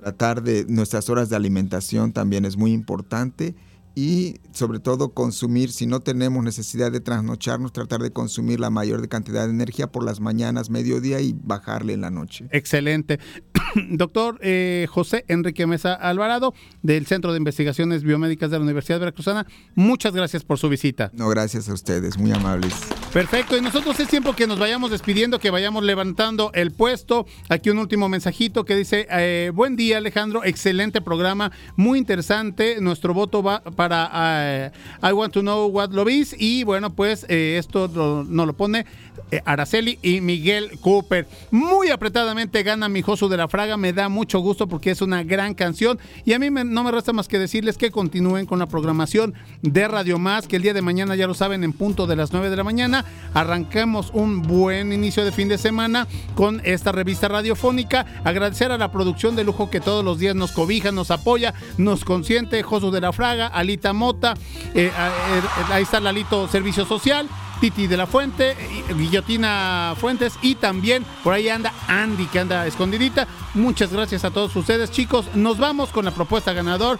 [0.00, 3.56] tratar de nuestras horas de alimentación también es muy importante
[3.94, 9.08] y sobre todo consumir, si no tenemos necesidad de trasnocharnos, tratar de consumir la mayor
[9.08, 12.46] cantidad de energía por las mañanas, mediodía y bajarle en la noche.
[12.50, 13.20] Excelente.
[13.90, 19.46] doctor eh, José Enrique Mesa Alvarado, del Centro de Investigaciones Biomédicas de la Universidad Veracruzana.
[19.74, 21.10] Muchas gracias por su visita.
[21.14, 22.74] No, gracias a ustedes, muy amables.
[23.12, 27.26] Perfecto, y nosotros es tiempo que nos vayamos despidiendo, que vayamos levantando el puesto.
[27.48, 33.14] Aquí un último mensajito que dice, eh, buen día Alejandro, excelente programa, muy interesante, nuestro
[33.14, 34.70] voto va para eh,
[35.02, 38.52] I Want to Know What Love Is y bueno, pues eh, esto lo- nos lo
[38.54, 38.86] pone
[39.30, 41.26] eh, Araceli y Miguel Cooper.
[41.50, 45.22] Muy apretadamente gana mi Josu de la Fraga, me da mucho gusto porque es una
[45.22, 45.98] gran canción.
[46.24, 49.88] Y a mí no me resta más que decirles que continúen con la programación de
[49.88, 52.50] Radio Más, que el día de mañana ya lo saben en punto de las 9
[52.50, 53.04] de la mañana,
[53.34, 58.90] arrancamos un buen inicio de fin de semana con esta revista radiofónica, agradecer a la
[58.92, 63.00] producción de lujo que todos los días nos cobija, nos apoya, nos consiente, Josu de
[63.00, 63.46] la Fraga,
[63.92, 64.34] Mota,
[64.74, 65.42] eh, a- eh,
[65.72, 67.28] ahí está Lalito Servicio Social,
[67.60, 68.56] Titi de la Fuente,
[68.96, 73.26] Guillotina Fuentes y también por ahí anda Andy que anda escondidita.
[73.54, 75.26] Muchas gracias a todos ustedes chicos.
[75.34, 76.98] Nos vamos con la propuesta ganador,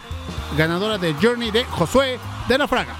[0.56, 2.18] ganadora de Journey de Josué
[2.48, 2.96] de la Fraga.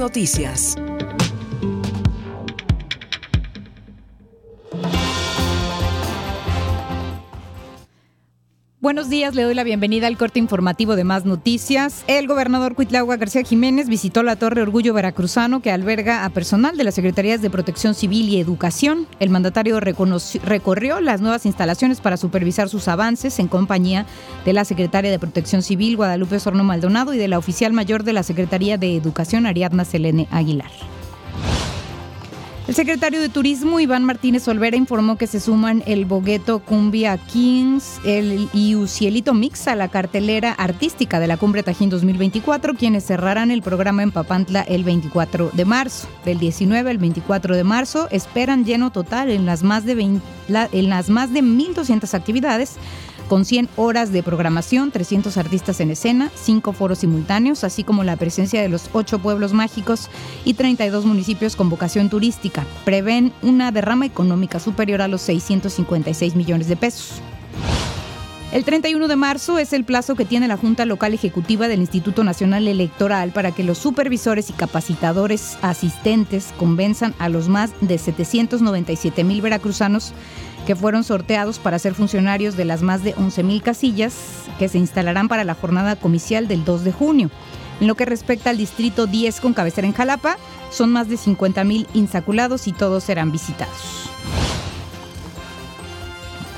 [0.00, 0.74] Noticias.
[8.90, 12.02] Buenos días, le doy la bienvenida al corte informativo de Más Noticias.
[12.08, 16.82] El gobernador Cuitlagua García Jiménez visitó la Torre Orgullo Veracruzano que alberga a personal de
[16.82, 19.06] las Secretarías de Protección Civil y Educación.
[19.20, 24.06] El mandatario recorrió las nuevas instalaciones para supervisar sus avances en compañía
[24.44, 28.14] de la secretaria de Protección Civil Guadalupe Sorno Maldonado y de la oficial mayor de
[28.14, 30.72] la Secretaría de Educación Ariadna Selene Aguilar.
[32.70, 37.98] El secretario de Turismo, Iván Martínez Olvera, informó que se suman el Bogueto Cumbia Kings
[38.04, 43.50] el, y Ucielito Mix a la cartelera artística de la Cumbre Tajín 2024, quienes cerrarán
[43.50, 46.06] el programa en Papantla el 24 de marzo.
[46.24, 50.68] Del 19 al 24 de marzo esperan lleno total en las más de, 20 la-
[50.70, 52.76] en las más de 1.200 actividades
[53.30, 58.16] con 100 horas de programación, 300 artistas en escena, 5 foros simultáneos, así como la
[58.16, 60.10] presencia de los 8 pueblos mágicos
[60.44, 62.66] y 32 municipios con vocación turística.
[62.84, 67.22] Prevén una derrama económica superior a los 656 millones de pesos.
[68.52, 72.24] El 31 de marzo es el plazo que tiene la Junta Local Ejecutiva del Instituto
[72.24, 79.22] Nacional Electoral para que los supervisores y capacitadores asistentes convenzan a los más de 797
[79.22, 80.12] mil veracruzanos
[80.66, 84.14] que fueron sorteados para ser funcionarios de las más de 11 mil casillas
[84.58, 87.30] que se instalarán para la jornada comicial del 2 de junio.
[87.80, 90.36] En lo que respecta al distrito 10 con cabecera en Jalapa,
[90.70, 94.10] son más de 50 mil insaculados y todos serán visitados.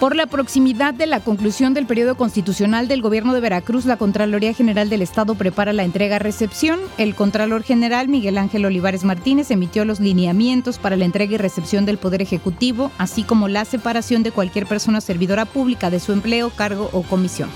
[0.03, 4.53] Por la proximidad de la conclusión del periodo constitucional del gobierno de Veracruz, la Contraloría
[4.53, 6.81] General del Estado prepara la entrega-recepción.
[6.99, 11.85] El Contralor General Miguel Ángel Olivares Martínez emitió los lineamientos para la entrega y recepción
[11.85, 16.51] del Poder Ejecutivo, así como la separación de cualquier persona servidora pública de su empleo,
[16.51, 17.49] cargo o comisión.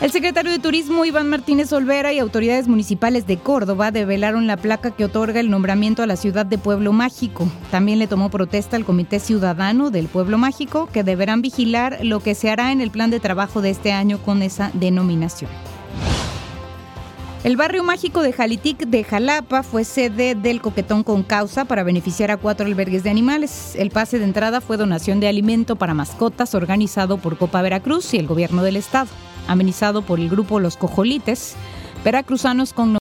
[0.00, 4.92] El secretario de Turismo Iván Martínez Olvera y autoridades municipales de Córdoba develaron la placa
[4.92, 7.50] que otorga el nombramiento a la ciudad de Pueblo Mágico.
[7.72, 12.36] También le tomó protesta al Comité Ciudadano del Pueblo Mágico, que deberán vigilar lo que
[12.36, 15.50] se hará en el plan de trabajo de este año con esa denominación.
[17.42, 22.30] El barrio mágico de Jalitic de Jalapa fue sede del Coquetón con Causa para beneficiar
[22.30, 23.74] a cuatro albergues de animales.
[23.74, 28.18] El pase de entrada fue donación de alimento para mascotas organizado por Copa Veracruz y
[28.18, 29.08] el gobierno del estado.
[29.48, 31.56] Amenizado por el grupo Los Cojolites,
[32.04, 32.97] veracruzanos con